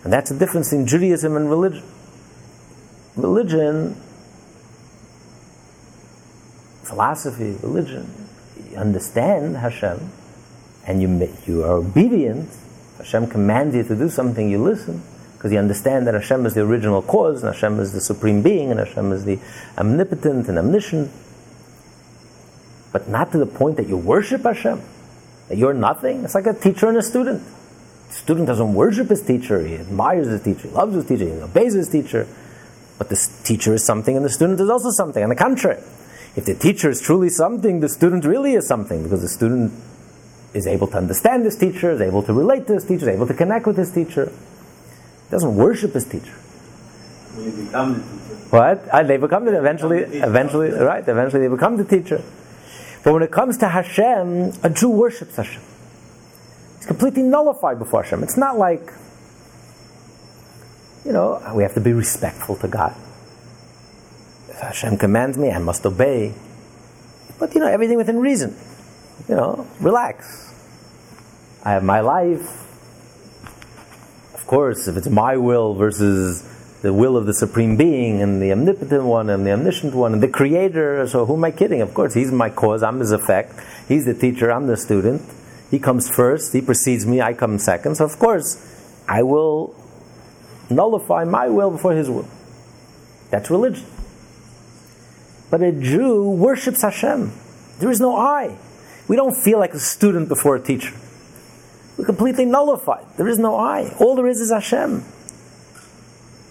And 0.04 0.12
that's 0.12 0.30
the 0.30 0.38
difference 0.38 0.72
in 0.72 0.86
Judaism 0.86 1.36
and 1.36 1.48
religion. 1.48 1.84
Religion, 3.14 3.94
philosophy, 6.82 7.56
religion, 7.62 8.28
you 8.70 8.76
understand 8.76 9.56
Hashem 9.56 10.10
and 10.86 11.02
you, 11.02 11.36
you 11.46 11.62
are 11.62 11.74
obedient 11.74 12.48
Hashem 13.02 13.26
commands 13.26 13.74
you 13.74 13.82
to 13.82 13.96
do 13.96 14.08
something, 14.08 14.48
you 14.48 14.62
listen, 14.62 15.02
because 15.34 15.50
you 15.50 15.58
understand 15.58 16.06
that 16.06 16.14
Hashem 16.14 16.46
is 16.46 16.54
the 16.54 16.60
original 16.60 17.02
cause, 17.02 17.42
and 17.42 17.52
Hashem 17.52 17.80
is 17.80 17.92
the 17.92 18.00
supreme 18.00 18.42
being, 18.42 18.70
and 18.70 18.78
Hashem 18.78 19.10
is 19.10 19.24
the 19.24 19.40
omnipotent 19.76 20.48
and 20.48 20.56
omniscient. 20.56 21.10
But 22.92 23.08
not 23.08 23.32
to 23.32 23.38
the 23.38 23.46
point 23.46 23.76
that 23.78 23.88
you 23.88 23.96
worship 23.96 24.42
Hashem, 24.42 24.80
you're 25.52 25.74
nothing. 25.74 26.24
It's 26.24 26.34
like 26.34 26.46
a 26.46 26.54
teacher 26.54 26.88
and 26.88 26.96
a 26.96 27.02
student. 27.02 27.42
The 28.08 28.14
student 28.14 28.46
doesn't 28.46 28.74
worship 28.74 29.08
his 29.08 29.22
teacher, 29.22 29.64
he 29.64 29.76
admires 29.76 30.26
his 30.26 30.42
teacher, 30.42 30.68
he 30.68 30.74
loves 30.74 30.94
his 30.94 31.06
teacher, 31.06 31.24
he 31.24 31.40
obeys 31.40 31.74
his 31.74 31.88
teacher. 31.88 32.26
But 32.98 33.08
the 33.08 33.30
teacher 33.42 33.74
is 33.74 33.84
something, 33.84 34.16
and 34.16 34.24
the 34.24 34.30
student 34.30 34.60
is 34.60 34.68
also 34.68 34.90
something. 34.90 35.22
On 35.22 35.28
the 35.28 35.36
contrary, 35.36 35.82
if 36.36 36.44
the 36.44 36.54
teacher 36.54 36.90
is 36.90 37.00
truly 37.00 37.30
something, 37.30 37.80
the 37.80 37.88
student 37.88 38.24
really 38.24 38.52
is 38.52 38.66
something, 38.66 39.02
because 39.02 39.22
the 39.22 39.28
student 39.28 39.72
is 40.54 40.66
able 40.66 40.86
to 40.88 40.98
understand 40.98 41.44
his 41.44 41.56
teacher, 41.56 41.90
is 41.90 42.00
able 42.00 42.22
to 42.22 42.32
relate 42.32 42.66
to 42.66 42.74
his 42.74 42.84
teacher, 42.84 43.08
is 43.08 43.16
able 43.16 43.26
to 43.26 43.34
connect 43.34 43.66
with 43.66 43.76
his 43.76 43.90
teacher. 43.90 44.26
He 44.26 45.30
doesn't 45.30 45.56
worship 45.56 45.94
his 45.94 46.04
teacher. 46.04 46.34
You 47.38 47.50
become 47.50 47.94
the 47.94 48.00
teacher. 48.00 48.46
What? 48.50 48.88
And 48.92 49.08
they 49.08 49.16
become 49.16 49.46
the 49.46 49.58
eventually, 49.58 50.04
Become 50.04 50.20
the 50.20 50.26
eventually, 50.26 50.70
right? 50.70 51.08
Eventually, 51.08 51.48
they 51.48 51.48
become 51.48 51.76
the 51.78 51.84
teacher. 51.84 52.22
But 53.04 53.12
when 53.12 53.22
it 53.22 53.30
comes 53.32 53.58
to 53.58 53.68
Hashem, 53.68 54.52
a 54.62 54.70
Jew 54.70 54.90
worships 54.90 55.36
Hashem. 55.36 55.62
He's 56.76 56.86
completely 56.86 57.22
nullified 57.22 57.78
before 57.78 58.02
Hashem. 58.02 58.22
It's 58.22 58.36
not 58.36 58.58
like, 58.58 58.92
you 61.04 61.12
know, 61.12 61.42
we 61.54 61.62
have 61.62 61.74
to 61.74 61.80
be 61.80 61.92
respectful 61.92 62.56
to 62.56 62.68
God. 62.68 62.94
If 64.48 64.58
Hashem 64.58 64.98
commands 64.98 65.36
me, 65.36 65.50
I 65.50 65.58
must 65.58 65.84
obey. 65.84 66.34
But 67.38 67.54
you 67.54 67.60
know, 67.60 67.66
everything 67.66 67.96
within 67.96 68.18
reason. 68.18 68.56
You 69.28 69.34
know, 69.34 69.66
relax. 69.80 70.52
I 71.64 71.72
have 71.72 71.82
my 71.82 72.00
life. 72.00 72.60
Of 74.34 74.46
course, 74.46 74.86
if 74.88 74.96
it's 74.96 75.08
my 75.08 75.36
will 75.36 75.74
versus 75.74 76.42
the 76.82 76.92
will 76.92 77.16
of 77.16 77.26
the 77.26 77.32
Supreme 77.32 77.76
Being 77.76 78.20
and 78.20 78.42
the 78.42 78.50
omnipotent 78.50 79.04
one 79.04 79.30
and 79.30 79.46
the 79.46 79.52
omniscient 79.52 79.94
one 79.94 80.12
and 80.12 80.22
the 80.22 80.28
creator, 80.28 81.06
so 81.06 81.24
who 81.24 81.34
am 81.34 81.44
I 81.44 81.52
kidding? 81.52 81.80
Of 81.80 81.94
course, 81.94 82.14
he's 82.14 82.32
my 82.32 82.50
cause, 82.50 82.82
I'm 82.82 82.98
his 82.98 83.12
effect. 83.12 83.54
He's 83.86 84.04
the 84.04 84.14
teacher, 84.14 84.50
I'm 84.50 84.66
the 84.66 84.76
student. 84.76 85.22
He 85.70 85.78
comes 85.78 86.10
first, 86.10 86.52
he 86.52 86.60
precedes 86.60 87.06
me, 87.06 87.20
I 87.20 87.34
come 87.34 87.58
second. 87.58 87.94
So, 87.94 88.04
of 88.04 88.18
course, 88.18 88.58
I 89.08 89.22
will 89.22 89.74
nullify 90.68 91.24
my 91.24 91.48
will 91.48 91.70
before 91.70 91.92
his 91.92 92.10
will. 92.10 92.28
That's 93.30 93.48
religion. 93.48 93.86
But 95.50 95.62
a 95.62 95.70
Jew 95.70 96.30
worships 96.30 96.82
Hashem. 96.82 97.32
There 97.78 97.90
is 97.90 98.00
no 98.00 98.16
I. 98.16 98.56
We 99.06 99.16
don't 99.16 99.36
feel 99.36 99.58
like 99.58 99.72
a 99.72 99.78
student 99.78 100.28
before 100.28 100.56
a 100.56 100.60
teacher. 100.60 100.94
We're 101.96 102.06
completely 102.06 102.44
nullified. 102.44 103.06
There 103.16 103.28
is 103.28 103.38
no 103.38 103.56
I. 103.56 103.94
All 104.00 104.16
there 104.16 104.26
is 104.26 104.40
is 104.40 104.50
Hashem. 104.50 105.04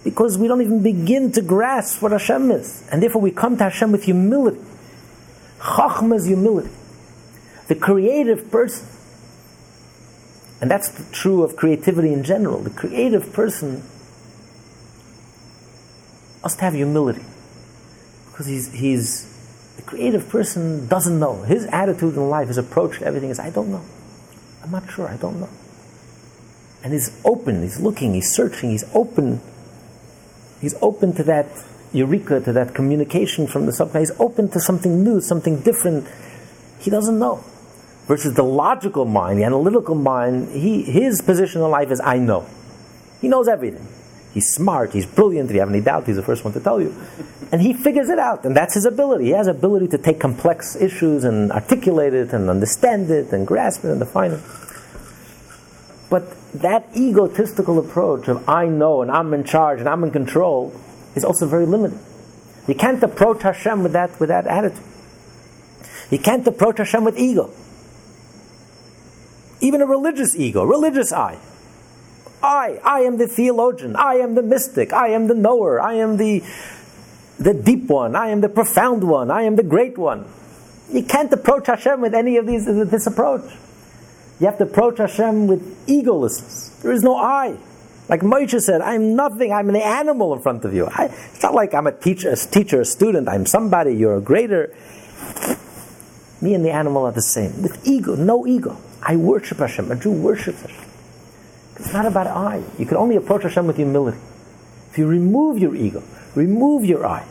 Because 0.03 0.37
we 0.37 0.47
don't 0.47 0.61
even 0.61 0.81
begin 0.81 1.31
to 1.33 1.41
grasp 1.41 2.01
what 2.01 2.11
Hashem 2.11 2.51
is. 2.51 2.87
And 2.91 3.03
therefore 3.03 3.21
we 3.21 3.31
come 3.31 3.57
to 3.57 3.65
Hashem 3.65 3.91
with 3.91 4.03
humility. 4.03 4.59
Chachma 5.59 6.15
is 6.15 6.25
humility. 6.25 6.71
The 7.67 7.75
creative 7.75 8.49
person. 8.49 8.87
And 10.59 10.69
that's 10.69 10.91
true 11.11 11.43
of 11.43 11.55
creativity 11.55 12.13
in 12.13 12.23
general. 12.23 12.59
The 12.59 12.69
creative 12.71 13.31
person 13.33 13.83
must 16.43 16.59
have 16.59 16.73
humility. 16.73 17.23
Because 18.31 18.47
he's, 18.47 18.73
he's 18.73 19.31
the 19.75 19.81
creative 19.83 20.29
person 20.29 20.87
doesn't 20.87 21.19
know. 21.19 21.43
His 21.43 21.65
attitude 21.65 22.15
in 22.15 22.29
life, 22.29 22.47
his 22.47 22.57
approach 22.57 22.99
to 22.99 23.05
everything 23.05 23.29
is, 23.29 23.39
I 23.39 23.49
don't 23.49 23.71
know. 23.71 23.83
I'm 24.63 24.71
not 24.71 24.89
sure, 24.89 25.07
I 25.07 25.17
don't 25.17 25.39
know. 25.39 25.49
And 26.83 26.93
he's 26.93 27.19
open, 27.23 27.61
he's 27.61 27.79
looking, 27.79 28.13
he's 28.13 28.31
searching, 28.31 28.71
he's 28.71 28.83
open. 28.93 29.41
He's 30.61 30.75
open 30.81 31.13
to 31.15 31.23
that 31.23 31.47
eureka, 31.91 32.39
to 32.41 32.53
that 32.53 32.73
communication 32.73 33.47
from 33.47 33.65
the 33.65 33.73
subconscious. 33.73 34.11
He's 34.11 34.19
open 34.19 34.49
to 34.49 34.59
something 34.59 35.03
new, 35.03 35.19
something 35.19 35.61
different. 35.61 36.07
He 36.79 36.89
doesn't 36.89 37.17
know. 37.19 37.43
versus 38.11 38.33
the 38.33 38.43
logical 38.43 39.05
mind, 39.05 39.39
the 39.39 39.43
analytical 39.45 39.95
mind, 39.95 40.49
he, 40.53 40.83
his 40.83 41.21
position 41.21 41.61
in 41.61 41.69
life 41.69 41.91
is 41.91 42.01
I 42.01 42.17
know. 42.17 42.45
He 43.21 43.27
knows 43.27 43.47
everything. 43.47 43.87
He's 44.33 44.47
smart, 44.53 44.93
he's 44.93 45.05
brilliant. 45.05 45.49
If 45.49 45.53
you 45.53 45.59
have 45.59 45.69
any 45.69 45.81
doubt, 45.81 46.07
he's 46.07 46.15
the 46.15 46.21
first 46.21 46.43
one 46.43 46.53
to 46.53 46.59
tell 46.59 46.81
you. 46.81 46.93
And 47.51 47.61
he 47.61 47.73
figures 47.73 48.09
it 48.09 48.19
out, 48.19 48.45
and 48.45 48.55
that's 48.55 48.73
his 48.73 48.85
ability. 48.85 49.25
He 49.25 49.31
has 49.31 49.47
ability 49.47 49.87
to 49.89 49.97
take 49.97 50.19
complex 50.19 50.75
issues 50.75 51.23
and 51.23 51.51
articulate 51.51 52.13
it 52.13 52.33
and 52.33 52.49
understand 52.49 53.09
it 53.11 53.31
and 53.33 53.45
grasp 53.45 53.83
it 53.83 53.91
and 53.91 53.99
define 53.99 54.31
it. 54.31 54.39
But 56.11 56.29
that 56.61 56.89
egotistical 56.93 57.79
approach 57.79 58.27
of 58.27 58.47
I 58.47 58.65
know 58.65 59.01
and 59.01 59.09
I'm 59.09 59.33
in 59.33 59.45
charge 59.45 59.79
and 59.79 59.87
I'm 59.87 60.03
in 60.03 60.11
control 60.11 60.75
is 61.15 61.23
also 61.23 61.47
very 61.47 61.65
limited. 61.65 61.97
You 62.67 62.75
can't 62.75 63.01
approach 63.01 63.43
Hashem 63.43 63.81
with 63.81 63.93
that, 63.93 64.19
with 64.19 64.27
that 64.27 64.45
attitude. 64.45 64.83
You 66.09 66.19
can't 66.19 66.45
approach 66.45 66.79
Hashem 66.79 67.05
with 67.05 67.17
ego. 67.17 67.49
Even 69.61 69.81
a 69.81 69.85
religious 69.85 70.35
ego, 70.35 70.65
religious 70.65 71.13
I. 71.13 71.39
I, 72.43 72.81
I 72.83 72.99
am 73.01 73.17
the 73.17 73.27
theologian, 73.27 73.95
I 73.95 74.15
am 74.15 74.35
the 74.35 74.43
mystic, 74.43 74.91
I 74.91 75.09
am 75.09 75.27
the 75.27 75.35
knower, 75.35 75.81
I 75.81 75.93
am 75.93 76.17
the, 76.17 76.43
the 77.39 77.53
deep 77.53 77.87
one, 77.87 78.17
I 78.17 78.31
am 78.31 78.41
the 78.41 78.49
profound 78.49 79.07
one, 79.07 79.31
I 79.31 79.43
am 79.43 79.55
the 79.55 79.63
great 79.63 79.97
one. 79.97 80.25
You 80.91 81.03
can't 81.03 81.31
approach 81.31 81.67
Hashem 81.67 82.01
with 82.01 82.13
any 82.13 82.35
of 82.35 82.45
these, 82.45 82.65
this 82.65 83.07
approach. 83.07 83.49
You 84.41 84.47
have 84.47 84.57
to 84.57 84.63
approach 84.63 84.97
Hashem 84.97 85.45
with 85.45 85.85
egolessness. 85.85 86.81
There 86.81 86.91
is 86.91 87.03
no 87.03 87.15
I. 87.15 87.57
Like 88.09 88.21
Moshe 88.21 88.59
said, 88.59 88.81
I'm 88.81 89.15
nothing, 89.15 89.53
I'm 89.53 89.69
an 89.69 89.75
animal 89.75 90.33
in 90.33 90.41
front 90.41 90.65
of 90.65 90.73
you. 90.73 90.87
I, 90.87 91.05
it's 91.05 91.43
not 91.43 91.53
like 91.53 91.75
I'm 91.75 91.85
a 91.85 91.91
teacher, 91.91 92.31
a 92.31 92.35
teacher, 92.35 92.81
a 92.81 92.85
student, 92.85 93.29
I'm 93.29 93.45
somebody, 93.45 93.93
you're 93.93 94.17
a 94.17 94.21
greater. 94.21 94.75
Me 96.41 96.55
and 96.55 96.65
the 96.65 96.71
animal 96.71 97.05
are 97.05 97.11
the 97.11 97.21
same. 97.21 97.61
With 97.61 97.87
ego, 97.87 98.15
no 98.15 98.47
ego. 98.47 98.77
I 99.03 99.15
worship 99.15 99.59
Hashem. 99.59 99.91
A 99.91 99.95
Jew 99.95 100.11
worships 100.11 100.61
Hashem. 100.61 100.89
It's 101.75 101.93
not 101.93 102.07
about 102.07 102.25
I. 102.25 102.63
You 102.79 102.87
can 102.87 102.97
only 102.97 103.17
approach 103.17 103.43
Hashem 103.43 103.67
with 103.67 103.75
humility. 103.75 104.17
If 104.89 104.97
you 104.97 105.05
remove 105.05 105.59
your 105.59 105.75
ego, 105.75 106.01
remove 106.33 106.83
your 106.83 107.05
I, 107.05 107.27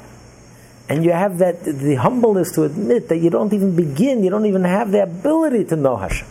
and 0.88 1.04
you 1.04 1.10
have 1.10 1.38
that 1.38 1.64
the 1.64 1.96
humbleness 1.96 2.52
to 2.52 2.62
admit 2.62 3.08
that 3.08 3.18
you 3.18 3.30
don't 3.30 3.52
even 3.52 3.74
begin, 3.74 4.22
you 4.22 4.30
don't 4.30 4.46
even 4.46 4.62
have 4.62 4.92
the 4.92 5.02
ability 5.02 5.64
to 5.64 5.76
know 5.76 5.96
Hashem. 5.96 6.28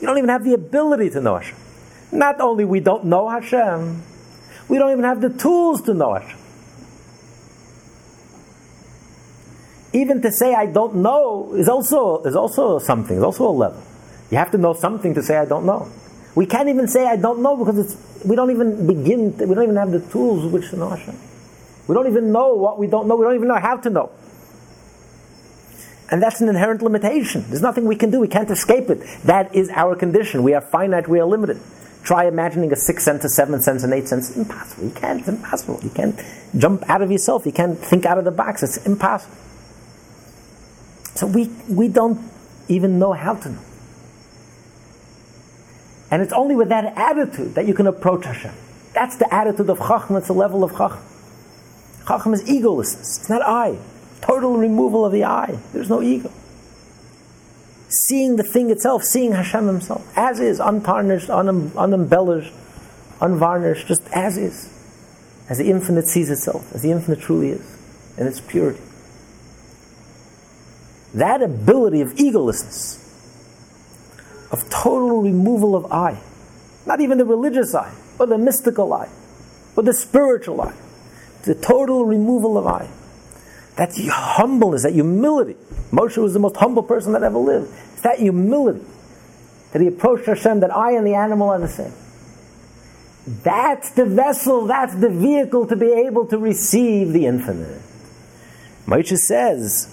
You 0.00 0.06
don't 0.06 0.18
even 0.18 0.30
have 0.30 0.44
the 0.44 0.54
ability 0.54 1.10
to 1.10 1.20
know 1.20 1.38
Hashem. 1.38 1.56
Not 2.12 2.40
only 2.40 2.64
we 2.64 2.80
don't 2.80 3.04
know 3.04 3.28
Hashem, 3.28 4.02
we 4.68 4.78
don't 4.78 4.92
even 4.92 5.04
have 5.04 5.20
the 5.20 5.30
tools 5.30 5.82
to 5.82 5.94
know 5.94 6.14
Hashem. 6.14 6.38
Even 9.92 10.22
to 10.22 10.30
say 10.30 10.54
I 10.54 10.66
don't 10.66 10.96
know 10.96 11.54
is 11.54 11.68
also 11.68 12.22
is 12.24 12.36
also 12.36 12.78
something, 12.78 13.16
is 13.16 13.22
also 13.22 13.48
a 13.48 13.50
level. 13.50 13.82
You 14.30 14.38
have 14.38 14.50
to 14.52 14.58
know 14.58 14.74
something 14.74 15.14
to 15.14 15.22
say 15.22 15.36
I 15.36 15.46
don't 15.46 15.64
know. 15.64 15.90
We 16.34 16.46
can't 16.46 16.68
even 16.68 16.86
say 16.86 17.06
I 17.06 17.16
don't 17.16 17.42
know 17.42 17.56
because 17.56 17.78
it's, 17.78 18.24
we 18.24 18.36
don't 18.36 18.50
even 18.50 18.86
begin, 18.86 19.36
we 19.36 19.54
don't 19.54 19.64
even 19.64 19.76
have 19.76 19.90
the 19.90 20.00
tools 20.00 20.52
which 20.52 20.70
to 20.70 20.76
know 20.76 20.90
Hashem. 20.90 21.18
We 21.88 21.94
don't 21.94 22.06
even 22.06 22.30
know 22.30 22.54
what 22.54 22.78
we 22.78 22.86
don't 22.86 23.08
know, 23.08 23.16
we 23.16 23.24
don't 23.24 23.34
even 23.34 23.48
know 23.48 23.58
how 23.58 23.76
to 23.78 23.90
know. 23.90 24.10
And 26.10 26.22
that's 26.22 26.40
an 26.40 26.48
inherent 26.48 26.80
limitation. 26.82 27.44
There's 27.48 27.62
nothing 27.62 27.86
we 27.86 27.96
can 27.96 28.10
do, 28.10 28.20
we 28.20 28.28
can't 28.28 28.50
escape 28.50 28.88
it. 28.90 29.00
That 29.24 29.54
is 29.54 29.68
our 29.70 29.94
condition. 29.94 30.42
We 30.42 30.54
are 30.54 30.60
finite, 30.60 31.08
we 31.08 31.20
are 31.20 31.26
limited. 31.26 31.60
Try 32.02 32.26
imagining 32.26 32.72
a 32.72 32.76
sixth 32.76 33.04
sense, 33.04 33.24
a 33.24 33.28
seventh 33.28 33.62
sense, 33.62 33.84
an 33.84 33.92
eighth 33.92 34.08
sense. 34.08 34.34
Impossible. 34.34 34.84
You 34.84 34.90
can't. 34.92 35.18
It's 35.18 35.28
impossible. 35.28 35.80
You 35.82 35.90
can't 35.90 36.18
jump 36.56 36.88
out 36.88 37.02
of 37.02 37.10
yourself. 37.10 37.44
You 37.44 37.52
can't 37.52 37.78
think 37.78 38.06
out 38.06 38.16
of 38.16 38.24
the 38.24 38.30
box. 38.30 38.62
It's 38.62 38.78
impossible. 38.86 39.36
So 41.14 41.26
we, 41.26 41.50
we 41.68 41.88
don't 41.88 42.18
even 42.68 42.98
know 42.98 43.12
how 43.12 43.34
to 43.34 43.48
know. 43.50 43.60
And 46.10 46.22
it's 46.22 46.32
only 46.32 46.56
with 46.56 46.70
that 46.70 46.96
attitude 46.96 47.56
that 47.56 47.66
you 47.66 47.74
can 47.74 47.86
approach 47.86 48.24
Hashem. 48.24 48.54
That's 48.94 49.16
the 49.16 49.32
attitude 49.34 49.68
of 49.68 49.78
Chacham, 49.78 50.16
it's 50.16 50.28
the 50.28 50.32
level 50.32 50.64
of 50.64 50.72
Chacham. 50.72 51.02
Chacham 52.06 52.32
is 52.32 52.42
egolessness. 52.44 53.18
It's 53.18 53.28
not 53.28 53.42
I. 53.42 53.78
Total 54.28 54.56
removal 54.56 55.06
of 55.06 55.12
the 55.12 55.24
I. 55.24 55.58
There's 55.72 55.88
no 55.88 56.02
ego. 56.02 56.30
Seeing 57.88 58.36
the 58.36 58.42
thing 58.42 58.70
itself, 58.70 59.02
seeing 59.02 59.32
Hashem 59.32 59.66
Himself, 59.66 60.06
as 60.16 60.38
is, 60.38 60.60
untarnished, 60.60 61.30
un- 61.30 61.72
unembellished, 61.74 62.52
unvarnished, 63.22 63.86
just 63.86 64.02
as 64.12 64.36
is. 64.36 64.74
As 65.48 65.56
the 65.56 65.70
infinite 65.70 66.06
sees 66.08 66.28
itself, 66.28 66.74
as 66.74 66.82
the 66.82 66.90
infinite 66.90 67.20
truly 67.20 67.48
is, 67.48 67.78
in 68.18 68.26
its 68.26 68.38
purity. 68.38 68.82
That 71.14 71.40
ability 71.40 72.02
of 72.02 72.12
egolessness 72.16 72.98
of 74.52 74.68
total 74.68 75.22
removal 75.22 75.74
of 75.74 75.90
I. 75.90 76.20
Not 76.84 77.00
even 77.00 77.16
the 77.16 77.24
religious 77.24 77.74
I, 77.74 77.94
or 78.18 78.26
the 78.26 78.36
mystical 78.36 78.92
I, 78.92 79.08
or 79.74 79.82
the 79.82 79.94
spiritual 79.94 80.60
I. 80.60 80.74
The 81.44 81.54
total 81.54 82.04
removal 82.04 82.58
of 82.58 82.66
I. 82.66 82.90
That 83.78 83.92
humbleness, 84.10 84.82
that 84.82 84.92
humility. 84.92 85.54
Moshe 85.92 86.18
was 86.18 86.34
the 86.34 86.40
most 86.40 86.56
humble 86.56 86.82
person 86.82 87.12
that 87.12 87.22
ever 87.22 87.38
lived. 87.38 87.72
It's 87.92 88.02
that 88.02 88.18
humility 88.18 88.84
that 89.72 89.80
he 89.80 89.88
approached 89.88 90.26
Hashem 90.26 90.60
that 90.60 90.74
I 90.74 90.92
and 90.92 91.06
the 91.06 91.14
animal 91.14 91.50
are 91.50 91.60
the 91.60 91.68
same. 91.68 91.92
That's 93.44 93.90
the 93.92 94.04
vessel, 94.04 94.66
that's 94.66 94.94
the 94.96 95.10
vehicle 95.10 95.66
to 95.66 95.76
be 95.76 95.92
able 95.92 96.26
to 96.26 96.38
receive 96.38 97.12
the 97.12 97.26
infinite. 97.26 97.82
Moshe 98.86 99.16
says, 99.16 99.86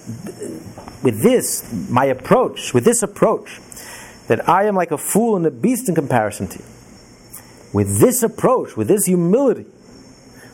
with 1.04 1.22
this, 1.22 1.70
my 1.90 2.06
approach, 2.06 2.74
with 2.74 2.84
this 2.84 3.02
approach, 3.02 3.60
that 4.28 4.48
I 4.48 4.64
am 4.64 4.74
like 4.74 4.90
a 4.90 4.98
fool 4.98 5.36
and 5.36 5.46
a 5.46 5.50
beast 5.50 5.88
in 5.88 5.94
comparison 5.94 6.48
to 6.48 6.58
you. 6.58 6.64
With 7.72 8.00
this 8.00 8.22
approach, 8.22 8.76
with 8.76 8.88
this 8.88 9.04
humility, 9.04 9.66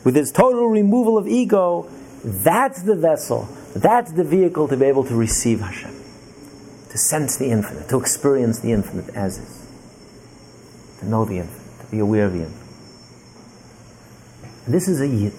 with 0.03 0.13
this 0.13 0.31
total 0.31 0.67
removal 0.67 1.17
of 1.17 1.27
ego, 1.27 1.89
that's 2.23 2.81
the 2.83 2.95
vessel, 2.95 3.47
that's 3.75 4.11
the 4.13 4.23
vehicle 4.23 4.67
to 4.67 4.77
be 4.77 4.85
able 4.85 5.03
to 5.05 5.15
receive 5.15 5.59
Hashem, 5.59 5.93
to 6.89 6.97
sense 6.97 7.37
the 7.37 7.49
infinite, 7.49 7.89
to 7.89 7.99
experience 7.99 8.59
the 8.59 8.71
infinite 8.71 9.13
as 9.15 9.37
is, 9.37 9.67
to 10.99 11.07
know 11.07 11.25
the 11.25 11.39
infinite, 11.39 11.85
to 11.85 11.91
be 11.91 11.99
aware 11.99 12.25
of 12.25 12.33
the 12.33 12.43
infinite. 12.43 12.63
This 14.67 14.87
is 14.87 15.01
a 15.01 15.07
yid. 15.07 15.33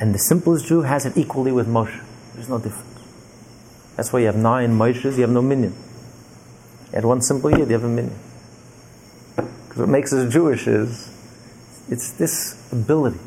And 0.00 0.14
the 0.14 0.18
simplest 0.18 0.66
Jew 0.66 0.82
has 0.82 1.06
it 1.06 1.16
equally 1.16 1.50
with 1.50 1.66
Moshe. 1.66 2.00
There's 2.34 2.48
no 2.48 2.58
difference. 2.58 2.84
That's 3.96 4.12
why 4.12 4.20
you 4.20 4.26
have 4.26 4.36
nine 4.36 4.78
Moshes, 4.78 5.16
you 5.16 5.22
have 5.22 5.30
no 5.30 5.42
minyan. 5.42 5.74
At 6.92 7.04
one 7.04 7.20
simple 7.20 7.50
yid, 7.50 7.68
you 7.68 7.74
have 7.74 7.84
a 7.84 7.88
minyan. 7.88 8.18
Because 9.34 9.78
what 9.78 9.88
makes 9.88 10.12
us 10.12 10.32
Jewish 10.32 10.66
is 10.66 11.10
it's 11.88 12.12
this 12.12 12.70
ability 12.70 13.18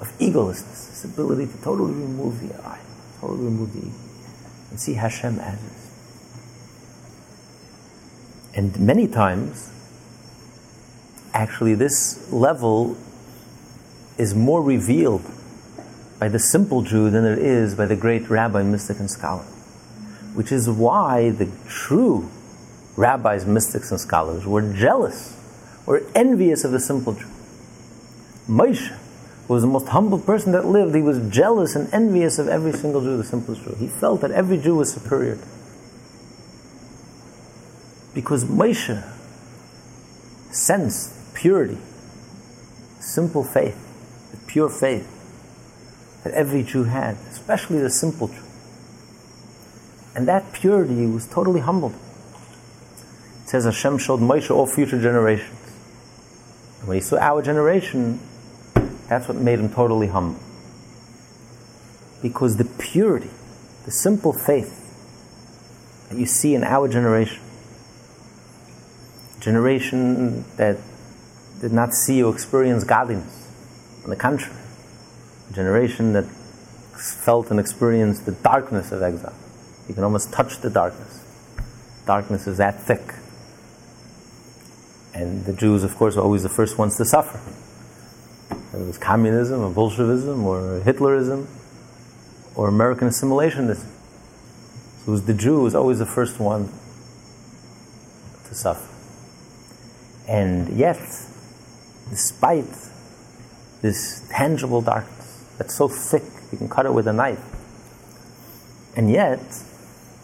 of 0.00 0.10
egolessness, 0.18 0.83
ability 1.04 1.46
to 1.46 1.62
totally 1.62 1.92
remove 1.92 2.40
the 2.40 2.54
eye, 2.62 2.80
totally 3.20 3.44
remove 3.44 3.72
the 3.72 3.80
ego, 3.80 3.96
and 4.70 4.80
see 4.80 4.94
Hashem 4.94 5.38
as 5.38 5.62
is. 5.62 5.90
And 8.54 8.78
many 8.80 9.08
times, 9.08 9.70
actually, 11.32 11.74
this 11.74 12.32
level 12.32 12.96
is 14.16 14.34
more 14.34 14.62
revealed 14.62 15.24
by 16.20 16.28
the 16.28 16.38
simple 16.38 16.82
Jew 16.82 17.10
than 17.10 17.24
it 17.24 17.38
is 17.38 17.74
by 17.74 17.86
the 17.86 17.96
great 17.96 18.30
rabbi, 18.30 18.62
mystic, 18.62 18.98
and 19.00 19.10
scholar. 19.10 19.42
Which 20.34 20.52
is 20.52 20.70
why 20.70 21.30
the 21.30 21.50
true 21.68 22.30
rabbis, 22.96 23.44
mystics, 23.44 23.90
and 23.90 24.00
scholars 24.00 24.46
were 24.46 24.72
jealous, 24.72 25.36
were 25.84 26.02
envious 26.14 26.64
of 26.64 26.72
the 26.72 26.80
simple 26.80 27.14
Jew. 27.14 27.26
Moshe 28.48 28.96
was 29.48 29.62
the 29.62 29.68
most 29.68 29.88
humble 29.88 30.18
person 30.18 30.52
that 30.52 30.64
lived. 30.64 30.94
He 30.94 31.02
was 31.02 31.18
jealous 31.28 31.76
and 31.76 31.92
envious 31.92 32.38
of 32.38 32.48
every 32.48 32.72
single 32.72 33.02
Jew, 33.02 33.16
the 33.16 33.24
simplest 33.24 33.62
Jew. 33.62 33.74
He 33.78 33.88
felt 33.88 34.20
that 34.22 34.30
every 34.30 34.58
Jew 34.58 34.76
was 34.76 34.92
superior. 34.92 35.38
Because 38.14 38.44
Moshe 38.44 39.02
sensed 40.50 41.34
purity, 41.34 41.78
simple 43.00 43.44
faith, 43.44 43.76
the 44.30 44.38
pure 44.46 44.70
faith 44.70 45.10
that 46.22 46.32
every 46.32 46.62
Jew 46.62 46.84
had, 46.84 47.16
especially 47.30 47.80
the 47.80 47.90
simple 47.90 48.28
Jew. 48.28 48.42
And 50.16 50.26
that 50.28 50.52
purity 50.52 51.06
was 51.06 51.26
totally 51.26 51.60
humbled. 51.60 51.94
It 53.42 53.48
says 53.48 53.64
Hashem 53.64 53.98
showed 53.98 54.20
Moshe 54.20 54.50
all 54.50 54.66
future 54.66 55.00
generations. 55.00 55.58
And 56.78 56.88
when 56.88 56.96
he 56.96 57.00
saw 57.02 57.18
our 57.18 57.42
generation, 57.42 58.20
that's 59.08 59.28
what 59.28 59.36
made 59.36 59.58
him 59.58 59.68
totally 59.68 60.08
humble. 60.08 60.40
Because 62.22 62.56
the 62.56 62.64
purity, 62.64 63.30
the 63.84 63.90
simple 63.90 64.32
faith 64.32 64.80
that 66.08 66.18
you 66.18 66.26
see 66.26 66.54
in 66.54 66.64
our 66.64 66.88
generation, 66.88 67.42
generation 69.40 70.44
that 70.56 70.78
did 71.60 71.72
not 71.72 71.92
see 71.92 72.22
or 72.22 72.32
experience 72.32 72.84
godliness, 72.84 73.50
on 74.04 74.10
the 74.10 74.16
contrary, 74.16 74.56
a 75.50 75.52
generation 75.52 76.12
that 76.14 76.24
felt 76.24 77.50
and 77.50 77.60
experienced 77.60 78.24
the 78.24 78.32
darkness 78.32 78.92
of 78.92 79.02
exile. 79.02 79.34
You 79.88 79.94
can 79.94 80.04
almost 80.04 80.32
touch 80.32 80.60
the 80.60 80.70
darkness 80.70 81.24
darkness 82.06 82.46
is 82.46 82.58
that 82.58 82.82
thick. 82.82 83.14
And 85.14 85.44
the 85.44 85.52
Jews, 85.52 85.84
of 85.84 85.96
course, 85.96 86.16
are 86.16 86.20
always 86.20 86.42
the 86.42 86.48
first 86.48 86.78
ones 86.78 86.96
to 86.96 87.04
suffer. 87.04 87.40
It 88.74 88.86
was 88.86 88.98
communism 88.98 89.60
or 89.60 89.70
Bolshevism 89.70 90.44
or 90.44 90.80
Hitlerism 90.80 91.46
or 92.56 92.68
American 92.68 93.08
assimilationism. 93.08 93.86
So 93.86 95.08
it 95.08 95.10
was 95.10 95.24
the 95.26 95.34
Jew 95.34 95.60
was 95.60 95.74
always 95.76 96.00
the 96.00 96.06
first 96.06 96.40
one 96.40 96.72
to 98.48 98.54
suffer. 98.54 98.88
And 100.26 100.70
yet, 100.76 101.00
despite 102.10 102.74
this 103.80 104.26
tangible 104.30 104.80
darkness 104.80 105.44
that's 105.58 105.74
so 105.74 105.86
thick 105.86 106.24
you 106.50 106.58
can 106.58 106.68
cut 106.68 106.86
it 106.86 106.94
with 106.94 107.06
a 107.06 107.12
knife, 107.12 107.42
and 108.96 109.10
yet 109.10 109.40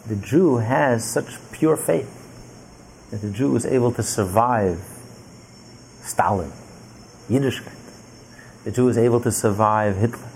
the 0.06 0.16
Jew 0.16 0.56
has 0.56 1.08
such 1.08 1.38
pure 1.52 1.76
faith 1.76 2.16
that 3.10 3.20
the 3.20 3.30
Jew 3.30 3.54
is 3.54 3.66
able 3.66 3.92
to 3.92 4.02
survive 4.02 4.80
Stalin, 6.02 6.52
Yiddishkeit. 7.28 7.79
The 8.70 8.76
Jew 8.76 8.88
is 8.88 8.98
able 8.98 9.18
to 9.22 9.32
survive 9.32 9.96
Hitler. 9.96 10.30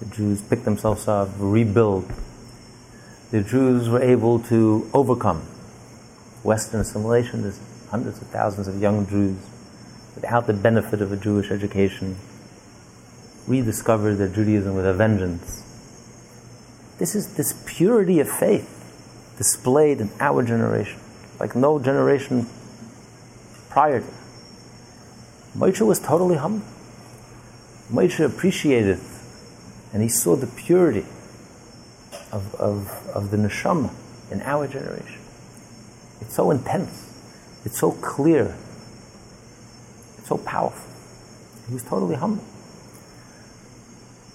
The 0.00 0.06
Jews 0.06 0.40
picked 0.40 0.64
themselves 0.64 1.06
up, 1.06 1.28
rebuild. 1.36 2.10
The 3.30 3.42
Jews 3.42 3.86
were 3.90 4.00
able 4.00 4.38
to 4.44 4.88
overcome 4.94 5.42
Western 6.42 6.80
assimilation. 6.80 7.42
There's 7.42 7.60
hundreds 7.90 8.22
of 8.22 8.28
thousands 8.28 8.66
of 8.66 8.80
young 8.80 9.06
Jews 9.06 9.36
without 10.14 10.46
the 10.46 10.54
benefit 10.54 11.02
of 11.02 11.12
a 11.12 11.18
Jewish 11.18 11.50
education 11.50 12.16
rediscovered 13.46 14.16
their 14.16 14.28
Judaism 14.28 14.74
with 14.74 14.86
a 14.86 14.94
vengeance. 14.94 15.62
This 16.96 17.14
is 17.14 17.34
this 17.34 17.62
purity 17.66 18.20
of 18.20 18.30
faith 18.30 19.36
displayed 19.36 20.00
in 20.00 20.10
our 20.18 20.42
generation, 20.42 20.98
like 21.38 21.54
no 21.54 21.78
generation 21.78 22.46
prior 23.68 24.00
to. 24.00 24.06
Moshe 25.54 25.86
was 25.86 26.00
totally 26.00 26.36
humble. 26.36 26.71
Moshe 27.92 28.24
appreciated 28.24 28.98
and 29.92 30.02
he 30.02 30.08
saw 30.08 30.34
the 30.34 30.46
purity 30.46 31.04
of, 32.32 32.54
of, 32.54 33.06
of 33.14 33.30
the 33.30 33.36
neshama 33.36 33.92
in 34.30 34.40
our 34.42 34.66
generation. 34.66 35.20
It's 36.20 36.34
so 36.34 36.50
intense, 36.50 37.12
it's 37.64 37.78
so 37.78 37.92
clear, 37.92 38.56
it's 40.16 40.28
so 40.28 40.38
powerful. 40.38 40.90
He 41.68 41.74
was 41.74 41.82
totally 41.82 42.16
humble. 42.16 42.44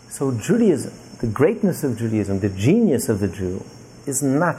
So, 0.10 0.32
Judaism, 0.32 0.94
the 1.20 1.28
greatness 1.28 1.84
of 1.84 1.98
Judaism, 1.98 2.40
the 2.40 2.50
genius 2.50 3.10
of 3.10 3.20
the 3.20 3.28
Jew, 3.28 3.66
is 4.06 4.22
not 4.22 4.58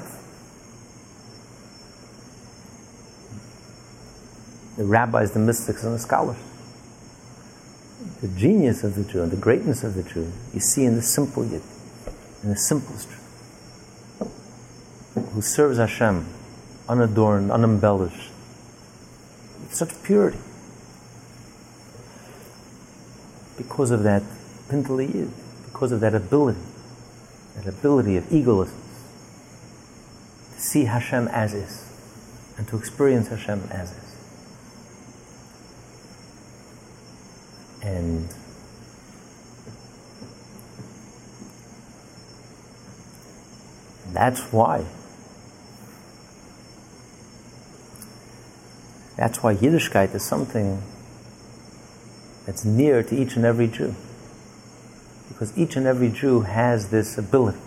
the 4.77 4.85
rabbis, 4.85 5.33
the 5.33 5.39
mystics, 5.39 5.85
and 5.85 5.95
the 5.95 5.99
scholars 5.99 6.37
the 8.21 8.29
genius 8.29 8.83
of 8.83 8.95
the 8.97 9.05
Jew 9.05 9.23
and 9.23 9.31
the 9.31 9.37
greatness 9.37 9.85
of 9.85 9.95
the 9.95 10.03
Jew 10.03 10.33
you 10.53 10.61
see 10.61 10.85
in 10.85 10.97
the 10.97 11.03
simple 11.03 11.45
Yid, 11.45 11.63
in 12.43 12.49
the 12.51 12.57
simplest 12.57 13.09
Jew, 13.09 13.17
who 15.33 15.41
serves 15.41 15.79
Hashem 15.79 16.27
unadorned, 16.89 17.53
unembellished, 17.53 18.31
with 19.61 19.75
such 19.75 20.03
purity. 20.03 20.39
Because 23.57 23.91
of 23.91 24.03
that 24.03 24.23
Pintele 24.69 25.13
Yid, 25.13 25.31
because 25.65 25.93
of 25.93 26.01
that 26.01 26.15
ability, 26.15 26.59
that 27.57 27.67
ability 27.67 28.17
of 28.17 28.25
egolessness, 28.25 28.73
to 30.55 30.61
see 30.61 30.85
Hashem 30.85 31.29
as 31.29 31.55
is, 31.55 31.85
and 32.57 32.67
to 32.69 32.77
experience 32.77 33.29
Hashem 33.29 33.69
as 33.71 33.93
is. 33.93 34.08
And 37.83 38.29
that's 44.13 44.41
why. 44.53 44.85
That's 49.17 49.43
why 49.43 49.55
Yiddishkeit 49.55 50.15
is 50.15 50.25
something 50.25 50.83
that's 52.47 52.65
near 52.65 53.03
to 53.03 53.15
each 53.15 53.37
and 53.37 53.45
every 53.45 53.67
Jew. 53.67 53.95
Because 55.29 55.57
each 55.59 55.77
and 55.77 55.87
every 55.87 56.09
Jew 56.09 56.41
has 56.43 56.91
this 56.91 57.19
ability, 57.19 57.59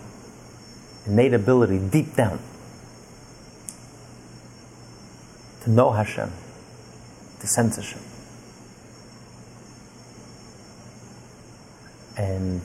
innate 1.06 1.34
ability 1.34 1.78
deep 1.78 2.16
down, 2.16 2.38
to 5.62 5.70
know 5.70 5.92
Hashem, 5.92 6.32
to 7.40 7.46
sense 7.46 7.76
Hashem. 7.76 8.11
And 12.16 12.60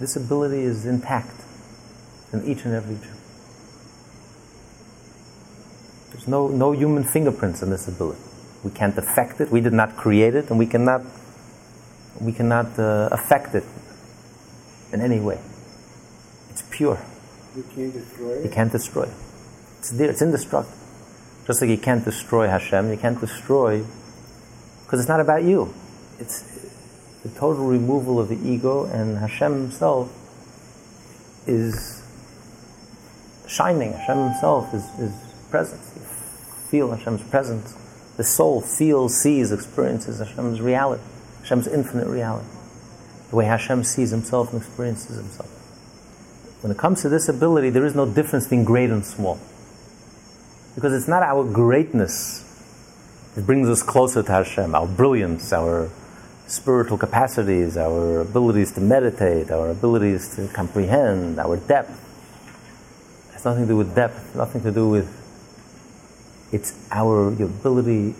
this 0.00 0.16
ability 0.16 0.62
is 0.62 0.86
intact 0.86 1.42
in 2.32 2.44
each 2.44 2.64
and 2.64 2.74
every 2.74 2.96
Jew. 2.96 3.12
There's 6.12 6.28
no, 6.28 6.48
no 6.48 6.72
human 6.72 7.04
fingerprints 7.04 7.62
in 7.62 7.70
this 7.70 7.86
ability. 7.88 8.20
We 8.64 8.70
can't 8.70 8.96
affect 8.96 9.40
it, 9.40 9.50
we 9.50 9.60
did 9.60 9.72
not 9.72 9.96
create 9.96 10.34
it, 10.34 10.50
and 10.50 10.58
we 10.58 10.66
cannot, 10.66 11.02
we 12.20 12.32
cannot 12.32 12.78
uh, 12.78 13.08
affect 13.12 13.54
it 13.54 13.64
in 14.92 15.00
any 15.00 15.20
way. 15.20 15.38
It's 16.50 16.62
pure. 16.70 16.98
You 17.54 17.62
can't 17.74 17.92
destroy 17.92 18.30
it? 18.32 18.44
You 18.44 18.50
can't 18.50 18.72
destroy 18.72 19.02
it. 19.04 19.14
It's 19.78 19.90
there, 19.90 20.10
it's 20.10 20.22
indestructible. 20.22 20.76
Just 21.46 21.60
like 21.60 21.70
you 21.70 21.78
can't 21.78 22.04
destroy 22.04 22.48
Hashem, 22.48 22.90
you 22.90 22.96
can't 22.96 23.20
destroy, 23.20 23.84
because 24.84 25.00
it's 25.00 25.08
not 25.08 25.20
about 25.20 25.44
you. 25.44 25.72
It's 26.18 26.55
the 27.26 27.40
total 27.40 27.66
removal 27.66 28.20
of 28.20 28.28
the 28.28 28.36
ego, 28.36 28.84
and 28.84 29.18
Hashem 29.18 29.52
Himself 29.52 30.12
is 31.46 32.02
shining. 33.48 33.92
Hashem 33.92 34.18
Himself 34.18 34.72
is, 34.72 34.84
is 35.00 35.12
present. 35.50 35.80
You 35.96 36.02
feel 36.70 36.90
Hashem's 36.92 37.22
presence. 37.22 37.76
The 38.16 38.24
soul 38.24 38.60
feels, 38.60 39.20
sees, 39.20 39.50
experiences 39.50 40.20
Hashem's 40.20 40.60
reality, 40.60 41.02
Hashem's 41.40 41.66
infinite 41.66 42.06
reality. 42.06 42.46
The 43.30 43.36
way 43.36 43.46
Hashem 43.46 43.82
sees 43.82 44.10
Himself 44.10 44.52
and 44.52 44.62
experiences 44.62 45.16
Himself. 45.16 45.50
When 46.62 46.70
it 46.70 46.78
comes 46.78 47.02
to 47.02 47.08
this 47.08 47.28
ability, 47.28 47.70
there 47.70 47.84
is 47.84 47.96
no 47.96 48.06
difference 48.06 48.44
between 48.44 48.64
great 48.64 48.90
and 48.90 49.04
small. 49.04 49.40
Because 50.76 50.92
it's 50.92 51.08
not 51.08 51.22
our 51.22 51.44
greatness 51.44 52.44
that 53.34 53.46
brings 53.46 53.68
us 53.68 53.82
closer 53.82 54.22
to 54.22 54.32
Hashem, 54.32 54.74
our 54.74 54.86
brilliance, 54.86 55.52
our 55.52 55.90
spiritual 56.46 56.98
capacities, 56.98 57.76
our 57.76 58.20
abilities 58.20 58.72
to 58.72 58.80
meditate, 58.80 59.50
our 59.50 59.70
abilities 59.70 60.34
to 60.36 60.48
comprehend, 60.48 61.38
our 61.38 61.56
depth. 61.56 61.90
It 63.28 63.32
has 63.34 63.44
nothing 63.44 63.64
to 63.64 63.68
do 63.68 63.76
with 63.76 63.94
depth, 63.94 64.34
nothing 64.34 64.62
to 64.62 64.72
do 64.72 64.88
with 64.88 65.22
it's 66.52 66.74
our 66.92 67.28
ability 67.28 68.14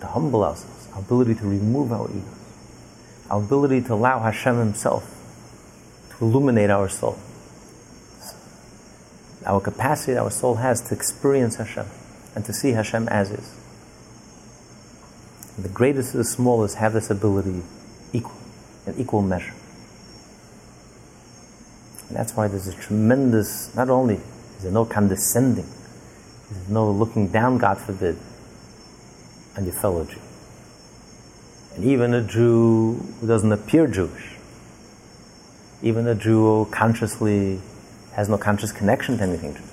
to 0.00 0.06
humble 0.06 0.44
ourselves, 0.44 0.88
our 0.92 1.00
ability 1.00 1.34
to 1.36 1.46
remove 1.46 1.90
our 1.90 2.08
egos, 2.10 2.24
our 3.30 3.42
ability 3.42 3.80
to 3.82 3.94
allow 3.94 4.18
Hashem 4.20 4.58
Himself 4.58 5.10
to 6.10 6.24
illuminate 6.24 6.70
our 6.70 6.88
soul. 6.88 7.18
Our 9.46 9.60
capacity 9.60 10.18
our 10.18 10.30
soul 10.30 10.56
has 10.56 10.82
to 10.88 10.94
experience 10.94 11.56
Hashem 11.56 11.86
and 12.34 12.44
to 12.44 12.52
see 12.52 12.72
Hashem 12.72 13.08
as 13.08 13.30
is. 13.30 13.65
The 15.58 15.68
greatest 15.68 16.12
and 16.12 16.20
the 16.20 16.24
smallest 16.24 16.76
have 16.76 16.92
this 16.92 17.10
ability 17.10 17.62
equal, 18.12 18.36
in 18.86 18.98
equal 18.98 19.22
measure. 19.22 19.54
And 22.08 22.16
that's 22.16 22.36
why 22.36 22.46
there's 22.48 22.68
a 22.68 22.74
tremendous, 22.74 23.74
not 23.74 23.88
only 23.88 24.16
is 24.16 24.62
there 24.62 24.72
no 24.72 24.84
condescending, 24.84 25.66
there's 26.50 26.68
no 26.68 26.90
looking 26.90 27.28
down, 27.28 27.58
God 27.58 27.78
forbid, 27.78 28.18
on 29.56 29.64
your 29.64 29.74
fellow 29.74 30.04
Jew. 30.04 30.20
And 31.74 31.84
even 31.84 32.14
a 32.14 32.22
Jew 32.22 32.94
who 33.20 33.26
doesn't 33.26 33.50
appear 33.50 33.86
Jewish, 33.86 34.36
even 35.82 36.06
a 36.06 36.14
Jew 36.14 36.64
who 36.64 36.70
consciously 36.70 37.60
has 38.12 38.28
no 38.28 38.38
conscious 38.38 38.72
connection 38.72 39.18
to 39.18 39.24
anything 39.24 39.54
Jewish. 39.54 39.66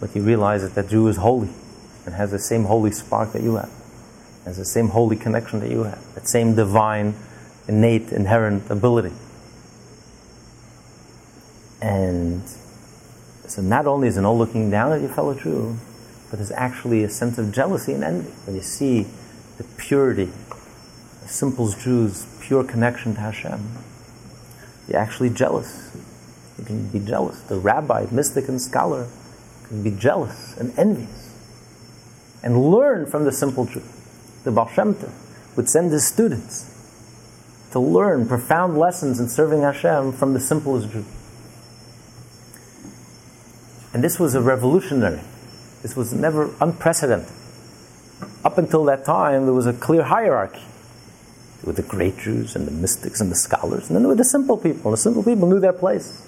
But 0.00 0.14
you 0.14 0.22
realize 0.22 0.62
that 0.62 0.74
that 0.74 0.88
Jew 0.88 1.08
is 1.08 1.16
holy 1.16 1.50
and 2.06 2.14
has 2.14 2.30
the 2.30 2.38
same 2.38 2.64
holy 2.64 2.92
spark 2.92 3.32
that 3.32 3.42
you 3.42 3.56
have, 3.56 3.70
has 4.44 4.56
the 4.56 4.64
same 4.64 4.88
holy 4.88 5.16
connection 5.16 5.60
that 5.60 5.70
you 5.70 5.84
have, 5.84 6.14
that 6.14 6.28
same 6.28 6.54
divine, 6.54 7.14
innate, 7.66 8.12
inherent 8.12 8.70
ability. 8.70 9.12
And 11.80 12.42
so 13.46 13.62
not 13.62 13.86
only 13.86 14.08
is 14.08 14.14
there 14.14 14.22
no 14.22 14.34
looking 14.34 14.70
down 14.70 14.92
at 14.92 15.00
your 15.00 15.10
fellow 15.10 15.34
Jew, 15.34 15.76
but 16.30 16.38
there's 16.38 16.52
actually 16.52 17.04
a 17.04 17.08
sense 17.08 17.38
of 17.38 17.52
jealousy 17.52 17.92
and 17.92 18.02
envy 18.02 18.30
when 18.46 18.56
you 18.56 18.62
see 18.62 19.06
the 19.58 19.64
purity, 19.76 20.30
the 21.22 21.28
simple 21.28 21.70
Jew's 21.70 22.26
pure 22.40 22.64
connection 22.64 23.14
to 23.14 23.20
Hashem. 23.20 23.68
You're 24.88 24.98
actually 24.98 25.30
jealous. 25.30 25.96
You 26.58 26.64
can 26.64 26.88
be 26.88 26.98
jealous. 26.98 27.40
The 27.42 27.56
rabbi, 27.58 28.06
mystic, 28.10 28.48
and 28.48 28.60
scholar 28.60 29.08
can 29.68 29.82
be 29.82 29.90
jealous 29.90 30.56
and 30.58 30.76
envious 30.78 31.34
and 32.42 32.70
learn 32.70 33.06
from 33.06 33.24
the 33.24 33.32
simple 33.32 33.66
truth. 33.66 34.03
The 34.44 34.52
Baal 34.52 34.68
Shem 34.68 34.94
Tov 34.94 35.12
would 35.56 35.68
send 35.68 35.90
his 35.90 36.06
students 36.06 36.70
to 37.72 37.80
learn 37.80 38.28
profound 38.28 38.78
lessons 38.78 39.18
in 39.18 39.28
serving 39.28 39.62
Hashem 39.62 40.12
from 40.12 40.34
the 40.34 40.40
simplest 40.40 40.90
Jew. 40.90 41.04
And 43.92 44.02
this 44.02 44.18
was 44.18 44.34
a 44.34 44.40
revolutionary. 44.40 45.22
This 45.82 45.96
was 45.96 46.12
never 46.12 46.54
unprecedented. 46.60 47.32
Up 48.44 48.58
until 48.58 48.84
that 48.84 49.04
time, 49.04 49.44
there 49.44 49.54
was 49.54 49.66
a 49.66 49.72
clear 49.72 50.02
hierarchy. 50.02 50.62
There 51.62 51.66
were 51.66 51.72
the 51.72 51.82
great 51.82 52.18
Jews 52.18 52.54
and 52.54 52.66
the 52.66 52.72
mystics 52.72 53.20
and 53.20 53.30
the 53.30 53.36
scholars, 53.36 53.88
and 53.88 53.96
then 53.96 54.02
there 54.02 54.08
were 54.08 54.14
the 54.14 54.24
simple 54.24 54.56
people. 54.56 54.90
The 54.90 54.96
simple 54.96 55.22
people 55.22 55.48
knew 55.48 55.60
their 55.60 55.72
place. 55.72 56.22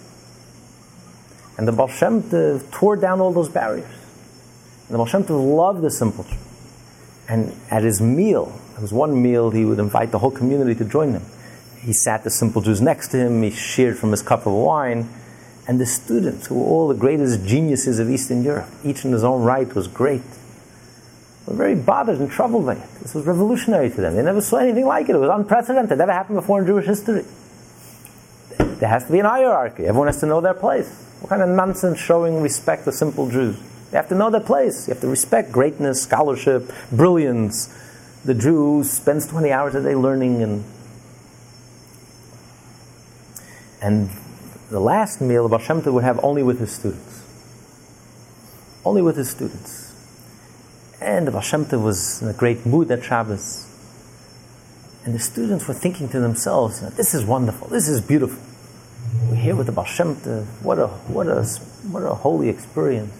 And 1.58 1.68
the 1.68 1.72
Baal 1.72 1.88
Shem 1.88 2.22
Tov 2.22 2.70
tore 2.70 2.96
down 2.96 3.20
all 3.20 3.32
those 3.32 3.48
barriers. 3.48 3.90
And 4.88 4.94
the 4.94 4.96
Baal 4.98 5.06
Shem 5.06 5.24
Tov 5.24 5.56
loved 5.56 5.82
the 5.82 5.90
simple 5.90 6.24
Jew. 6.24 6.36
And 7.28 7.54
at 7.70 7.82
his 7.82 8.00
meal, 8.00 8.52
there 8.72 8.82
was 8.82 8.92
one 8.92 9.20
meal 9.22 9.50
he 9.50 9.64
would 9.64 9.78
invite 9.78 10.10
the 10.10 10.18
whole 10.18 10.30
community 10.30 10.74
to 10.76 10.84
join 10.84 11.12
him. 11.12 11.22
He 11.80 11.92
sat 11.92 12.24
the 12.24 12.30
simple 12.30 12.62
Jews 12.62 12.80
next 12.80 13.08
to 13.08 13.16
him, 13.16 13.42
he 13.42 13.50
shared 13.50 13.98
from 13.98 14.10
his 14.10 14.22
cup 14.22 14.46
of 14.46 14.52
wine, 14.52 15.08
and 15.68 15.80
the 15.80 15.86
students, 15.86 16.46
who 16.46 16.54
were 16.54 16.66
all 16.66 16.88
the 16.88 16.94
greatest 16.94 17.44
geniuses 17.44 17.98
of 17.98 18.08
Eastern 18.08 18.44
Europe, 18.44 18.68
each 18.84 19.04
in 19.04 19.12
his 19.12 19.24
own 19.24 19.42
right 19.42 19.72
was 19.74 19.88
great, 19.88 20.22
were 21.46 21.54
very 21.54 21.74
bothered 21.74 22.18
and 22.18 22.30
troubled 22.30 22.66
by 22.66 22.74
it. 22.74 22.88
This 23.02 23.14
was 23.14 23.24
revolutionary 23.24 23.90
to 23.90 24.00
them. 24.00 24.16
They 24.16 24.22
never 24.22 24.40
saw 24.40 24.58
anything 24.58 24.86
like 24.86 25.08
it. 25.08 25.14
It 25.14 25.18
was 25.18 25.30
unprecedented. 25.30 25.92
It 25.92 25.96
never 25.96 26.12
happened 26.12 26.36
before 26.36 26.60
in 26.60 26.66
Jewish 26.66 26.86
history. 26.86 27.24
There 28.58 28.88
has 28.88 29.06
to 29.06 29.12
be 29.12 29.20
an 29.20 29.26
hierarchy. 29.26 29.86
Everyone 29.86 30.08
has 30.08 30.20
to 30.20 30.26
know 30.26 30.40
their 30.40 30.54
place. 30.54 30.88
What 31.20 31.30
kind 31.30 31.42
of 31.42 31.48
nonsense 31.48 31.98
showing 31.98 32.42
respect 32.42 32.84
to 32.84 32.92
simple 32.92 33.30
Jews? 33.30 33.56
They 33.90 33.96
have 33.96 34.08
to 34.08 34.14
know 34.14 34.30
their 34.30 34.40
place. 34.40 34.88
You 34.88 34.94
have 34.94 35.00
to 35.02 35.08
respect 35.08 35.52
greatness, 35.52 36.02
scholarship, 36.02 36.70
brilliance. 36.90 37.68
The 38.24 38.34
Jew 38.34 38.82
spends 38.84 39.26
20 39.26 39.52
hours 39.52 39.74
a 39.74 39.82
day 39.82 39.94
learning 39.94 40.42
and 40.42 40.64
and 43.80 44.10
the 44.70 44.80
last 44.80 45.20
meal 45.20 45.46
of 45.46 45.52
Hashem 45.52 45.82
would 45.92 46.02
have 46.02 46.18
only 46.24 46.42
with 46.42 46.58
his 46.58 46.72
students. 46.72 47.22
Only 48.84 49.02
with 49.02 49.16
his 49.16 49.30
students. 49.30 49.92
And 51.00 51.28
the 51.28 51.30
Baal 51.30 51.40
Shem 51.40 51.68
was 51.82 52.20
in 52.22 52.28
a 52.28 52.32
great 52.32 52.66
mood 52.66 52.90
at 52.90 53.04
Shabbos. 53.04 53.72
And 55.04 55.14
the 55.14 55.20
students 55.20 55.68
were 55.68 55.74
thinking 55.74 56.08
to 56.08 56.18
themselves, 56.18 56.80
this 56.96 57.14
is 57.14 57.24
wonderful, 57.24 57.68
this 57.68 57.88
is 57.88 58.00
beautiful. 58.00 58.42
We're 59.30 59.36
here 59.36 59.54
with 59.54 59.66
the 59.66 59.72
Baal 59.72 59.84
Shem. 59.84 60.16
What 60.62 60.80
a, 60.80 60.88
what 60.88 61.28
a, 61.28 61.44
what 61.90 62.02
a 62.02 62.14
holy 62.14 62.48
experience. 62.48 63.12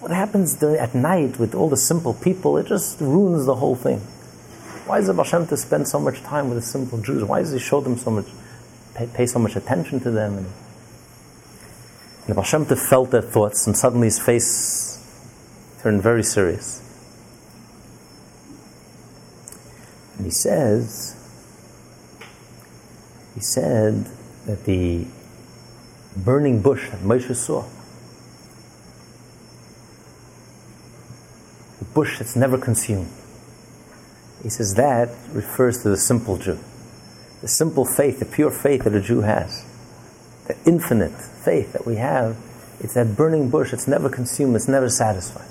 What 0.00 0.12
happens 0.12 0.62
at 0.62 0.94
night 0.94 1.38
with 1.38 1.54
all 1.54 1.68
the 1.68 1.76
simple 1.76 2.14
people, 2.14 2.56
it 2.56 2.66
just 2.66 3.00
ruins 3.02 3.44
the 3.44 3.56
whole 3.56 3.76
thing. 3.76 3.98
Why 4.86 4.96
does 4.96 5.08
the 5.08 5.12
Baal 5.14 5.24
Shem 5.24 5.46
Tov 5.46 5.58
spend 5.58 5.88
so 5.88 6.00
much 6.00 6.22
time 6.22 6.48
with 6.48 6.56
the 6.56 6.62
simple 6.66 6.98
Jews? 6.98 7.22
Why 7.22 7.40
does 7.40 7.52
he 7.52 7.58
show 7.58 7.82
them 7.82 7.98
so 7.98 8.10
much, 8.10 8.24
pay, 8.94 9.06
pay 9.06 9.26
so 9.26 9.38
much 9.38 9.56
attention 9.56 10.00
to 10.00 10.10
them? 10.10 10.38
And, 10.38 10.46
and 10.46 12.28
the 12.28 12.34
Baal 12.34 12.44
Shem 12.44 12.64
felt 12.64 13.10
their 13.10 13.20
thoughts, 13.20 13.66
and 13.66 13.76
suddenly 13.76 14.06
his 14.06 14.18
face 14.18 14.96
turned 15.82 16.02
very 16.02 16.22
serious. 16.22 16.82
And 20.16 20.24
he 20.24 20.32
says, 20.32 21.14
he 23.34 23.40
said 23.40 24.08
that 24.46 24.64
the 24.64 25.06
burning 26.16 26.62
bush 26.62 26.88
that 26.88 27.00
Moshe 27.00 27.36
saw, 27.36 27.66
bush 31.94 32.18
that's 32.18 32.36
never 32.36 32.58
consumed, 32.58 33.10
he 34.42 34.48
says 34.48 34.74
that 34.74 35.10
refers 35.32 35.82
to 35.82 35.90
the 35.90 35.96
simple 35.96 36.36
Jew. 36.36 36.58
The 37.42 37.48
simple 37.48 37.84
faith, 37.84 38.18
the 38.18 38.24
pure 38.24 38.50
faith 38.50 38.84
that 38.84 38.94
a 38.94 39.00
Jew 39.00 39.20
has, 39.20 39.64
the 40.46 40.56
infinite 40.66 41.12
faith 41.12 41.72
that 41.72 41.86
we 41.86 41.96
have, 41.96 42.36
it's 42.80 42.94
that 42.94 43.16
burning 43.16 43.50
bush 43.50 43.70
that's 43.70 43.86
never 43.86 44.08
consumed, 44.08 44.56
it's 44.56 44.68
never 44.68 44.88
satisfied. 44.88 45.46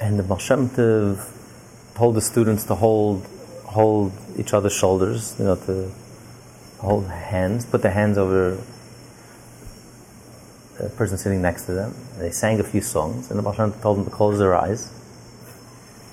And 0.00 0.18
the 0.18 0.22
Tov 0.22 1.30
told 1.94 2.14
the 2.14 2.20
students 2.20 2.64
to 2.64 2.74
hold 2.74 3.26
hold 3.64 4.12
each 4.36 4.52
other's 4.52 4.72
shoulders, 4.72 5.36
you 5.38 5.44
know, 5.44 5.54
to 5.54 5.92
hold 6.78 7.06
hands, 7.06 7.64
put 7.66 7.82
their 7.82 7.92
hands 7.92 8.18
over 8.18 8.58
the 10.82 10.90
person 10.90 11.18
sitting 11.18 11.42
next 11.42 11.66
to 11.66 11.72
them. 11.72 11.94
They 12.18 12.30
sang 12.30 12.60
a 12.60 12.64
few 12.64 12.80
songs, 12.80 13.30
and 13.30 13.38
the 13.38 13.42
Baal 13.42 13.52
Shem 13.52 13.72
told 13.80 13.98
them 13.98 14.04
to 14.04 14.10
close 14.10 14.38
their 14.38 14.54
eyes. 14.54 14.90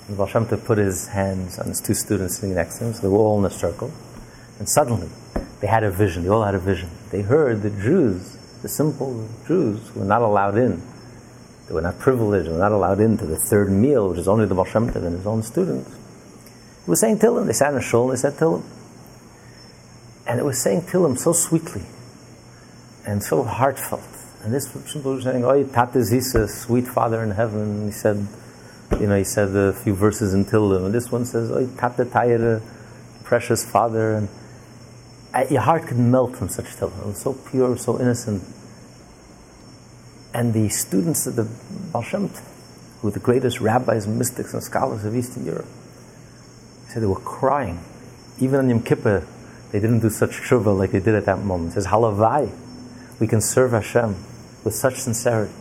And 0.06 0.14
the 0.14 0.18
Baal 0.18 0.26
Shem 0.26 0.46
put 0.46 0.78
his 0.78 1.08
hands 1.08 1.58
on 1.58 1.68
his 1.68 1.80
two 1.80 1.94
students 1.94 2.36
sitting 2.36 2.54
next 2.54 2.78
to 2.78 2.86
him, 2.86 2.92
so 2.92 3.02
they 3.02 3.08
were 3.08 3.18
all 3.18 3.38
in 3.38 3.44
a 3.44 3.50
circle. 3.50 3.90
And 4.58 4.68
suddenly, 4.68 5.08
they 5.60 5.66
had 5.66 5.84
a 5.84 5.90
vision. 5.90 6.24
They 6.24 6.28
all 6.28 6.44
had 6.44 6.54
a 6.54 6.58
vision. 6.58 6.90
They 7.10 7.22
heard 7.22 7.62
the 7.62 7.70
Jews, 7.70 8.36
the 8.62 8.68
simple 8.68 9.28
Jews, 9.46 9.94
were 9.94 10.04
not 10.04 10.22
allowed 10.22 10.56
in. 10.58 10.82
They 11.66 11.74
were 11.74 11.82
not 11.82 11.98
privileged, 11.98 12.48
they 12.48 12.52
were 12.52 12.58
not 12.58 12.72
allowed 12.72 13.00
into 13.00 13.26
the 13.26 13.36
third 13.36 13.70
meal, 13.70 14.08
which 14.08 14.18
is 14.18 14.28
only 14.28 14.46
the 14.46 14.54
Baal 14.54 14.64
Shem 14.64 14.88
and 14.88 15.16
his 15.16 15.26
own 15.26 15.42
students. 15.42 15.90
It 15.90 16.90
was 16.90 17.00
saying 17.00 17.18
Tillim. 17.18 17.46
They 17.46 17.52
sat 17.52 17.72
in 17.72 17.78
a 17.78 17.82
shul 17.82 18.08
and 18.08 18.16
they 18.16 18.20
said 18.20 18.34
Tillim. 18.34 18.62
And 20.26 20.40
it 20.40 20.44
was 20.44 20.60
saying 20.62 20.82
Tillim 20.82 21.18
so 21.18 21.32
sweetly 21.32 21.84
and 23.06 23.22
so 23.22 23.42
heartfelt. 23.42 24.27
And 24.42 24.54
this 24.54 24.68
simple 24.86 25.20
saying, 25.20 25.44
Oh, 25.44 25.62
Tate 25.64 26.00
Zisa, 26.02 26.48
sweet 26.48 26.86
Father 26.86 27.22
in 27.22 27.32
heaven. 27.32 27.86
He 27.86 27.92
said, 27.92 28.26
you 29.00 29.06
know, 29.06 29.16
he 29.16 29.24
said 29.24 29.54
a 29.54 29.72
few 29.72 29.94
verses 29.94 30.32
in 30.32 30.44
Tillim. 30.44 30.86
And 30.86 30.94
this 30.94 31.10
one 31.10 31.24
says, 31.24 31.50
Oh, 31.50 31.66
Tate 31.66 32.62
precious 33.24 33.68
Father. 33.68 34.14
And 34.14 34.28
uh, 35.34 35.44
your 35.50 35.62
heart 35.62 35.86
could 35.86 35.98
melt 35.98 36.36
from 36.36 36.48
such 36.48 36.66
Tillim. 36.66 36.98
It 37.00 37.06
was 37.06 37.20
so 37.20 37.34
pure, 37.34 37.76
so 37.76 38.00
innocent. 38.00 38.42
And 40.32 40.54
the 40.54 40.68
students 40.68 41.26
of 41.26 41.36
the 41.36 41.48
Baal 41.92 42.02
Shem 42.02 42.28
who 42.28 43.08
were 43.08 43.12
the 43.12 43.20
greatest 43.20 43.60
rabbis, 43.60 44.06
mystics, 44.06 44.54
and 44.54 44.62
scholars 44.62 45.04
of 45.04 45.14
Eastern 45.16 45.44
Europe, 45.44 45.66
said 46.88 47.02
they 47.02 47.06
were 47.06 47.20
crying. 47.20 47.80
Even 48.40 48.60
on 48.60 48.68
Yom 48.68 48.82
Kippur, 48.82 49.26
they 49.72 49.80
didn't 49.80 50.00
do 50.00 50.10
such 50.10 50.30
tshuva 50.30 50.76
like 50.76 50.92
they 50.92 51.00
did 51.00 51.14
at 51.14 51.24
that 51.26 51.40
moment. 51.40 51.70
He 51.70 51.74
says, 51.74 51.86
Halavai, 51.86 52.50
we 53.20 53.26
can 53.26 53.40
serve 53.40 53.72
Hashem 53.72 54.16
with 54.64 54.74
such 54.74 54.96
sincerity 54.96 55.54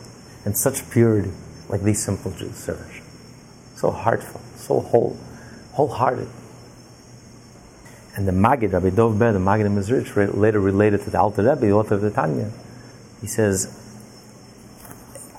and 0.45 0.57
such 0.57 0.89
purity 0.89 1.31
like 1.69 1.81
these 1.81 2.03
simple 2.03 2.31
Jews 2.31 2.55
serve 2.55 3.01
So 3.75 3.91
heartfelt, 3.91 4.43
so 4.55 4.79
whole, 4.79 5.17
wholehearted. 5.73 6.29
And 8.15 8.27
the 8.27 8.31
Maggid, 8.31 8.73
Rabbi 8.73 8.89
Dov 8.89 9.19
Ber, 9.19 9.31
the 9.31 9.39
Maggid 9.39 9.67
of 9.67 9.73
Mezritch, 9.73 10.35
later 10.35 10.59
related 10.59 11.01
to 11.03 11.09
the 11.11 11.19
Alter 11.19 11.43
Rebbe, 11.43 11.61
the 11.61 11.71
author 11.71 11.95
of 11.95 12.01
the 12.01 12.09
Tanya, 12.09 12.51
he 13.21 13.27
says, 13.27 13.73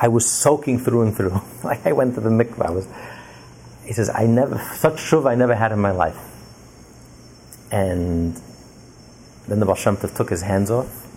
I 0.01 0.09
was 0.09 0.31
soaking 0.31 0.79
through 0.79 1.03
and 1.03 1.17
through. 1.17 1.41
like 1.65 1.85
I 1.85 1.93
went 1.93 2.15
to 2.15 2.21
the 2.21 2.31
mikvah. 2.31 2.67
I 2.67 2.71
was, 2.71 2.87
he 3.85 3.93
says, 3.93 4.11
I 4.11 4.27
never, 4.27 4.59
such 4.77 4.95
shuv 4.95 5.29
I 5.29 5.35
never 5.35 5.57
had 5.57 5.73
in 5.73 5.81
my 5.81 5.91
life. 5.91 6.19
And 7.73 8.41
then 9.49 9.61
the 9.61 9.67
Baal 9.67 9.75
Shem 9.75 9.97
Tov 9.97 10.15
took 10.15 10.31
his 10.31 10.43
hands 10.43 10.71
off 10.71 11.08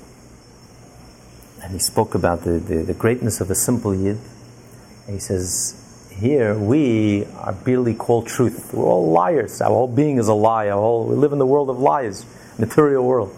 and 1.62 1.74
he 1.74 1.80
spoke 1.80 2.16
about 2.16 2.44
the, 2.44 2.60
the, 2.60 2.84
the 2.84 2.94
greatness 2.94 3.42
of 3.42 3.50
a 3.52 3.56
simple 3.56 3.94
yid. 3.94 4.18
And 5.06 5.16
he 5.16 5.20
says, 5.20 5.78
here 6.12 6.58
we 6.58 7.26
are 7.38 7.54
barely 7.54 7.94
called 7.94 8.28
truth. 8.28 8.74
We're 8.74 8.86
all 8.86 9.12
liars. 9.12 9.62
Our 9.62 9.70
whole 9.70 9.88
being 9.88 10.18
is 10.18 10.28
a 10.28 10.34
lie. 10.34 10.70
Our 10.70 10.80
whole, 10.80 11.08
we 11.08 11.16
live 11.16 11.32
in 11.32 11.40
the 11.40 11.46
world 11.46 11.70
of 11.70 11.80
lies, 11.80 12.26
material 12.60 13.06
world. 13.06 13.36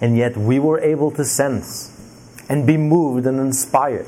And 0.00 0.16
yet 0.16 0.36
we 0.36 0.58
were 0.58 0.80
able 0.80 1.10
to 1.12 1.24
sense 1.24 1.94
and 2.48 2.66
be 2.66 2.76
moved 2.76 3.26
and 3.26 3.38
inspired 3.38 4.06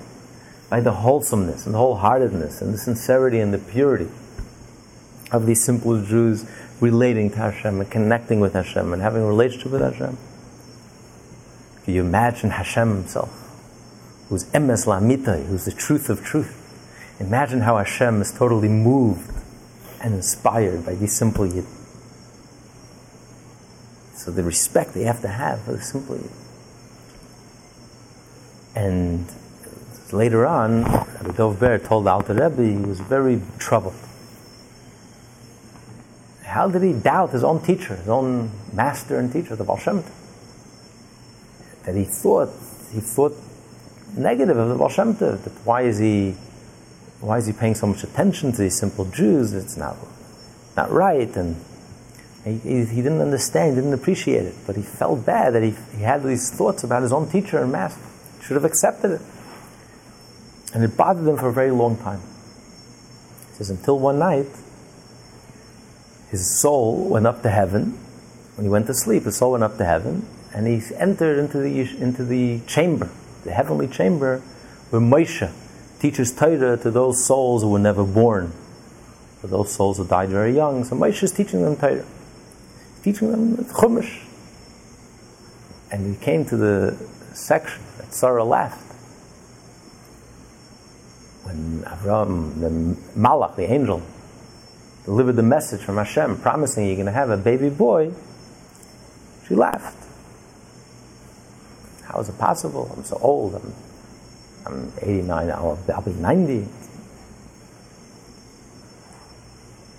by 0.69 0.81
the 0.81 0.93
wholesomeness 0.93 1.67
and 1.67 1.75
the 1.75 1.79
wholeheartedness 1.79 2.63
and 2.63 2.73
the 2.73 2.79
sincerity 2.79 3.41
and 3.41 3.53
the 3.53 3.59
purity 3.59 4.09
of 5.33 5.47
these 5.47 5.63
simple 5.63 6.03
Jews 6.03 6.49
relating 6.81 7.31
to 7.31 7.37
Hashem 7.37 7.81
and 7.81 7.91
connecting 7.91 8.41
with 8.41 8.55
Hashem 8.55 8.93
and 8.93 9.03
having 9.03 9.23
a 9.23 9.27
relationship 9.27 9.73
with 9.73 9.83
Hashem. 9.83 10.17
Can 11.85 11.95
you 11.95 12.01
imagine 12.03 12.51
Hashem 12.51 12.89
himself, 12.89 13.40
who's 14.31 14.45
emes 14.53 14.87
lamitai, 14.87 15.45
who's 15.47 15.65
the 15.65 15.73
truth 15.73 16.09
of 16.09 16.25
truth? 16.25 16.57
Imagine 17.19 17.61
how 17.61 17.77
Hashem 17.77 18.23
is 18.23 18.33
totally 18.33 18.69
moved 18.69 19.31
and 20.01 20.15
inspired 20.15 20.87
by 20.87 20.95
these 20.95 21.13
simple 21.15 21.45
Yid. 21.45 21.67
So 24.15 24.31
the 24.31 24.45
respect 24.45 24.95
they 24.95 25.03
have 25.03 25.21
to 25.23 25.29
have 25.29 25.63
for 25.63 25.73
the 25.73 25.83
simple 25.83 26.17
Yid. 26.17 26.31
And 28.77 29.27
later 30.13 30.47
on, 30.47 30.85
Rabbi 30.85 31.33
Dov 31.33 31.59
Ber 31.59 31.79
told 31.79 32.07
Alter 32.07 32.35
Rebbe 32.35 32.63
he 32.63 32.77
was 32.77 33.01
very 33.01 33.43
troubled. 33.59 33.97
How 36.45 36.69
did 36.69 36.83
he 36.83 36.93
doubt 36.93 37.31
his 37.31 37.43
own 37.43 37.63
teacher, 37.63 37.97
his 37.97 38.09
own 38.09 38.53
master 38.73 39.19
and 39.19 39.33
teacher, 39.33 39.57
the 39.57 39.65
Baal 39.65 39.79
That 41.85 41.97
he 41.97 42.05
thought 42.05 42.51
he 42.93 43.01
thought 43.01 43.35
negative 44.17 44.57
of 44.57 44.69
the 44.69 44.75
Baal 44.75 44.89
Shem 44.89 45.15
Tov, 45.15 45.43
that 45.45 45.53
why 45.65 45.83
is 45.83 45.99
he 45.99 46.37
why 47.21 47.37
is 47.37 47.47
he 47.47 47.53
paying 47.53 47.75
so 47.75 47.87
much 47.87 48.03
attention 48.03 48.53
to 48.53 48.59
these 48.59 48.79
simple 48.79 49.05
Jews? 49.05 49.53
It's 49.53 49.77
not 49.77 49.97
not 50.77 50.91
right, 50.91 51.35
and 51.37 51.57
he, 52.45 52.57
he, 52.59 52.85
he 52.87 53.03
didn't 53.03 53.21
understand, 53.21 53.77
didn't 53.77 53.93
appreciate 53.93 54.45
it, 54.45 54.55
but 54.67 54.77
he 54.77 54.83
felt 54.83 55.27
bad 55.27 55.55
that 55.55 55.63
he, 55.63 55.75
he 55.97 56.03
had 56.03 56.23
these 56.23 56.51
thoughts 56.51 56.83
about 56.85 57.03
his 57.03 57.13
own 57.13 57.29
teacher 57.29 57.59
and 57.59 57.71
master. 57.71 58.01
He 58.39 58.45
should 58.45 58.55
have 58.55 58.65
accepted 58.65 59.13
it, 59.13 59.21
and 60.73 60.83
it 60.83 60.97
bothered 60.97 61.27
him 61.27 61.37
for 61.37 61.49
a 61.49 61.53
very 61.53 61.71
long 61.71 61.97
time. 61.99 62.21
He 63.51 63.57
says 63.57 63.71
until 63.71 63.99
one 63.99 64.19
night, 64.19 64.47
his 66.31 66.61
soul 66.61 67.09
went 67.09 67.27
up 67.27 67.43
to 67.43 67.51
heaven. 67.51 67.99
When 68.57 68.65
he 68.65 68.71
went 68.71 68.87
to 68.87 68.95
sleep, 68.95 69.25
his 69.25 69.37
soul 69.37 69.53
went 69.53 69.65
up 69.65 69.77
to 69.79 69.85
heaven, 69.85 70.27
and 70.55 70.67
he 70.67 70.81
entered 70.97 71.39
into 71.39 71.59
the 71.59 71.81
into 72.01 72.25
the 72.25 72.61
chamber, 72.67 73.11
the 73.45 73.53
heavenly 73.53 73.89
chamber, 73.89 74.39
where 74.91 75.01
Moshe 75.01 75.53
teaches 76.01 76.33
Torah 76.33 76.77
to 76.79 76.91
those 76.91 77.25
souls 77.25 77.63
who 77.63 77.71
were 77.71 77.79
never 77.79 78.05
born, 78.05 78.53
for 79.41 79.47
those 79.47 79.73
souls 79.73 79.99
who 79.99 80.07
died 80.07 80.29
very 80.31 80.55
young. 80.55 80.85
So 80.85 80.97
Moshe 80.97 81.23
is 81.23 81.33
teaching 81.33 81.63
them 81.63 81.77
Torah, 81.77 82.05
teaching 83.03 83.31
them 83.31 83.57
Chumash. 83.67 84.27
And 85.93 86.15
he 86.15 86.25
came 86.25 86.45
to 86.47 86.57
the 86.57 86.97
section 87.33 87.83
that 87.99 88.15
Sarah 88.15 88.45
laughed. 88.45 88.87
When 91.45 91.83
Avram, 91.83 92.61
the 92.61 93.19
Malach, 93.19 93.57
the 93.57 93.71
angel, 93.71 94.03
delivered 95.05 95.37
the 95.37 95.43
message 95.43 95.81
from 95.81 95.97
Hashem 95.97 96.39
promising 96.41 96.87
you're 96.87 96.97
going 96.97 97.07
to 97.07 97.13
have 97.13 97.31
a 97.31 97.37
baby 97.37 97.71
boy, 97.71 98.13
she 99.49 99.55
laughed. 99.55 99.97
How 102.21 102.25
is 102.25 102.29
it 102.29 102.39
possible? 102.39 102.93
I'm 102.95 103.03
so 103.03 103.17
old. 103.23 103.55
I'm 103.55 103.73
I'm 104.67 104.93
89, 105.01 105.51
I'll, 105.51 105.79
I'll 105.95 106.03
be 106.03 106.13
90. 106.13 106.67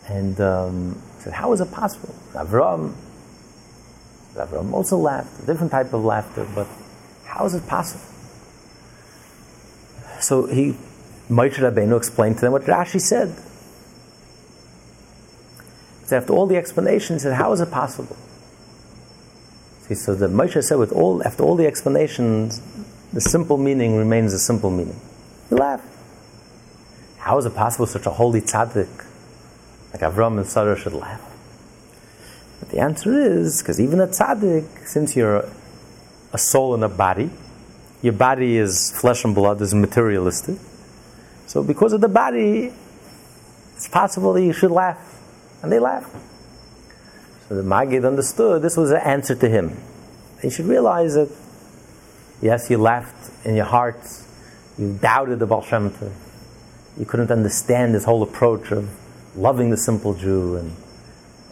And 0.08 0.40
um, 0.40 1.02
I 1.18 1.24
said, 1.24 1.34
how 1.34 1.52
is 1.54 1.62
it 1.62 1.72
possible? 1.72 2.14
Avram, 2.34 2.94
Avram 4.36 4.72
also 4.72 4.98
laughed, 4.98 5.42
a 5.42 5.48
different 5.48 5.72
type 5.72 5.94
of 5.94 6.04
laughter, 6.04 6.48
but 6.54 6.68
how 7.26 7.48
is 7.48 7.56
it 7.56 7.66
possible? 7.66 8.06
So 10.20 10.46
he, 10.46 10.78
Moshe 11.28 11.56
Rabbeinu 11.56 11.98
explained 11.98 12.36
to 12.36 12.42
them 12.42 12.52
what 12.52 12.66
Rashi 12.66 13.02
said. 13.02 13.36
So 16.06 16.18
after 16.18 16.34
all 16.34 16.46
the 16.46 16.58
explanations, 16.58 17.24
he 17.24 17.30
said, 17.30 17.34
how 17.34 17.52
is 17.54 17.62
it 17.62 17.72
possible? 17.72 18.16
So 19.96 20.16
the 20.16 20.28
Moshe 20.28 20.64
said, 20.64 20.78
with 20.78 20.92
all, 20.92 21.24
after 21.24 21.44
all 21.44 21.56
the 21.56 21.68
explanations, 21.68 22.62
the 23.14 23.22
simple 23.22 23.58
meaning 23.58 23.98
remains 23.98 24.34
a 24.34 24.40
simple 24.40 24.70
meaning. 24.70 25.00
You 25.50 25.58
laugh. 25.58 25.82
How 27.18 27.38
is 27.38 27.46
it 27.46 27.56
possible 27.56 27.86
such 27.86 28.06
a 28.06 28.10
holy 28.10 28.42
tzaddik 28.42 29.06
like 29.94 30.02
Avram 30.02 30.38
and 30.38 30.48
Sarah 30.48 30.78
should 30.78 30.94
laugh? 30.94 31.22
But 32.60 32.70
the 32.70 32.80
answer 32.80 33.14
is 33.20 33.62
because 33.62 33.80
even 33.80 34.00
a 34.00 34.08
tzaddik, 34.08 34.88
since 34.88 35.16
you're 35.16 35.50
a 36.34 36.38
soul 36.38 36.74
in 36.76 36.84
a 36.84 36.90
body, 36.90 37.30
your 38.02 38.14
body 38.14 38.58
is 38.58 38.92
flesh 38.92 39.24
and 39.24 39.36
blood, 39.36 39.62
is 39.62 39.74
materialistic. 39.74 40.58
So 41.48 41.64
because 41.64 41.94
of 41.94 42.02
the 42.02 42.10
body, 42.10 42.74
it's 43.76 43.88
possible 43.88 44.34
that 44.34 44.44
you 44.44 44.54
should 44.54 44.72
laugh. 44.72 45.20
And 45.62 45.72
they 45.72 45.80
laugh. 45.80 46.10
The 47.52 47.64
Maggid 47.64 48.06
understood 48.06 48.62
this 48.62 48.78
was 48.78 48.92
an 48.92 49.02
answer 49.02 49.36
to 49.36 49.50
him. 49.50 49.78
You 50.42 50.50
should 50.50 50.68
realize 50.68 51.16
that 51.16 51.28
Yes, 52.42 52.70
you 52.70 52.78
laughed 52.78 53.30
in 53.46 53.56
your 53.56 53.66
heart, 53.66 54.00
You 54.78 54.98
doubted 55.02 55.40
the 55.40 55.46
Baal 55.46 55.62
Shem 55.62 55.92
Tov. 55.92 56.14
You 56.98 57.06
couldn't 57.06 57.30
understand 57.30 57.94
this 57.94 58.06
whole 58.06 58.24
approach 58.24 58.72
of 58.72 58.90
loving 59.36 59.70
the 59.70 59.76
simple 59.76 60.14
Jew 60.14 60.56
and, 60.56 60.78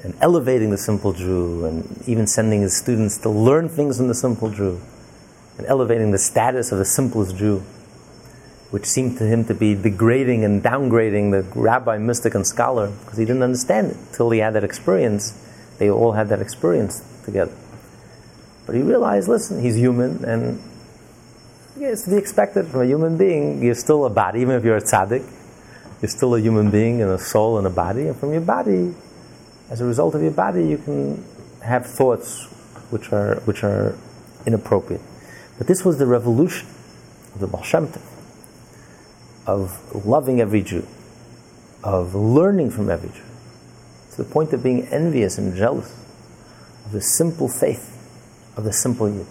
and 0.01 0.15
elevating 0.21 0.69
the 0.69 0.77
simple 0.77 1.11
Jew 1.11 1.65
and 1.65 2.01
even 2.07 2.27
sending 2.27 2.61
his 2.61 2.77
students 2.77 3.17
to 3.17 3.29
learn 3.29 3.67
things 3.67 3.97
from 3.97 4.07
the 4.07 4.15
simple 4.15 4.49
Jew 4.49 4.79
and 5.57 5.67
elevating 5.67 6.11
the 6.11 6.17
status 6.17 6.71
of 6.71 6.77
the 6.77 6.85
simplest 6.85 7.35
Jew, 7.35 7.61
which 8.71 8.85
seemed 8.85 9.17
to 9.17 9.25
him 9.25 9.43
to 9.45 9.53
be 9.53 9.75
degrading 9.75 10.45
and 10.45 10.63
downgrading 10.63 11.31
the 11.31 11.59
rabbi, 11.59 11.97
mystic, 11.97 12.35
and 12.35 12.47
scholar 12.47 12.87
because 12.87 13.17
he 13.17 13.25
didn't 13.25 13.43
understand 13.43 13.91
it 13.91 13.97
until 13.97 14.29
he 14.29 14.39
had 14.39 14.53
that 14.53 14.63
experience. 14.63 15.47
They 15.79 15.89
all 15.89 16.11
had 16.11 16.29
that 16.29 16.41
experience 16.41 17.01
together. 17.25 17.55
But 18.65 18.75
he 18.75 18.81
realized, 18.81 19.27
listen, 19.27 19.61
he's 19.61 19.75
human 19.75 20.23
and 20.23 20.61
it's 21.77 22.03
to 22.03 22.09
be 22.11 22.17
expected 22.17 22.67
from 22.67 22.81
a 22.81 22.85
human 22.85 23.17
being. 23.17 23.63
You're 23.63 23.73
still 23.73 24.05
a 24.05 24.09
body, 24.09 24.41
even 24.41 24.55
if 24.55 24.63
you're 24.63 24.77
a 24.77 24.81
tzaddik. 24.81 25.27
You're 26.01 26.09
still 26.09 26.35
a 26.35 26.39
human 26.39 26.69
being 26.69 27.01
and 27.01 27.11
a 27.11 27.17
soul 27.17 27.57
and 27.57 27.65
a 27.65 27.69
body. 27.69 28.07
And 28.07 28.17
from 28.17 28.31
your 28.31 28.41
body, 28.41 28.93
as 29.69 29.81
a 29.81 29.85
result 29.85 30.15
of 30.15 30.21
your 30.21 30.31
body, 30.31 30.67
you 30.67 30.77
can 30.77 31.23
have 31.61 31.85
thoughts 31.85 32.45
which 32.89 33.11
are, 33.13 33.35
which 33.45 33.63
are 33.63 33.97
inappropriate. 34.45 35.01
But 35.57 35.67
this 35.67 35.85
was 35.85 35.97
the 35.97 36.05
revolution 36.05 36.67
of 37.33 37.39
the 37.39 37.47
Baal 37.47 37.63
of 39.47 40.05
loving 40.05 40.41
every 40.41 40.61
Jew, 40.61 40.85
of 41.83 42.13
learning 42.15 42.71
from 42.71 42.89
every 42.89 43.09
Jew, 43.09 43.28
the 44.19 44.25
point 44.25 44.53
of 44.53 44.61
being 44.61 44.87
envious 44.87 45.37
and 45.37 45.55
jealous 45.55 45.91
of 46.85 46.91
the 46.91 47.01
simple 47.01 47.47
faith 47.47 47.95
of 48.55 48.63
the 48.63 48.73
simple 48.73 49.09
Yid. 49.09 49.25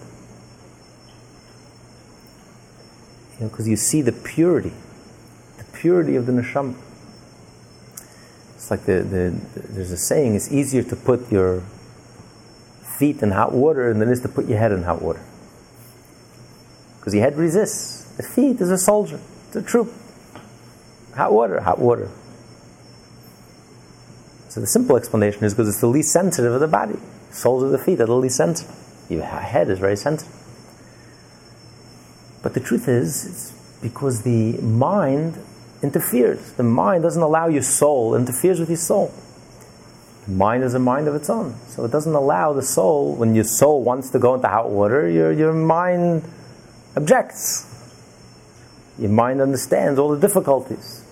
You 3.34 3.44
know, 3.44 3.48
because 3.48 3.68
you 3.68 3.76
see 3.76 4.02
the 4.02 4.12
purity, 4.12 4.72
the 5.58 5.64
purity 5.64 6.16
of 6.16 6.26
the 6.26 6.32
neshama. 6.32 6.74
It's 8.56 8.70
like 8.70 8.84
the, 8.86 9.02
the, 9.02 9.60
the, 9.60 9.68
there's 9.68 9.92
a 9.92 9.96
saying: 9.96 10.34
it's 10.34 10.50
easier 10.50 10.82
to 10.82 10.96
put 10.96 11.30
your 11.30 11.62
feet 12.82 13.22
in 13.22 13.30
hot 13.30 13.52
water 13.52 13.92
than 13.92 14.08
it 14.08 14.10
is 14.10 14.20
to 14.22 14.28
put 14.28 14.48
your 14.48 14.58
head 14.58 14.72
in 14.72 14.82
hot 14.82 15.00
water. 15.00 15.24
Because 16.98 17.14
your 17.14 17.22
head 17.22 17.36
resists. 17.36 18.04
The 18.16 18.24
feet 18.24 18.60
is 18.60 18.70
a 18.70 18.78
soldier. 18.78 19.20
It's 19.46 19.56
a 19.56 19.62
troop. 19.62 19.92
Hot 21.14 21.32
water, 21.32 21.60
hot 21.60 21.78
water. 21.78 22.10
So 24.48 24.60
the 24.60 24.66
simple 24.66 24.96
explanation 24.96 25.44
is 25.44 25.54
because 25.54 25.68
it's 25.68 25.80
the 25.80 25.86
least 25.86 26.12
sensitive 26.12 26.52
of 26.52 26.60
the 26.60 26.68
body. 26.68 26.98
Soles 27.30 27.62
of 27.62 27.70
the 27.70 27.78
feet 27.78 28.00
are 28.00 28.06
the 28.06 28.14
least 28.14 28.36
sensitive. 28.36 28.74
Your 29.08 29.24
head 29.24 29.68
is 29.68 29.78
very 29.78 29.96
sensitive. 29.96 30.34
But 32.42 32.54
the 32.54 32.60
truth 32.60 32.88
is, 32.88 33.26
it's 33.26 33.52
because 33.82 34.22
the 34.22 34.58
mind 34.62 35.38
interferes. 35.82 36.52
The 36.52 36.62
mind 36.62 37.02
doesn't 37.02 37.22
allow 37.22 37.48
your 37.48 37.62
soul, 37.62 38.14
interferes 38.14 38.58
with 38.60 38.68
your 38.68 38.78
soul. 38.78 39.12
The 40.26 40.32
mind 40.32 40.64
is 40.64 40.74
a 40.74 40.78
mind 40.78 41.08
of 41.08 41.14
its 41.14 41.28
own. 41.28 41.54
So 41.68 41.84
it 41.84 41.90
doesn't 41.90 42.14
allow 42.14 42.52
the 42.52 42.62
soul, 42.62 43.14
when 43.14 43.34
your 43.34 43.44
soul 43.44 43.82
wants 43.82 44.10
to 44.10 44.18
go 44.18 44.34
into 44.34 44.48
hot 44.48 44.70
water, 44.70 45.08
your, 45.08 45.32
your 45.32 45.52
mind 45.52 46.24
objects. 46.96 47.66
Your 48.98 49.10
mind 49.10 49.40
understands 49.40 49.98
all 49.98 50.10
the 50.10 50.20
difficulties. 50.20 51.04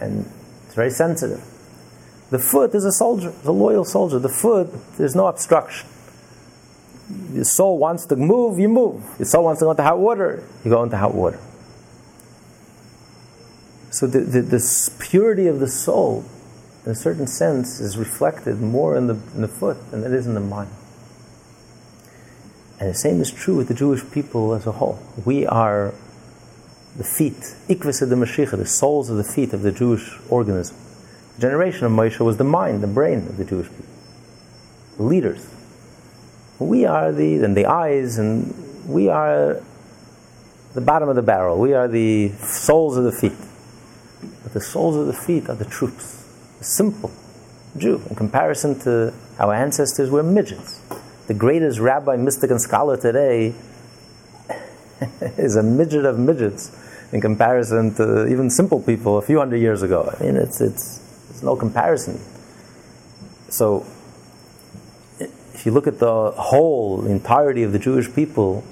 And 0.00 0.30
it's 0.66 0.74
very 0.74 0.90
sensitive. 0.90 1.42
The 2.30 2.38
foot 2.38 2.74
is 2.74 2.84
a 2.84 2.92
soldier, 2.92 3.32
a 3.44 3.52
loyal 3.52 3.84
soldier. 3.84 4.18
The 4.18 4.28
foot, 4.28 4.68
there's 4.96 5.14
no 5.14 5.26
obstruction 5.26 5.88
your 7.32 7.44
soul 7.44 7.78
wants 7.78 8.06
to 8.06 8.16
move, 8.16 8.58
you 8.58 8.68
move. 8.68 9.02
Your 9.18 9.26
soul 9.26 9.44
wants 9.44 9.60
to 9.60 9.66
go 9.66 9.70
into 9.70 9.82
hot 9.82 9.98
water, 9.98 10.44
you 10.64 10.70
go 10.70 10.82
into 10.82 10.96
hot 10.96 11.14
water. 11.14 11.40
So 13.90 14.06
the, 14.06 14.20
the, 14.20 14.42
this 14.42 14.90
purity 15.00 15.46
of 15.46 15.60
the 15.60 15.68
soul, 15.68 16.24
in 16.84 16.92
a 16.92 16.94
certain 16.94 17.26
sense, 17.26 17.80
is 17.80 17.96
reflected 17.96 18.60
more 18.60 18.96
in 18.96 19.08
the, 19.08 19.14
in 19.34 19.42
the 19.42 19.48
foot 19.48 19.90
than 19.90 20.04
it 20.04 20.12
is 20.12 20.26
in 20.26 20.34
the 20.34 20.40
mind. 20.40 20.70
And 22.78 22.88
the 22.88 22.94
same 22.94 23.20
is 23.20 23.30
true 23.30 23.56
with 23.56 23.68
the 23.68 23.74
Jewish 23.74 24.08
people 24.10 24.54
as 24.54 24.66
a 24.66 24.72
whole. 24.72 25.02
We 25.24 25.46
are 25.46 25.92
the 26.96 27.04
feet, 27.04 27.54
ikvis 27.68 28.00
of 28.02 28.08
the 28.08 28.16
Mashiach, 28.16 28.56
the 28.56 28.66
soles 28.66 29.10
of 29.10 29.16
the 29.16 29.24
feet 29.24 29.52
of 29.52 29.62
the 29.62 29.72
Jewish 29.72 30.18
organism. 30.28 30.76
Generation 31.40 31.86
of 31.86 31.92
Moshe 31.92 32.20
was 32.20 32.36
the 32.36 32.44
mind, 32.44 32.82
the 32.82 32.86
brain 32.86 33.20
of 33.20 33.38
the 33.38 33.44
Jewish 33.46 33.68
people, 33.68 33.84
the 34.98 35.02
leaders. 35.04 35.48
We 36.58 36.84
are 36.84 37.12
the, 37.12 37.42
and 37.42 37.56
the 37.56 37.64
eyes, 37.64 38.18
and 38.18 38.54
we 38.86 39.08
are 39.08 39.62
the 40.74 40.82
bottom 40.82 41.08
of 41.08 41.16
the 41.16 41.22
barrel. 41.22 41.58
We 41.58 41.72
are 41.72 41.88
the 41.88 42.32
soles 42.42 42.98
of 42.98 43.04
the 43.04 43.12
feet. 43.12 43.38
But 44.42 44.52
the 44.52 44.60
soles 44.60 44.96
of 44.96 45.06
the 45.06 45.14
feet 45.14 45.48
are 45.48 45.54
the 45.54 45.64
troops. 45.64 46.26
The 46.58 46.64
simple 46.64 47.10
Jew, 47.76 48.02
in 48.10 48.16
comparison 48.16 48.78
to 48.80 49.14
our 49.38 49.54
ancestors, 49.54 50.10
were 50.10 50.22
midgets. 50.22 50.80
The 51.28 51.34
greatest 51.34 51.78
rabbi, 51.78 52.16
mystic, 52.16 52.50
and 52.50 52.60
scholar 52.60 52.96
today 52.96 53.54
is 55.38 55.56
a 55.56 55.62
midget 55.62 56.04
of 56.04 56.18
midgets 56.18 56.76
in 57.12 57.20
comparison 57.20 57.94
to 57.94 58.26
even 58.26 58.50
simple 58.50 58.82
people 58.82 59.18
a 59.18 59.22
few 59.22 59.38
hundred 59.38 59.58
years 59.58 59.82
ago. 59.82 60.12
I 60.12 60.22
mean, 60.22 60.36
it's, 60.36 60.60
it's, 60.60 61.00
it's 61.40 61.46
no 61.46 61.56
comparison. 61.56 62.20
So, 63.48 63.86
if 65.18 65.64
you 65.64 65.72
look 65.72 65.86
at 65.86 65.98
the 65.98 66.32
whole, 66.32 67.06
entirety 67.06 67.62
of 67.62 67.72
the 67.72 67.78
Jewish 67.78 68.14
people, 68.14 68.62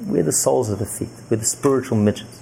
We're 0.00 0.22
the 0.22 0.30
soles 0.30 0.70
of 0.70 0.78
the 0.78 0.86
feet. 0.86 1.08
We're 1.28 1.38
the 1.38 1.44
spiritual 1.44 1.98
midgets. 1.98 2.40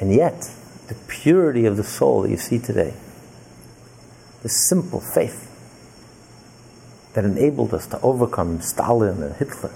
And 0.00 0.12
yet, 0.12 0.50
the 0.88 0.96
purity 1.06 1.66
of 1.66 1.76
the 1.76 1.84
soul 1.84 2.22
that 2.22 2.30
you 2.30 2.36
see 2.36 2.58
today, 2.58 2.94
the 4.42 4.48
simple 4.48 5.00
faith 5.00 5.48
that 7.12 7.24
enabled 7.24 7.72
us 7.72 7.86
to 7.86 8.00
overcome 8.00 8.60
Stalin 8.60 9.22
and 9.22 9.36
Hitler 9.36 9.70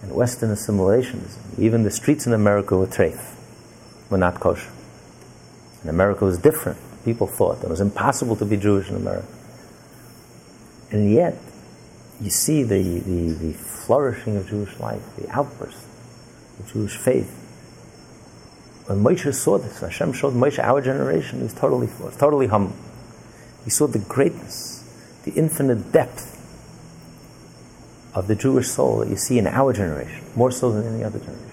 and 0.00 0.12
Western 0.12 0.50
assimilations, 0.50 1.38
even 1.58 1.82
the 1.82 1.90
streets 1.90 2.26
in 2.26 2.32
America 2.32 2.74
were 2.74 2.86
treif, 2.86 3.36
were 4.08 4.16
not 4.16 4.40
kosher. 4.40 4.70
And 5.82 5.90
America 5.90 6.24
was 6.24 6.38
different. 6.38 6.78
People 7.04 7.26
thought 7.26 7.62
it 7.62 7.68
was 7.68 7.80
impossible 7.80 8.36
to 8.36 8.44
be 8.44 8.56
Jewish 8.56 8.88
in 8.88 8.96
America. 8.96 9.28
And 10.90 11.12
yet, 11.12 11.36
you 12.20 12.30
see 12.30 12.62
the, 12.62 13.00
the, 13.00 13.32
the 13.32 13.52
flourishing 13.52 14.36
of 14.36 14.48
Jewish 14.48 14.78
life, 14.80 15.02
the 15.16 15.28
outburst 15.30 15.86
of 16.58 16.72
Jewish 16.72 16.96
faith. 16.96 17.30
When 18.86 19.02
Moshe 19.02 19.32
saw 19.34 19.58
this, 19.58 19.80
Hashem 19.80 20.14
showed 20.14 20.34
Moshe 20.34 20.58
our 20.58 20.80
generation, 20.80 21.42
was 21.42 21.54
totally, 21.54 21.88
totally 22.16 22.46
humble. 22.46 22.76
He 23.64 23.70
saw 23.70 23.86
the 23.86 23.98
greatness, 23.98 24.82
the 25.24 25.32
infinite 25.32 25.92
depth 25.92 26.34
of 28.14 28.26
the 28.26 28.34
Jewish 28.34 28.68
soul 28.68 28.98
that 28.98 29.08
you 29.08 29.16
see 29.16 29.38
in 29.38 29.46
our 29.46 29.72
generation, 29.72 30.24
more 30.34 30.50
so 30.50 30.72
than 30.72 30.92
any 30.92 31.04
other 31.04 31.18
generation. 31.18 31.47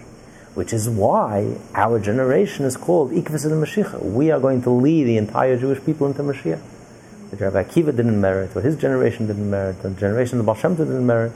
Which 0.56 0.74
is 0.74 0.90
why 0.90 1.58
our 1.76 2.00
generation 2.00 2.66
is 2.66 2.78
called 2.78 3.12
Ikvis 3.12 3.46
Mashiach. 3.46 4.02
We 4.02 4.32
are 4.32 4.40
going 4.40 4.62
to 4.64 4.70
lead 4.70 5.04
the 5.04 5.18
entire 5.18 5.58
Jewish 5.58 5.84
people 5.86 6.08
into 6.08 6.24
Mashiach. 6.24 6.62
What 7.30 7.42
Rabbi 7.42 7.64
Akiva 7.64 7.96
didn't 7.96 8.20
merit, 8.20 8.56
what 8.56 8.64
his 8.64 8.78
generation 8.78 9.28
didn't 9.28 9.50
merit, 9.50 9.84
or 9.84 9.90
the 9.90 10.00
generation 10.00 10.40
of 10.40 10.46
the 10.46 10.54
Baal 10.54 10.76
didn't 10.76 11.06
merit, 11.06 11.34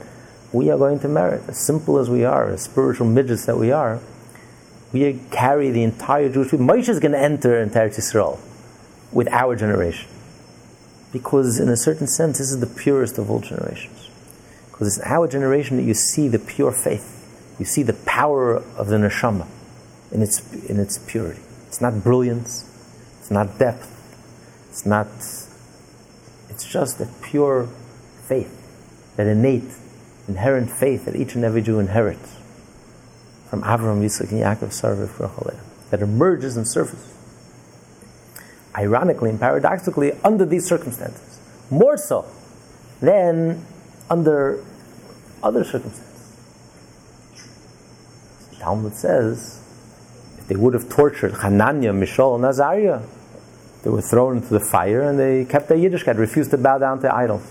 we 0.52 0.70
are 0.70 0.78
going 0.78 0.98
to 1.00 1.08
merit. 1.08 1.42
As 1.48 1.58
simple 1.58 1.98
as 1.98 2.08
we 2.08 2.24
are, 2.24 2.48
as 2.48 2.62
spiritual 2.62 3.06
midgets 3.06 3.44
that 3.46 3.56
we 3.56 3.70
are, 3.70 4.00
we 4.92 5.20
carry 5.30 5.70
the 5.70 5.82
entire 5.82 6.28
Jewish 6.28 6.50
people. 6.50 6.66
Moshe 6.66 6.88
is 6.88 6.98
going 6.98 7.12
to 7.12 7.20
enter 7.20 7.60
into 7.60 7.78
Eretz 7.78 7.98
Yisrael 7.98 8.38
with 9.12 9.28
our 9.28 9.54
generation. 9.54 10.08
Because 11.12 11.60
in 11.60 11.68
a 11.68 11.76
certain 11.76 12.06
sense, 12.06 12.38
this 12.38 12.50
is 12.50 12.60
the 12.60 12.66
purest 12.66 13.18
of 13.18 13.30
all 13.30 13.40
generations. 13.40 14.08
Because 14.70 14.96
it's 14.96 15.06
our 15.06 15.28
generation 15.28 15.76
that 15.76 15.82
you 15.82 15.94
see 15.94 16.28
the 16.28 16.38
pure 16.38 16.72
faith. 16.72 17.19
You 17.60 17.66
see 17.66 17.82
the 17.82 17.92
power 17.92 18.56
of 18.56 18.88
the 18.88 18.96
neshama 18.96 19.46
in 20.10 20.22
its, 20.22 20.40
in 20.64 20.80
its 20.80 20.98
purity. 20.98 21.42
It's 21.68 21.82
not 21.82 22.02
brilliance. 22.02 22.64
It's 23.20 23.30
not 23.30 23.58
depth. 23.58 23.86
It's 24.70 24.86
not, 24.86 25.08
it's 26.48 26.64
just 26.64 27.00
a 27.00 27.08
pure 27.22 27.68
faith, 28.26 28.56
that 29.16 29.26
innate, 29.26 29.74
inherent 30.26 30.70
faith 30.70 31.04
that 31.04 31.14
each 31.14 31.34
and 31.34 31.44
every 31.44 31.60
Jew 31.60 31.78
inherits 31.78 32.38
from 33.50 33.62
Avram, 33.62 34.00
Yitzchak, 34.00 34.30
and 34.30 34.40
Yaakov, 34.40 34.72
Sarah, 34.72 35.06
that 35.90 36.00
emerges 36.00 36.56
and 36.56 36.66
surfaces. 36.66 37.12
Ironically 38.74 39.28
and 39.28 39.38
paradoxically, 39.38 40.12
under 40.24 40.46
these 40.46 40.66
circumstances, 40.66 41.40
more 41.68 41.98
so 41.98 42.24
than 43.02 43.66
under 44.08 44.64
other 45.42 45.62
circumstances. 45.62 46.09
Talmud 48.60 48.94
says 48.94 49.60
if 50.38 50.46
they 50.46 50.56
would 50.56 50.74
have 50.74 50.88
tortured 50.88 51.32
Hananiah, 51.32 51.92
Mishael, 51.92 52.36
and 52.36 52.44
Azariah, 52.44 53.02
they 53.82 53.90
were 53.90 54.02
thrown 54.02 54.36
into 54.38 54.50
the 54.50 54.60
fire 54.60 55.02
and 55.02 55.18
they 55.18 55.44
kept 55.44 55.68
their 55.68 55.78
Yiddishkeit, 55.78 56.18
refused 56.18 56.50
to 56.50 56.58
bow 56.58 56.78
down 56.78 57.00
to 57.00 57.14
idols. 57.14 57.50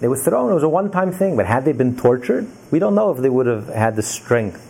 They 0.00 0.08
were 0.08 0.16
thrown, 0.16 0.50
it 0.50 0.54
was 0.54 0.62
a 0.62 0.68
one 0.68 0.90
time 0.90 1.12
thing, 1.12 1.36
but 1.36 1.46
had 1.46 1.64
they 1.64 1.72
been 1.72 1.96
tortured, 1.96 2.46
we 2.70 2.78
don't 2.78 2.94
know 2.94 3.10
if 3.10 3.18
they 3.18 3.28
would 3.28 3.46
have 3.46 3.68
had 3.68 3.96
the 3.96 4.02
strength 4.02 4.66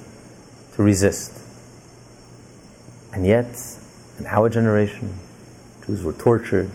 to 0.74 0.82
resist. 0.82 1.38
And 3.12 3.26
yet, 3.26 3.46
in 4.18 4.26
our 4.26 4.48
generation, 4.48 5.14
Jews 5.86 6.02
were 6.02 6.12
tortured, 6.12 6.70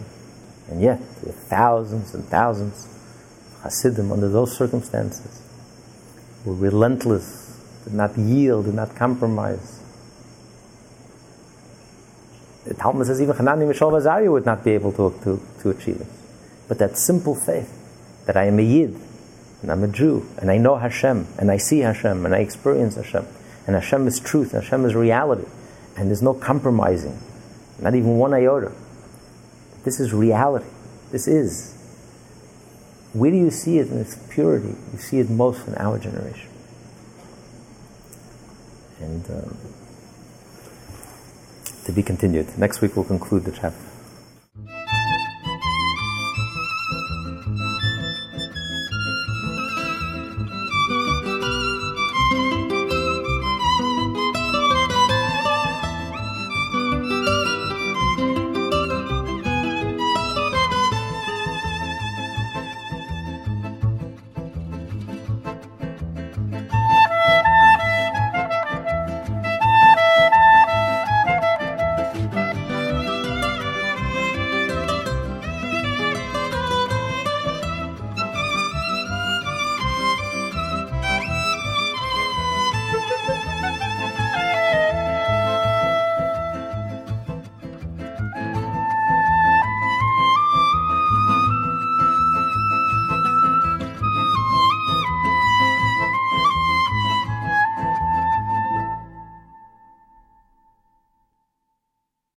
and 0.70 0.82
yet, 0.82 1.00
with 1.24 1.36
thousands 1.36 2.14
and 2.14 2.26
thousands 2.26 2.86
of 2.86 3.64
Hasidim, 3.64 4.12
under 4.12 4.30
those 4.30 4.58
circumstances, 4.58 5.42
were 6.46 6.54
relentless, 6.54 7.45
not 7.94 8.18
yield, 8.18 8.66
did 8.66 8.74
not 8.74 8.96
compromise. 8.96 9.82
The 12.66 12.74
Talmud 12.74 13.08
says 13.08 13.22
even 13.22 13.36
Hanani 13.36 13.66
Mishael 13.66 13.96
Azariah 13.96 14.32
would 14.32 14.46
not 14.46 14.64
be 14.64 14.72
able 14.72 14.92
to, 14.94 15.14
to, 15.24 15.42
to 15.62 15.70
achieve 15.70 16.02
it. 16.02 16.08
But 16.68 16.80
that 16.80 16.98
simple 16.98 17.36
faith 17.36 17.72
that 18.26 18.36
I 18.36 18.46
am 18.46 18.58
a 18.58 18.64
Yid, 18.64 19.00
and 19.62 19.72
I'm 19.72 19.84
a 19.84 19.88
Jew, 19.88 20.28
and 20.40 20.50
I 20.50 20.58
know 20.58 20.78
Hashem, 20.78 21.28
and 21.38 21.52
I 21.52 21.58
see 21.58 21.80
Hashem, 21.80 22.26
and 22.26 22.34
I 22.34 22.40
experience 22.40 22.96
Hashem, 22.96 23.28
and 23.68 23.76
Hashem 23.76 24.08
is 24.08 24.20
truth, 24.20 24.54
and 24.54 24.64
Hashem 24.64 24.84
is 24.86 24.96
reality, 24.96 25.48
and 25.96 26.10
there's 26.10 26.24
no 26.24 26.34
compromising, 26.34 27.20
not 27.80 27.94
even 27.94 28.18
one 28.18 28.34
iota. 28.34 28.72
This 29.84 30.00
is 30.00 30.12
reality. 30.12 30.66
This 31.12 31.28
is 31.28 31.76
where 33.16 33.32
do 33.32 33.38
you 33.38 33.50
see 33.50 33.80
it 33.80 33.88
in 33.88 34.00
its 34.00 34.18
purity? 34.30 34.76
You 34.92 35.00
see 35.00 35.20
it 35.20 35.30
most 35.30 35.66
in 35.70 35.76
our 35.76 35.98
generation. 35.98 36.50
And 39.06 39.30
um, 39.30 39.58
to 41.86 41.92
be 41.92 42.02
continued. 42.02 42.58
Next 42.58 42.82
week 42.82 42.96
we'll 42.96 43.06
conclude 43.06 43.46
the 43.46 43.52
chapter. 43.52 43.85